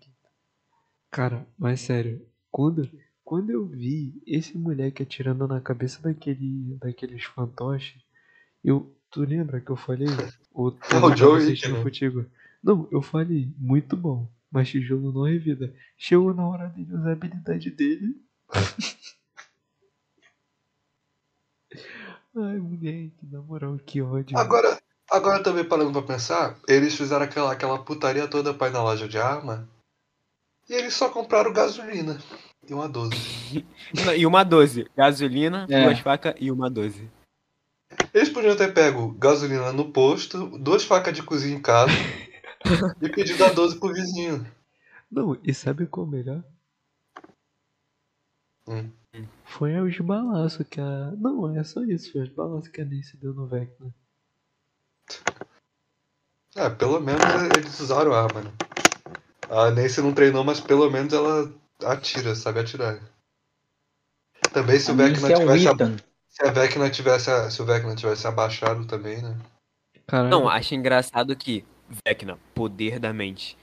[1.10, 2.88] Cara, mas sério, quando,
[3.24, 8.02] quando eu vi esse moleque atirando na cabeça daquele, daqueles fantoches,
[8.64, 8.94] eu.
[9.10, 10.08] Tu lembra que eu falei?
[10.52, 11.82] O, eu não o Joey, assistindo né?
[11.84, 12.26] contigo.
[12.62, 14.28] Não, eu falei, muito bom.
[14.50, 15.72] Mas tijolo não revida.
[15.96, 18.16] Chegou na hora dele usar a habilidade dele.
[22.36, 24.38] Ai, moleque, na moral, que ódio.
[24.38, 24.78] Agora,
[25.10, 29.08] agora também parando pra pensar, eles fizeram aquela, aquela putaria toda pra ir na loja
[29.08, 29.68] de arma.
[30.68, 32.18] E eles só compraram gasolina.
[32.68, 33.14] E uma 12.
[34.16, 34.90] E uma 12.
[34.96, 35.84] Gasolina, É.
[35.84, 37.10] duas facas e uma 12.
[38.12, 41.92] Eles podiam ter pego gasolina no posto, duas facas de cozinha em casa
[43.00, 44.46] e pedido a 12 pro vizinho.
[45.10, 46.44] Não, e sabe qual é o melhor?
[48.66, 48.90] Hum.
[49.44, 51.12] Foi os balaços que a.
[51.16, 53.92] Não, é só isso, foi os balaços que a Nancy deu no Vecna.
[56.54, 57.22] É, pelo menos
[57.56, 58.52] eles usaram arma, né?
[59.48, 61.52] A Nancy não treinou, mas pelo menos ela
[61.84, 63.00] atira, sabe atirar.
[64.52, 65.68] Também se o Vecna é tivesse.
[65.68, 65.96] Ethan.
[66.28, 67.50] Se a Vecna tivesse.
[67.50, 69.36] Se o Vecna tivesse abaixado também, né?
[70.06, 70.30] Caralho.
[70.30, 71.64] Não, acho engraçado que
[72.04, 73.56] Vecna, poder da mente.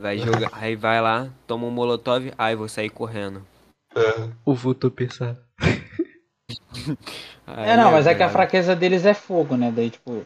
[0.00, 3.46] Vai jogar, aí vai lá, toma um molotov, aí vou sair correndo.
[3.96, 4.30] É.
[4.44, 5.36] O Voto pensar.
[7.46, 9.70] É, não, mas é que a fraqueza deles é fogo, né?
[9.74, 10.22] Daí, tipo,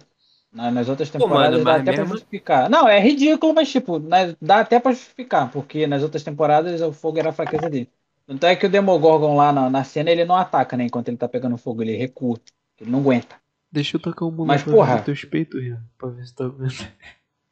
[0.52, 2.70] na- nas outras Pô, mano, temporadas dá mas até pra mesmo- justificar.
[2.70, 6.92] Não, é ridículo, mas, tipo, na- dá até pra justificar, porque nas outras temporadas o
[6.92, 7.88] fogo era a fraqueza dele.
[8.26, 10.84] Tanto é que o Demogorgon lá na, na cena ele não ataca, né?
[10.84, 12.38] Enquanto ele tá pegando fogo, ele recua.
[12.80, 13.36] Ele não aguenta.
[13.70, 14.94] Deixa eu tocar um Mas, molotov porra.
[14.96, 16.74] nos teus peitos, Rian, pra ver se tá vendo.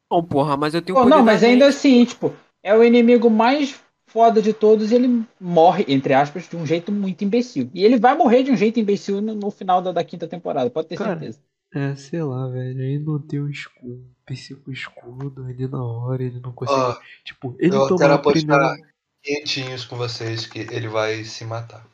[0.09, 2.33] Não, porra, mas eu tenho Pô, poder não, mas ainda assim, tipo,
[2.63, 6.91] é o inimigo mais foda de todos e ele morre, entre aspas, de um jeito
[6.91, 7.69] muito imbecil.
[7.73, 10.69] E ele vai morrer de um jeito imbecil no, no final da, da quinta temporada,
[10.69, 11.39] pode ter Cara, certeza.
[11.73, 12.81] É, sei lá, velho.
[12.81, 16.79] Aí não tem o escudo, psico escudo ali na hora, ele não consegue.
[16.79, 18.75] Ó, tipo, ele eu tomou quero primeira.
[19.21, 21.85] quentinhos com vocês que ele vai se matar.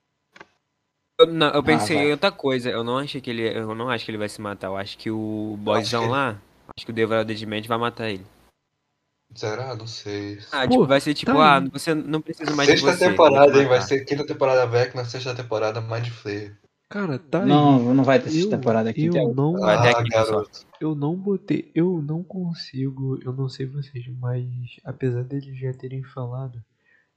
[1.19, 2.07] Eu, não, eu pensei vai.
[2.07, 2.69] em outra coisa.
[2.69, 3.48] Eu não achei que ele.
[3.48, 4.68] Eu não acho que ele vai se matar.
[4.68, 6.40] Eu acho que o boyzão lá.
[6.77, 8.26] Acho que o Devorador de Mente vai matar ele.
[9.36, 9.76] Será?
[9.76, 10.40] Não sei.
[10.52, 13.10] Ah, Pô, tipo, vai ser tipo, tá ah, você não precisa mais de Sexta você.
[13.10, 13.68] temporada, hein?
[13.68, 13.82] Vai matar.
[13.82, 16.58] ser quinta temporada Vecna, sexta temporada Mind Flayer.
[16.90, 17.50] Cara, tá aí.
[17.50, 19.06] Não, não vai ter essa eu, temporada aqui.
[19.06, 20.26] eu não, Vai ter Ah, aqui, pessoal.
[20.44, 20.68] garoto.
[20.80, 24.46] eu não botei, eu não consigo, eu não sei vocês, mas
[24.84, 26.64] apesar deles já terem falado,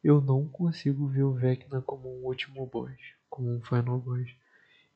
[0.02, 2.92] eu não consigo ver o Vecna como um último boss,
[3.28, 4.26] como um final boss.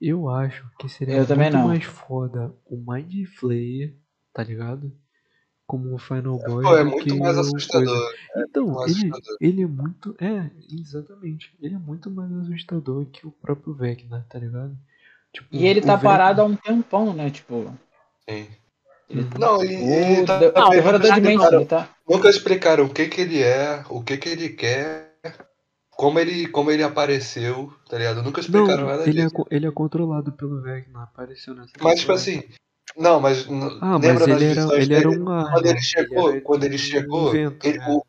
[0.01, 1.69] Eu acho que seria Eu também muito não.
[1.69, 3.95] mais foda o Mind Flayer,
[4.33, 4.91] tá ligado?
[5.71, 6.65] Como um Final Boy.
[6.65, 7.87] Pô, é do muito que mais o assustador.
[7.97, 8.45] coisa.
[8.49, 9.37] Então, mais ele, assustador.
[9.41, 10.17] ele é muito.
[10.21, 11.55] É, exatamente.
[11.63, 14.77] Ele é muito mais assustador que o próprio Vecna, tá ligado?
[15.33, 17.31] Tipo, E ele o tá Vecna- parado há um tempão, né?
[17.31, 17.73] Tipo.
[18.29, 18.49] Sim.
[19.09, 19.29] Uhum.
[19.39, 21.89] Não, e, e O tá- o Devorador de nunca Mente, ele tá.
[22.09, 25.15] Nunca explicaram o que que ele é, o que que ele quer,
[25.91, 28.23] como ele, como ele apareceu, tá ligado?
[28.23, 29.35] Nunca explicaram Não, nada ele é, disso.
[29.35, 32.43] co- ele é controlado pelo Vecna, apareceu nessa Mas, tipo assim,
[32.97, 33.47] não, mas
[33.81, 35.21] Ah, mas lembra nas ele era, visões ele era dele?
[35.23, 37.87] um ar, Quando ele chegou, era quando ele chegou, um vento, ele, né?
[37.89, 38.07] o-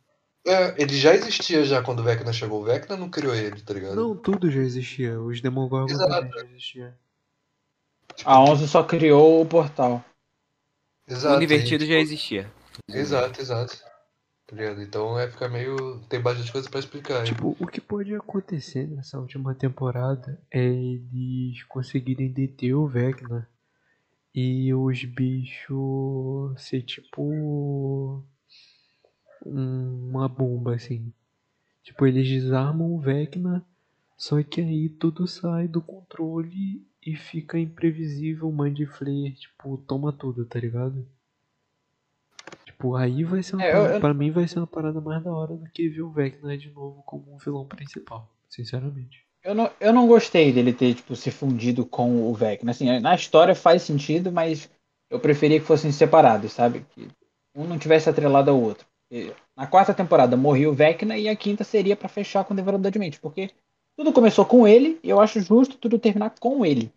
[0.48, 2.62] é, ele já existia já quando o Vecna chegou.
[2.62, 3.95] O Vecna não criou ele, tá ligado?
[3.95, 5.20] Não, tudo já existia.
[5.22, 6.10] Os Demogorgon Exato.
[6.12, 6.94] também já existiam.
[8.16, 10.03] Tipo, A 11 só criou o portal.
[11.08, 12.52] O exato, mundo invertido já existia.
[12.90, 13.78] Exato, exato.
[14.48, 14.82] Tá ligado?
[14.82, 15.99] Então é ficar meio.
[16.10, 17.24] Tem bastante coisa pra explicar.
[17.24, 23.48] Tipo, o que pode acontecer nessa última temporada é eles conseguirem deter o Vecna
[24.34, 28.24] e os bichos ser tipo um-
[29.45, 31.12] uma bomba assim.
[31.84, 33.66] Tipo, eles desarmam o Vecna,
[34.16, 40.14] só que aí tudo sai do controle e fica imprevisível, o Mind Flayer, tipo, toma
[40.14, 41.06] tudo, tá ligado?
[42.66, 45.24] Tipo, aí vai ser uma É, parada, eu- pra mim vai ser uma parada mais
[45.24, 49.26] da hora do que ver o Vecna de novo como um vilão principal, sinceramente.
[49.43, 52.72] Eu não, eu não gostei dele ter, tipo, se fundido com o Vecna.
[52.72, 54.69] Assim, na história faz sentido, mas
[55.09, 56.85] eu preferia que fossem separados, sabe?
[56.91, 57.07] Que
[57.55, 58.85] um não tivesse atrelado ao outro.
[59.11, 62.55] E na quarta temporada morreu o Vecna e a quinta seria pra fechar com o
[62.55, 63.49] Devorador de Mente, porque
[63.97, 66.91] tudo começou com ele e eu acho justo tudo terminar com ele.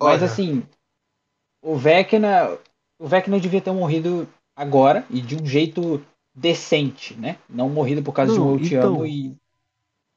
[0.00, 0.62] Mas Olha, assim,
[1.62, 2.58] o Vecna,
[2.98, 6.04] o Vecna devia ter morrido agora e de um jeito
[6.34, 7.38] decente, né?
[7.48, 9.36] Não morrido por causa de Não, um eu te então, amo e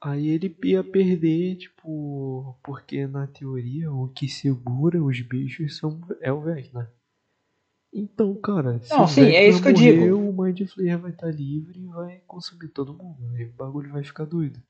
[0.00, 6.32] Aí ele ia perder, tipo, porque na teoria o que segura os bichos são, é
[6.32, 6.92] o Vecna.
[7.92, 10.14] Então, cara, se Não, o sim, é isso que eu morrer, digo.
[10.14, 13.18] o Mind Flayer vai estar livre e vai consumir todo mundo.
[13.34, 14.62] Aí o bagulho vai ficar doido.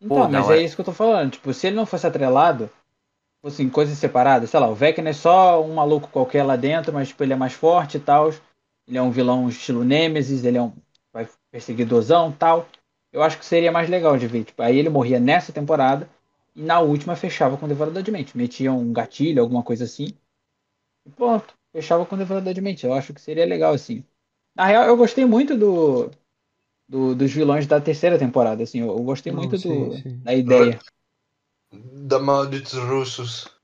[0.00, 0.58] Então, Pô, mas hora.
[0.58, 1.32] é isso que eu tô falando.
[1.32, 2.70] Tipo, se ele não fosse atrelado,
[3.42, 7.08] fossem coisas separadas, sei lá, o Vecna é só um maluco qualquer lá dentro, mas
[7.08, 8.30] tipo, ele é mais forte e tal.
[8.88, 10.72] Ele é um vilão estilo Nemesis, ele é um
[11.12, 12.68] vai perseguidorzão e tal.
[13.12, 14.44] Eu acho que seria mais legal de ver.
[14.44, 16.08] Tipo, aí ele morria nessa temporada
[16.54, 18.36] e na última fechava com o Devorador de Mente.
[18.36, 20.08] Metia um gatilho, alguma coisa assim.
[21.06, 22.86] E pronto, fechava com o Devorador de Mente.
[22.86, 24.04] Eu acho que seria legal assim.
[24.54, 26.10] Na real, eu gostei muito do,
[26.88, 28.80] do- dos vilões da terceira temporada, assim.
[28.80, 30.22] Eu, eu gostei Não, muito sim, do, sim.
[30.24, 30.80] da ideia.
[32.08, 33.48] da malditos russos.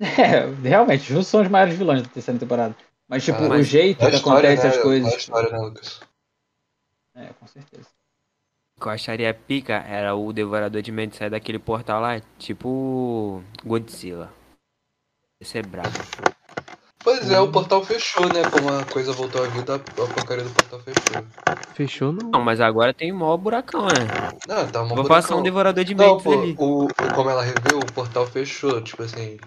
[0.00, 2.74] É, realmente, os são os maiores vilões da terceira temporada.
[3.08, 4.68] Mas, tipo, Ah, o mas jeito Da que acontece né?
[4.72, 5.10] as coisas.
[5.10, 6.00] Da história, né, Lucas?
[7.20, 7.86] É, com certeza.
[8.78, 13.42] O que eu acharia pica era o Devorador de Mentes sair daquele portal lá, tipo
[13.62, 14.32] Godzilla.
[15.40, 15.90] Esse é brabo.
[17.02, 18.42] Pois é, o portal fechou, né?
[18.50, 21.26] Como a coisa voltou à vida, a porcaria do portal fechou.
[21.74, 22.30] Fechou não?
[22.30, 23.94] Não, mas agora tem maior buracão, né?
[24.46, 26.56] Não, tá uma Vou passar um Devorador de Não, Mentes pô, ali.
[26.58, 29.38] o, o- como ela reveu, o portal fechou, tipo assim.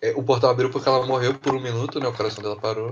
[0.00, 2.08] é, O portal abriu porque ela morreu por um minuto, né?
[2.08, 2.90] O coração dela parou.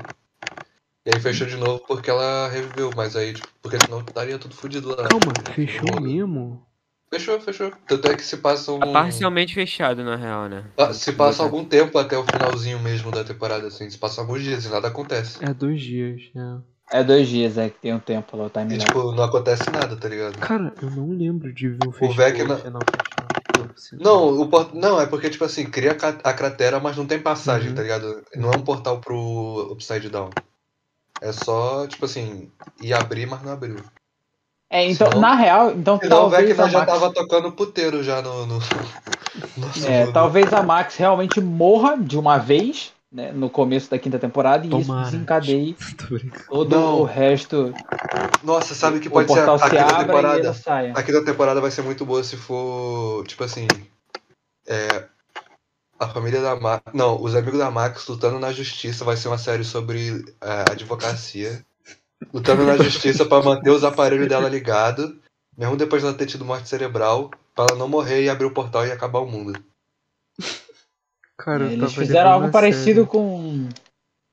[1.06, 4.56] E aí fechou de novo porque ela reviveu, mas aí, tipo, porque senão estaria tudo
[4.56, 5.06] fudido lá.
[5.08, 6.66] Calma, fechou mesmo?
[7.08, 7.70] Fechou, fechou.
[7.86, 8.80] Tanto é que se passa um.
[8.80, 10.64] Tá parcialmente fechado, na real, né?
[10.92, 13.88] Se passa algum tempo até o finalzinho mesmo da temporada, assim.
[13.88, 15.38] Se passa alguns dias e nada acontece.
[15.44, 16.60] É dois dias, né?
[16.90, 19.96] É dois dias, é que tem um tempo lá, o E tipo, não acontece nada,
[19.96, 20.38] tá ligado?
[20.38, 22.78] Cara, eu não lembro de ver o, fechado, o final fechado.
[23.58, 24.72] Eu sinto- Não, o port...
[24.74, 25.92] não, é porque, tipo assim, cria
[26.22, 27.74] a cratera, mas não tem passagem, Uhum.
[27.74, 28.22] tá ligado?
[28.36, 30.30] Não é um portal pro Upside Down.
[31.20, 33.76] É só, tipo assim, ir abrir, mas não abriu.
[34.70, 36.92] É, então, Senão- na real, então Senão o talvez Vecna a já Max...
[36.92, 38.46] tava tocando puteiro já no.
[38.46, 38.58] no...
[39.56, 44.18] no É, talvez a Max realmente morra de uma vez, né, no começo da quinta
[44.18, 45.02] temporada, e Tomara.
[45.02, 45.76] isso desencadeie
[46.50, 47.00] todo Não.
[47.00, 47.72] o resto.
[48.42, 50.56] Nossa, sabe que o pode ser portal a se quinta temporada?
[50.94, 53.68] A quinta temporada vai ser muito boa se for, tipo assim.
[54.66, 55.04] É.
[55.98, 56.82] A família da Max.
[56.92, 61.64] Não, os amigos da Max lutando na justiça vai ser uma série sobre é, advocacia.
[62.32, 65.14] Lutando na justiça pra manter os aparelhos dela ligados,
[65.56, 68.86] mesmo depois dela ter tido morte cerebral, pra ela não morrer e abrir o portal
[68.86, 69.58] e acabar o mundo.
[71.38, 73.06] Cara, Eles tava fizeram algo parecido sério.
[73.06, 73.68] com.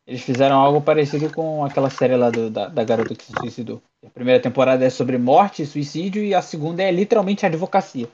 [0.05, 3.81] Eles fizeram algo parecido com aquela série lá do- da, da garota que se suicidou.
[4.05, 8.09] A primeira temporada é sobre morte e suicídio, e a segunda é literalmente advocacia.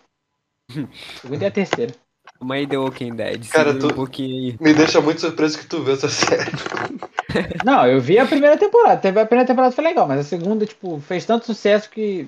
[0.71, 1.95] A segunda e a terceira.
[2.39, 3.47] Uma aí The Walking Dead.
[3.49, 4.57] Cara, tu- um pouquinho aí.
[4.59, 6.51] Me deixa muito surpreso que tu vê essa série.
[7.65, 8.99] Não, eu vi a primeira temporada.
[9.01, 12.27] Teve- A primeira temporada foi legal, mas a segunda, tipo, fez tanto sucesso que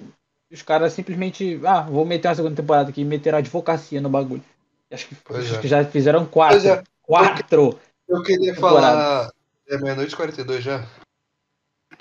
[0.51, 1.59] os caras simplesmente.
[1.65, 4.43] Ah, vou meter uma segunda temporada aqui e meteram advocacia no bagulho.
[4.91, 5.57] Acho que, acho é.
[5.59, 6.59] que já fizeram quatro.
[6.59, 7.79] Pois é, Quatro!
[8.07, 9.31] Eu queria falar.
[9.69, 10.85] É meia-noite e 42 já?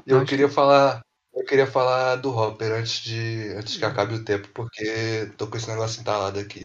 [0.04, 1.00] Eu Acho queria falar.
[1.32, 3.54] Eu queria falar do Hopper antes de.
[3.56, 6.64] antes que acabe o tempo, porque tô com esse negócio entalado aqui.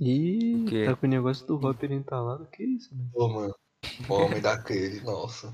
[0.00, 3.04] Ih, tá com o negócio do Hopper entalado, que isso, né?
[3.12, 3.54] Pô, mano.
[4.08, 5.52] Homem daquele, nossa.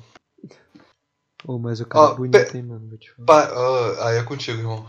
[1.44, 3.26] Ô, mas o cara Ó, é bonito, pe- hein, mano, vou te falar.
[3.26, 4.88] Pa- ó, aí é contigo, irmão.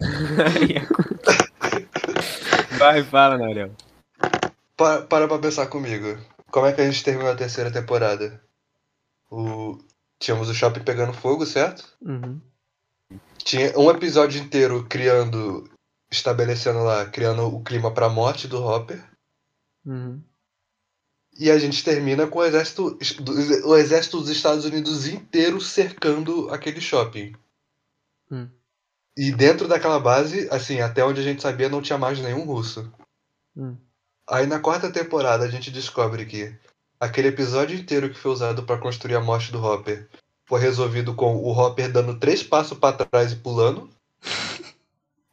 [2.78, 3.74] Vai, fala, Narel.
[4.76, 6.18] Pa- para pra pensar comigo.
[6.50, 8.42] Como é que a gente terminou a terceira temporada?
[9.30, 9.78] O...
[10.20, 11.96] Tínhamos o shopping pegando fogo, certo?
[12.02, 12.40] Uhum.
[13.38, 15.68] Tinha um episódio inteiro criando.
[16.10, 19.02] Estabelecendo lá, criando o clima pra morte do Hopper.
[19.84, 20.22] Uhum.
[21.38, 22.98] E a gente termina com o exército,
[23.64, 27.32] o exército dos Estados Unidos inteiro cercando aquele shopping.
[28.30, 28.48] Hum.
[29.16, 32.92] E dentro daquela base, assim, até onde a gente sabia, não tinha mais nenhum russo.
[33.56, 33.76] Hum.
[34.28, 36.54] Aí na quarta temporada a gente descobre que
[36.98, 40.08] aquele episódio inteiro que foi usado pra construir a morte do Hopper
[40.44, 43.88] foi resolvido com o Hopper dando três passos pra trás e pulando.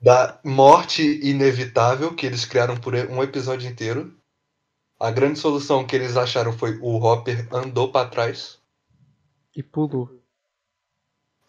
[0.02, 4.14] Da morte inevitável que eles criaram por um episódio inteiro.
[5.00, 8.58] A grande solução que eles acharam foi o Hopper andou pra trás.
[9.56, 10.10] E pulou.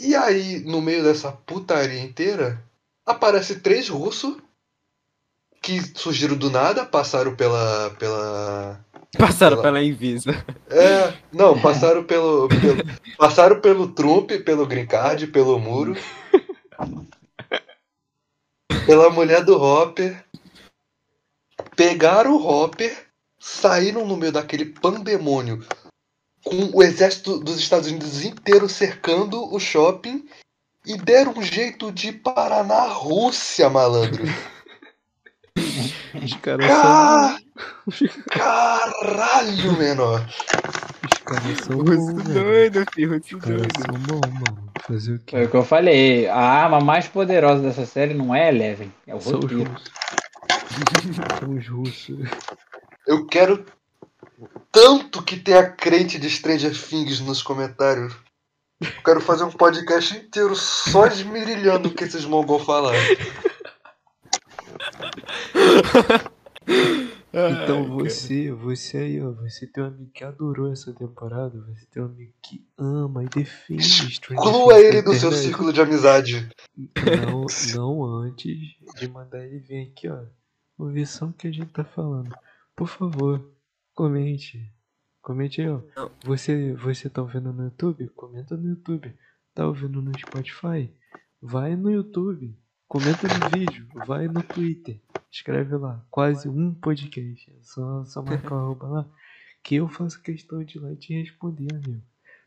[0.01, 2.63] E aí, no meio dessa putaria inteira,
[3.05, 4.37] aparece três russos
[5.63, 7.91] que surgiram do nada, passaram pela.
[7.99, 8.85] pela.
[9.19, 10.33] Passaram Pela- pela Invisa.
[10.69, 12.83] É, não, passaram pelo, pelo-
[13.17, 15.97] passaram pelo Trump, pelo Green Card, pelo muro.
[18.87, 20.25] Pela mulher do Hopper.
[21.75, 22.97] Pegaram o Hopper,
[23.39, 25.67] saíram no meio daquele pandemônio
[26.45, 30.27] com o exército dos Estados Unidos inteiro cercando o shopping
[30.87, 34.23] e deram um jeito de parar na Rússia, malandro.
[36.23, 37.39] Os caras Ca-
[37.93, 38.09] são.
[38.31, 40.27] Caralho, menor.
[41.27, 42.45] Bons, velho.
[42.45, 43.85] doido, filho, russo Os caras doido.
[43.85, 44.73] são bons, mano.
[44.87, 45.45] Fazer o Foi quê?
[45.45, 46.29] o que eu falei.
[46.29, 49.75] A arma mais poderosa dessa série não é Eleven, é o São roteiro.
[51.41, 52.29] São os russos.
[53.07, 53.65] Eu quero
[54.71, 58.15] tanto que tenha crente de Stranger Things nos comentários.
[58.81, 62.99] Eu quero fazer um podcast inteiro só esmirilhando o que esses mongol falaram.
[67.39, 72.03] Então você, você aí, ó, você tem um amigo que adorou essa temporada, você tem
[72.03, 76.49] um amigo que ama e defende Stranger Exclua ele do seu círculo de amizade.
[77.27, 77.45] Não,
[77.77, 78.57] não antes
[78.99, 80.25] de mandar ele vir aqui, ó.
[80.79, 82.35] Ouvir só o que a gente tá falando.
[82.75, 83.47] Por favor,
[83.95, 84.73] comente.
[85.21, 85.81] Comente aí, ó.
[85.95, 86.11] Não.
[86.25, 88.09] Você, você tá ouvindo no YouTube?
[88.11, 89.15] Comenta no YouTube.
[89.55, 90.91] Tá ouvindo no Spotify?
[91.41, 92.57] Vai no YouTube.
[92.89, 93.87] Comenta no vídeo.
[94.07, 95.01] Vai no Twitter.
[95.37, 96.03] Escreve lá.
[96.11, 97.51] Quase um podcast.
[97.51, 99.07] É só, só marcar o arroba lá.
[99.63, 102.03] Que eu faço questão de ir lá e te responder, amigo.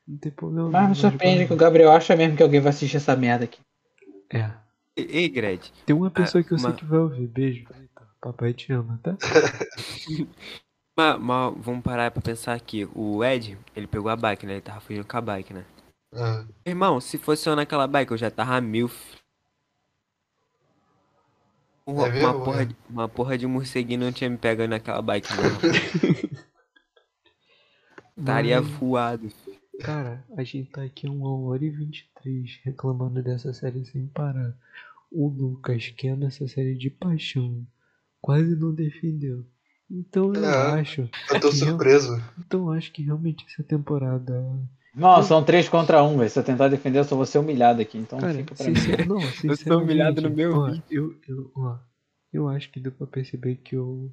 [0.07, 0.70] Não tem problema.
[0.70, 3.45] Mas não, me surpreende que o Gabriel acha mesmo que alguém vai assistir essa merda
[3.45, 3.60] aqui.
[4.34, 4.52] É.
[4.98, 5.72] Ei, Gred.
[5.86, 7.28] Tem uma pessoa que eu sei mas- que vai ouvir.
[7.28, 7.66] Beijo.
[8.22, 9.16] Papai te ama, tá?
[10.98, 12.86] Mas, mas vamos parar pra pensar aqui.
[12.94, 14.53] O Ed, ele pegou a bike, né?
[14.56, 15.64] Ele tava fugindo com a bike, né?
[16.14, 18.91] Ah, Irmão, se fosse eu naquela bike, eu já tava mil.
[21.91, 22.66] Uma, É uma, porra, é?
[22.66, 26.40] de- uma porra de morceguinho não tinha me pegado naquela bike, não.
[28.18, 29.30] Estaria voado.
[29.82, 34.53] Cara, a gente tá aqui uma hora e 23 reclamando dessa série sem parar.
[35.11, 37.66] O Lucas, que é nessa série de paixão,
[38.22, 39.45] quase não defendeu.
[39.90, 40.80] Então eu É.
[40.82, 41.10] acho.
[41.34, 42.22] eu tô surpreso.
[42.38, 44.34] Então eu acho que realmente essa temporada.
[44.95, 46.30] Não, são três contra um, velho.
[46.30, 47.98] Se eu tentar defender, eu só vou ser humilhado aqui.
[47.98, 48.74] Então Cara, fica pra mim.
[49.07, 49.72] não, sinceramente.
[49.72, 51.20] humilhado no meu ó, vídeo.
[51.28, 51.76] eu, eu, ó,
[52.34, 54.11] eu acho que deu pra perceber que eu.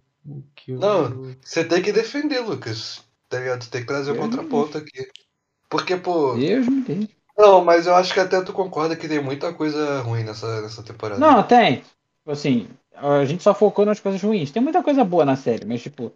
[0.55, 1.35] Que eu Não.
[1.41, 3.05] Você tem que defender, Lucas.
[3.29, 3.61] Tá ligado?
[3.61, 5.09] Tu tem que trazer o Eu contraponto aqui.
[5.69, 6.35] Porque, pô.
[6.35, 7.17] Deus me livre.
[7.37, 10.83] Não, mas eu acho que até tu concorda que tem muita coisa ruim nessa, nessa
[10.83, 11.21] temporada.
[11.21, 11.77] Não, tem.
[11.77, 14.51] Tipo assim, a gente só focou nas coisas ruins.
[14.51, 16.13] Tem muita coisa boa na série, mas tipo,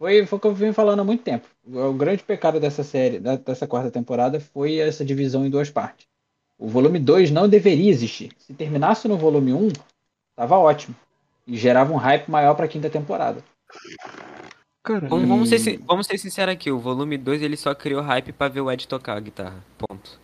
[0.00, 1.46] foi, foi o que eu venho falando há muito tempo.
[1.66, 6.06] O grande pecado dessa série, dessa quarta temporada, foi essa divisão em duas partes.
[6.58, 8.32] O volume 2 não deveria existir.
[8.38, 9.68] Se terminasse no volume 1,
[10.34, 10.96] tava ótimo.
[11.46, 13.44] E gerava um hype maior pra quinta temporada.
[14.82, 18.32] Cara, Vamos, vamos ser, vamos ser sinceros aqui, o volume 2 ele só criou hype
[18.32, 19.62] pra ver o Ed tocar a guitarra.
[19.76, 20.18] Ponto.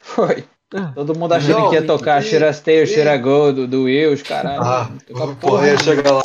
[0.00, 0.44] Foi.
[0.74, 3.66] ah, Todo mundo achando Não, que ia tocar e- Shira Stay, e- Shira Go do,
[3.68, 4.62] do Wills, caralho.
[4.62, 4.90] Ah,
[5.40, 6.22] porra, ia chegar lá.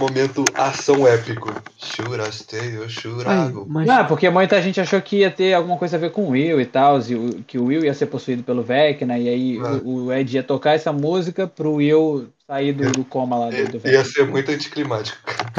[0.00, 1.52] Momento ação épico.
[1.76, 3.66] Churasteio, churago.
[3.68, 3.86] Mas...
[3.86, 6.60] Não, porque muita gente achou que ia ter alguma coisa a ver com o Will
[6.60, 6.98] e tal,
[7.46, 9.80] que o Will ia ser possuído pelo Vecna, e aí ah.
[9.84, 13.72] o, o, Ed ia tocar essa música pro Will sair do, do coma lá do,
[13.72, 13.98] do Vecna.
[13.98, 15.18] Ia ser muito anticlimático.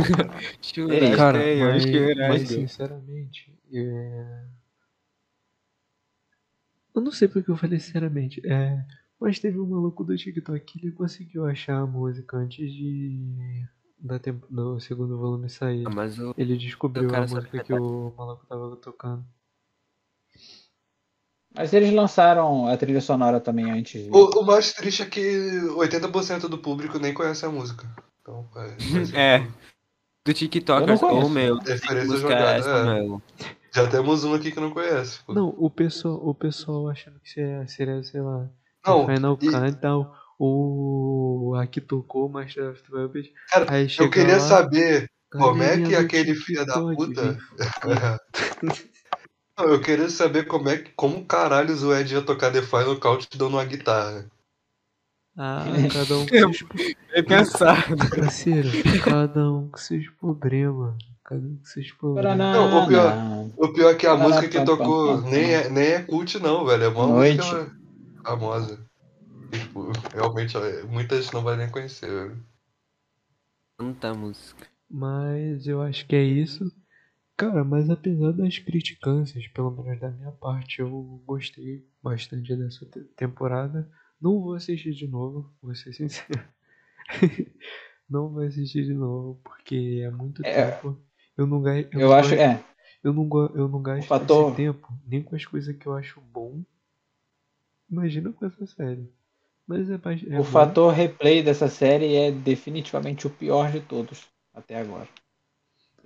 [0.61, 1.85] Churasteio, Cara, mas,
[2.29, 4.43] mas sinceramente, é...
[6.95, 8.83] eu não sei porque eu falei sinceramente, é...
[9.19, 13.67] mas teve um maluco do TikTok que ele conseguiu achar a música antes de
[14.01, 15.85] da tempo, do segundo volume sair.
[15.85, 19.23] Ah, mas o, ele descobriu a música que o maluco tava tocando.
[21.55, 24.07] Mas eles lançaram a trilha sonora também antes.
[24.09, 25.21] O, o mais triste é que
[25.75, 27.87] 80% do público nem conhece a música.
[28.21, 28.47] Então,
[29.13, 29.39] é.
[29.43, 29.47] é.
[30.25, 31.57] Do TikTok, eu não meu.
[31.57, 32.83] Referência jogada, é.
[32.83, 33.21] Meu.
[33.73, 35.19] Já temos um aqui que não conhece.
[35.25, 35.33] Pô.
[35.33, 37.29] Não, o pessoal, o pessoal achando que
[37.67, 38.49] seria, sei lá,
[38.85, 39.51] não, Final e...
[39.51, 40.11] Countdown
[40.43, 43.29] o a que tocou Master of Puppets.
[43.49, 43.67] Cara,
[43.99, 47.37] eu queria lá, saber como é que aquele filho da puta.
[49.59, 50.91] eu queria saber como é que.
[50.93, 54.25] Como caralho o Ed ia tocar The Final Countdown numa guitarra.
[55.37, 55.63] Ah,
[55.93, 56.63] cada um com seus
[57.13, 57.87] É pensar.
[58.09, 58.69] Parceiro,
[59.03, 60.95] cada um com seus problemas.
[61.23, 62.37] Cada um com seus problemas.
[62.37, 63.13] Não, o pior,
[63.57, 66.85] o pior é que a música que tocou nem é, nem é cult, não, velho.
[66.85, 67.71] É uma música
[68.23, 68.90] famosa.
[69.51, 70.57] Tipo, realmente,
[70.89, 72.35] muita gente não vai nem conhecer.
[73.77, 74.67] Tanta música.
[74.89, 76.71] Mas eu acho que é isso.
[77.35, 83.89] Cara, mas apesar das criticâncias, pelo menos da minha parte, eu gostei bastante dessa temporada.
[84.21, 86.43] Não vou assistir de novo, vou ser sincero.
[88.07, 91.01] não vou assistir de novo, porque é muito é, tempo.
[91.35, 91.93] Eu não gasto.
[91.93, 92.63] Eu, eu acho, é.
[93.03, 94.49] Eu não, eu não gasto fator...
[94.49, 96.63] esse tempo nem com as coisas que eu acho bom.
[97.89, 99.11] Imagina com essa série.
[99.71, 100.43] Mas é, é o bom.
[100.43, 105.07] fator replay dessa série é definitivamente o pior de todos até agora.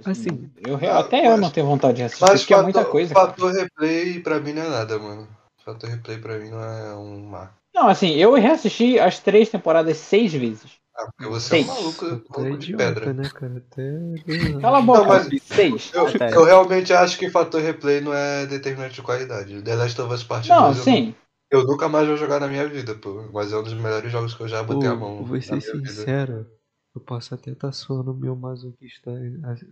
[0.06, 2.64] Assim, assim eu, até mas, eu não tenho vontade de assistir, mas porque fator, é
[2.64, 3.14] muita coisa.
[3.14, 3.64] Fator cara.
[3.64, 5.28] replay pra mim não é nada, mano.
[5.64, 7.56] Fator replay pra mim não é um mar.
[7.74, 10.72] Não, assim, eu reassisti as três temporadas seis vezes.
[10.96, 11.68] Ah, porque você seis.
[11.68, 13.14] é um maluco, maluco de pedra.
[13.14, 13.58] Né, cara?
[13.58, 14.62] Até...
[14.62, 15.92] Cala a boca, não, mas seis.
[15.94, 19.62] Eu, eu, realmente acho que fator replay não é determinante de qualidade.
[19.62, 21.16] The Last of Us Part Não, sim.
[21.56, 23.30] Eu nunca mais vou jogar na minha vida, pô.
[23.34, 25.24] Mas é um dos melhores jogos que eu já botei a mão.
[25.24, 26.52] Vou ser sincero, vida.
[26.96, 29.12] eu posso até estar tá suando meu masoquista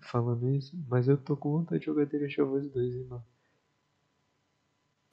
[0.01, 3.23] falando isso, mas eu tô com vontade de jogar The Last of Us 2, irmão.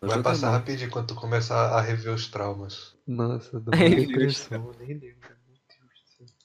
[0.02, 2.96] Vai passar rapidinho quando tu começar a rever os traumas.
[3.06, 5.28] Nossa, dá uma depressão, nem lembro.
[5.46, 6.36] Meu Deus do céu.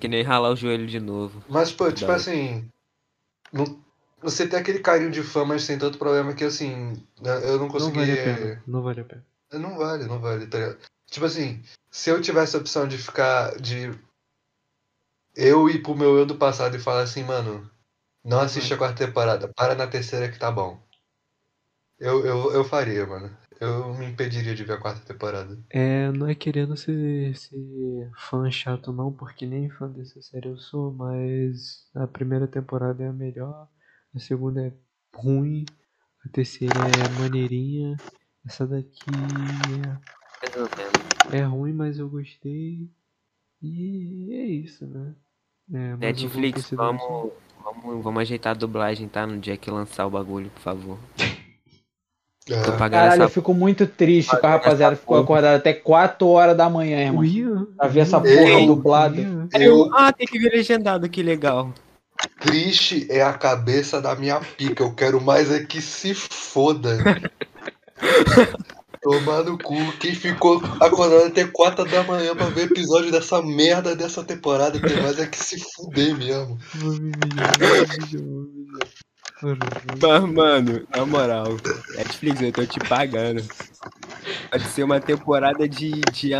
[0.00, 1.44] Que nem ralar o joelho de novo.
[1.46, 2.66] Mas, pô, tipo assim.
[3.52, 3.84] Não,
[4.22, 6.94] você tem aquele carinho de fã, mas tem tanto problema que assim.
[7.22, 7.98] Eu não consegui.
[7.98, 8.62] Não vale a pena.
[8.66, 9.26] Não vale a pena.
[9.52, 10.76] Não vale, não vale, tá?
[11.06, 13.56] Tipo assim, se eu tivesse a opção de ficar.
[13.60, 13.90] de.
[15.34, 17.70] Eu ir pro meu eu do passado e falar assim, mano,
[18.24, 20.80] não assiste a quarta temporada, para na terceira que tá bom.
[21.98, 23.36] Eu, eu, eu faria, mano.
[23.60, 25.58] Eu me impediria de ver a quarta temporada.
[25.70, 30.58] É, não é querendo ser, ser fã chato não, porque nem fã dessa série eu
[30.58, 33.68] sou, mas a primeira temporada é a melhor,
[34.14, 34.72] a segunda é
[35.14, 35.64] ruim,
[36.24, 37.96] a terceira é maneirinha
[38.46, 39.10] essa daqui
[41.32, 42.88] é, é ruim, mas eu gostei.
[43.60, 45.14] E é isso, né?
[45.72, 47.32] É, Netflix, vamos,
[47.62, 49.26] vamos, vamos ajeitar a dublagem, tá?
[49.26, 50.98] No dia que lançar o bagulho, por favor.
[52.48, 52.62] É.
[52.76, 53.22] Caralho, essa...
[53.24, 54.94] eu fico muito triste com a rapaziada.
[54.94, 57.24] Ficou acordado até 4 horas da manhã, irmão.
[57.76, 59.48] Pra ver essa porra dublada.
[59.52, 59.90] Eu...
[59.92, 61.72] Ah, tem que ver legendado, que legal.
[62.38, 64.84] Triste é a cabeça da minha pica.
[64.84, 66.98] Eu quero mais é que se foda.
[69.02, 69.92] Tomar no cu.
[70.00, 75.00] Quem ficou acordado até 4 da manhã pra ver episódio dessa merda dessa temporada tem
[75.00, 76.58] mais é que se fuder mesmo.
[79.42, 81.56] Mas, mano, na moral,
[81.94, 83.42] Netflix, eu tô te pagando.
[84.50, 86.30] Pode ser uma temporada de, de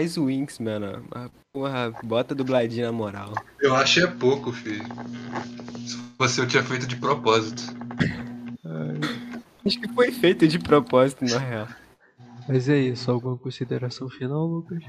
[0.00, 1.04] Ice Wings, mano.
[1.12, 3.34] Mas, porra, bota dubladinha na moral.
[3.60, 4.84] Eu acho é pouco, filho.
[5.86, 7.62] Se fosse eu tinha feito de propósito.
[8.64, 9.35] Ai.
[9.66, 11.68] Acho que foi feito de propósito, na real.
[12.48, 14.80] Mas é isso, alguma consideração final, Lucas?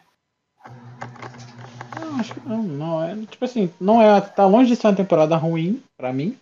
[1.99, 3.15] Não, acho que não, não é.
[3.25, 4.21] Tipo assim, não é.
[4.21, 6.37] Tá longe de ser uma temporada ruim pra mim.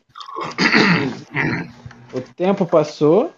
[2.13, 3.33] O tempo passou.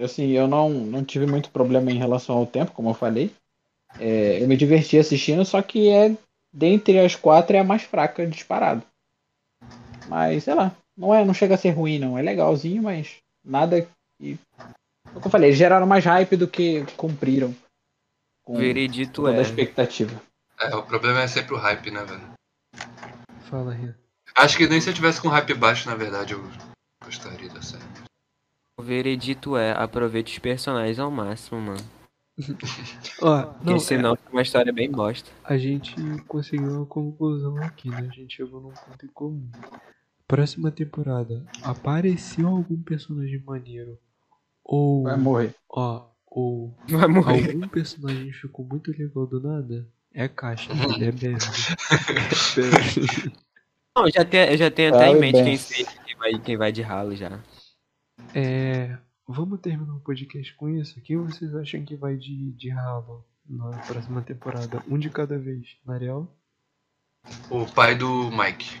[0.00, 3.30] Assim, eu não, não tive muito problema em relação ao tempo, como eu falei.
[3.98, 6.16] É, eu me diverti assistindo, só que é
[6.52, 8.82] dentre as quatro é a mais fraca disparado.
[10.08, 13.86] Mas sei lá, não é, não chega a ser ruim não, é legalzinho, mas nada
[14.20, 14.38] e,
[15.04, 17.54] como eu falei, geraram mais hype do que cumpriram.
[18.44, 19.38] Com Veredito toda é.
[19.38, 20.20] a expectativa.
[20.60, 22.32] É, o problema é sempre o hype, né, velho?
[23.48, 23.96] Fala, Ria.
[24.36, 26.42] Acho que nem se eu tivesse com hype baixo, na verdade, eu
[27.04, 27.82] gostaria da série.
[28.78, 31.84] O veredito é aproveite os personagens ao máximo, mano.
[33.20, 35.30] Ó, Porque não, senão fica uma história bem bosta.
[35.44, 35.94] a gente
[36.26, 38.08] conseguiu uma conclusão aqui, né?
[38.10, 39.50] A gente chegou num ponto em comum.
[40.26, 43.98] Próxima temporada, apareceu algum personagem maneiro?
[44.72, 45.54] Ou, Vai morrer.
[45.68, 47.50] ó, ou Vai morrer.
[47.50, 49.84] algum personagem ficou muito legal do nada?
[50.14, 51.46] É caixa, ele é merda.
[53.96, 55.58] Não, eu já tenho, eu já tenho até em mente bem.
[55.58, 57.40] quem, quem, vai, quem vai de ralo já.
[58.34, 61.00] É, vamos terminar o podcast com isso?
[61.02, 64.82] Quem vocês acham que vai de, de ralo na próxima temporada?
[64.88, 66.32] Um de cada vez, Nariel?
[67.50, 68.80] O pai do Mike.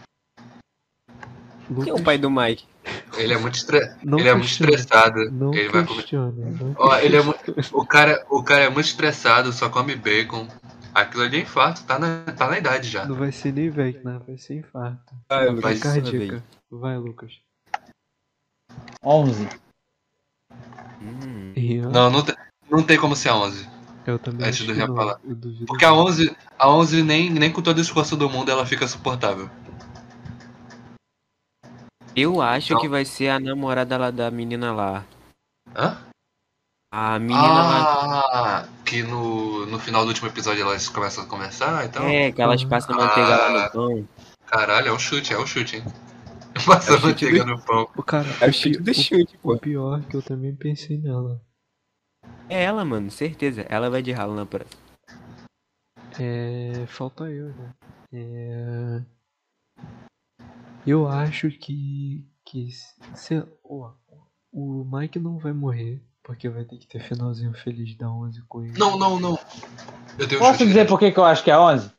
[1.70, 1.84] Lucas?
[1.84, 2.66] Quem é o pai do Mike?
[3.16, 3.94] Ele é muito, estre...
[4.02, 5.30] Não ele é muito estressado.
[5.30, 6.04] Não ele vai comer.
[6.76, 7.34] Ó, ele é mu-
[7.72, 10.48] o, cara, o cara é muito estressado, só come bacon.
[10.92, 13.06] Aquilo ali é infarto, tá na, tá na idade já.
[13.06, 15.14] Não vai ser nem Vecna, vai ser infarto.
[15.28, 16.42] Vai, Lucas, Cardíaca.
[16.70, 17.32] Vai, Lucas.
[19.04, 19.48] 11.
[21.00, 21.52] Hum.
[21.92, 22.34] Não, não tem,
[22.70, 23.68] não tem como ser a 11.
[24.06, 24.96] eu também antes acho do não.
[24.96, 25.20] falar.
[25.24, 25.66] Eu duvido.
[25.66, 28.86] Porque a 11, a 11 nem, nem com todo o esforço do mundo ela fica
[28.88, 29.48] suportável.
[32.16, 32.80] Eu acho Não.
[32.80, 35.04] que vai ser a namorada lá da menina lá.
[35.76, 35.96] Hã?
[36.92, 38.20] A menina lá.
[38.32, 42.02] Ah, que no, no final do último episódio elas começam a conversar e tal.
[42.04, 43.64] É, que elas passam manteiga lá Ah.
[43.66, 44.08] no pão.
[44.46, 45.84] Caralho, é um chute, é um chute, hein?
[46.66, 47.88] Passa É o chute manteiga no pão.
[47.96, 49.58] O cara, É o chute do chute, o pô.
[49.58, 51.40] pior é que eu também pensei nela.
[52.48, 53.64] É ela, mano, certeza.
[53.68, 54.80] Ela vai de ralo na próxima.
[56.18, 56.84] É.
[56.88, 57.72] Falta eu, né?
[58.12, 59.02] É.
[60.86, 62.24] Eu acho que.
[62.44, 62.68] que
[63.14, 63.90] se, ó,
[64.52, 68.64] o Mike não vai morrer, porque vai ter que ter finalzinho feliz da 11 com
[68.64, 68.78] ele.
[68.78, 69.38] Não, não, não.
[70.18, 71.90] Eu tenho Posso dizer por que que eu acho que é a 11?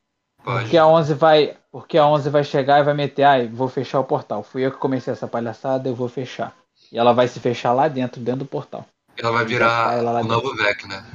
[0.44, 0.64] Pode.
[0.64, 4.00] Porque a 11 vai, porque a 11 vai chegar e vai meter, ai, vou fechar
[4.00, 4.44] o portal.
[4.44, 6.56] Fui eu que comecei essa palhaçada, eu vou fechar.
[6.92, 8.86] E ela vai se fechar lá dentro, dentro do portal.
[9.18, 11.06] Ela vai virar lá o novo Vec, né?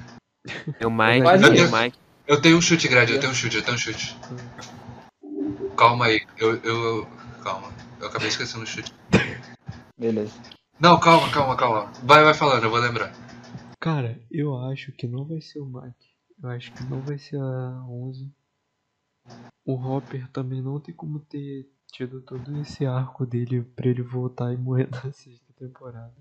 [0.78, 1.76] É o Mike, Quase é o isso.
[1.76, 1.98] Mike.
[2.26, 4.16] Eu tenho um chute grande, eu tenho um chute, eu tenho um chute.
[5.76, 6.56] Calma aí, eu.
[6.62, 7.08] eu
[7.46, 7.68] calma.
[8.00, 8.92] Eu acabei esquecendo o chute.
[9.96, 10.34] Beleza.
[10.80, 11.92] Não, calma, calma, calma.
[12.02, 13.12] Vai, vai falando, eu vou lembrar.
[13.80, 16.08] Cara, eu acho que não vai ser o Mike.
[16.42, 18.28] Eu acho que não vai ser a 11.
[19.64, 24.52] O Hopper também não tem como ter tido todo esse arco dele pra ele voltar
[24.52, 26.12] e morrer na sexta temporada.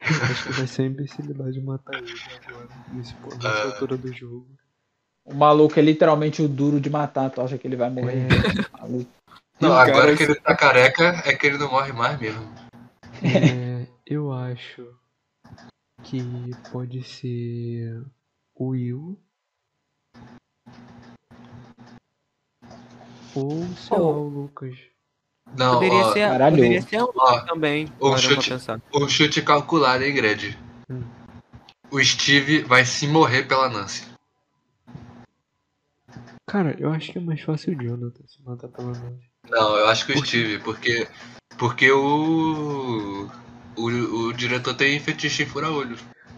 [0.00, 2.12] Eu acho que vai ser a imbecilidade de matar ele
[2.48, 3.64] agora, nesse, nessa Ah.
[3.66, 4.48] altura do jogo.
[5.24, 7.30] O maluco é literalmente o duro de matar.
[7.30, 8.26] Tu acha que ele vai morrer?
[8.26, 8.78] É.
[8.80, 9.10] Maluco.
[9.60, 12.42] Não, agora cara que ele tá careca, é que ele não morre mais mesmo.
[13.22, 14.94] É, eu acho
[16.04, 16.22] que
[16.70, 18.04] pode ser
[18.54, 19.18] o Will.
[23.34, 24.20] Ou, sei lá, Oh.
[24.24, 24.76] o Lucas.
[25.56, 26.56] Não, Poderia ó, ser, caralho.
[26.56, 27.84] poderia ser Ó, também.
[28.00, 30.58] o agora eu vou chute- o chute calculado, hein, Gred?
[30.90, 31.02] Hum.
[31.90, 34.04] O Steve vai se morrer pela Nancy.
[36.48, 39.30] Cara, eu acho que é mais fácil o Jonathan se matar pela nave.
[39.50, 41.06] Não, eu acho que o Steve, porque.
[41.58, 43.28] Porque o.
[43.76, 43.84] O,
[44.28, 45.96] o diretor tem fetiche em fura-olho.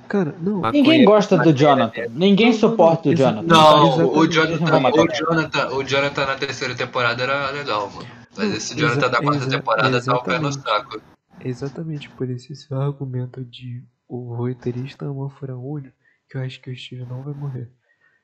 [0.08, 0.62] Cara, não.
[0.72, 2.06] Ninguém gosta do Jonathan.
[2.10, 3.46] Ninguém suporta o Jonathan.
[3.46, 5.08] Não, o Jonathan, matar o.
[5.14, 8.08] Jonathan, o Jonathan na terceira temporada era legal, mano.
[8.36, 10.82] Mas esse Jonathan da quarta temporada tá o pé no exatamente.
[10.82, 11.02] saco.
[11.44, 15.92] Exatamente por esse seu argumento de o roteirista ama fura-olho,
[16.30, 17.70] que eu acho que o Steve não vai morrer.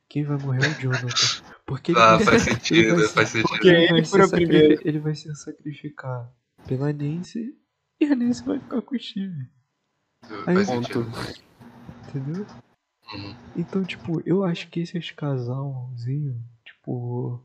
[0.08, 1.44] Quem vai morrer é o Jonathan.
[1.66, 3.48] Porque ele Ah, vai faz sentido, vai faz se- sentido.
[3.48, 4.80] Porque ele vai se primeiro.
[4.84, 6.32] Ele vai se sacrificar
[6.66, 7.56] pela Nancy
[8.00, 9.48] e a Nancy vai ficar com o Steve.
[10.46, 11.06] Aí- Faz Ponto.
[12.08, 12.46] Entendeu?
[13.12, 13.34] Uhum.
[13.56, 17.42] Então, tipo, eu acho que esses casalzinho, tipo,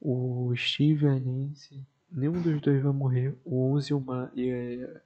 [0.00, 3.36] o Steve e a Nancy, nenhum dos dois vai morrer.
[3.44, 4.50] O 11 e o Ma e
[4.84, 5.00] a-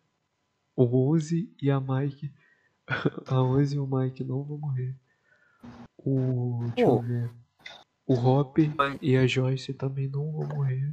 [0.77, 2.33] o 11 e a Mike,
[3.27, 4.95] a 11 e o Mike não vão morrer.
[6.05, 7.03] O, deixa eu Pô.
[7.03, 7.31] ver.
[8.07, 10.93] O Hopper Mas- e a Joyce também não vão morrer.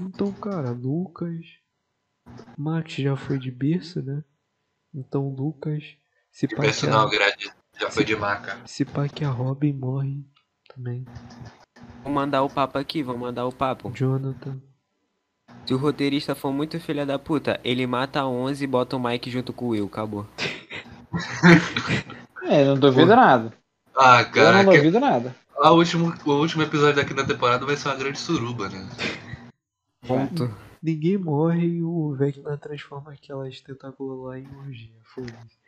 [0.00, 1.44] Então, cara, Lucas,
[2.56, 4.22] Max já foi de berço, né?
[4.94, 5.84] Então, Lucas,
[6.32, 7.50] se De pá berço que a- não, grande.
[7.78, 8.58] Já foi de maca.
[8.66, 10.24] se pá que a Robin morre
[10.74, 11.04] também.
[12.02, 13.90] Vou mandar o papo aqui, vou mandar o papo.
[13.94, 14.60] Jonathan.
[15.66, 19.00] Se o roteirista for muito filha da puta, ele mata a 11 e bota o
[19.02, 20.26] Mike junto com o Will, acabou.
[22.44, 23.52] É, não duvido nada.
[23.98, 25.34] Ah, Eu cara, não que- duvido nada.
[25.60, 28.88] a último, o último episódio da quinta temporada vai ser uma grande suruba, né?
[30.06, 30.54] Ponto.
[30.82, 34.92] Ninguém morre e o Vecna transforma aquelas tentáculas lá em orgia.
[35.02, 35.58] Foda-se.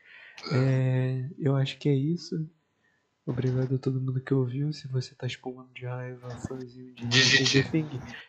[0.54, 2.48] É, eu acho que é isso.
[3.26, 4.72] Obrigado a todo mundo que ouviu.
[4.72, 7.66] Se você tá espumando de raiva, fãzinho de Digite.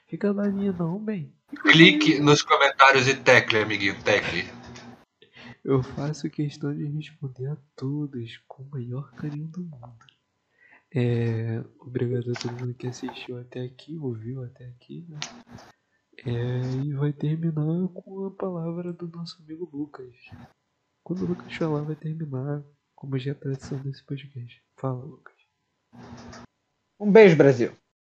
[0.08, 1.32] Fica na minha não, bem.
[1.72, 4.46] Clique nos comentários e tecle, amiguinho, tecle.
[5.64, 10.06] Eu faço questão de responder a todos com o maior carinho do mundo.
[10.94, 15.20] É, obrigado a todo mundo que assistiu até aqui, ouviu até aqui, né?
[16.26, 20.16] É, e vai terminar com a palavra do nosso amigo Lucas.
[21.04, 22.64] Quando o Lucas falar, vai terminar,
[22.96, 24.64] como já é tradição desse podcast.
[24.78, 25.36] Fala, Lucas.
[27.00, 27.81] Um beijo, Brasil.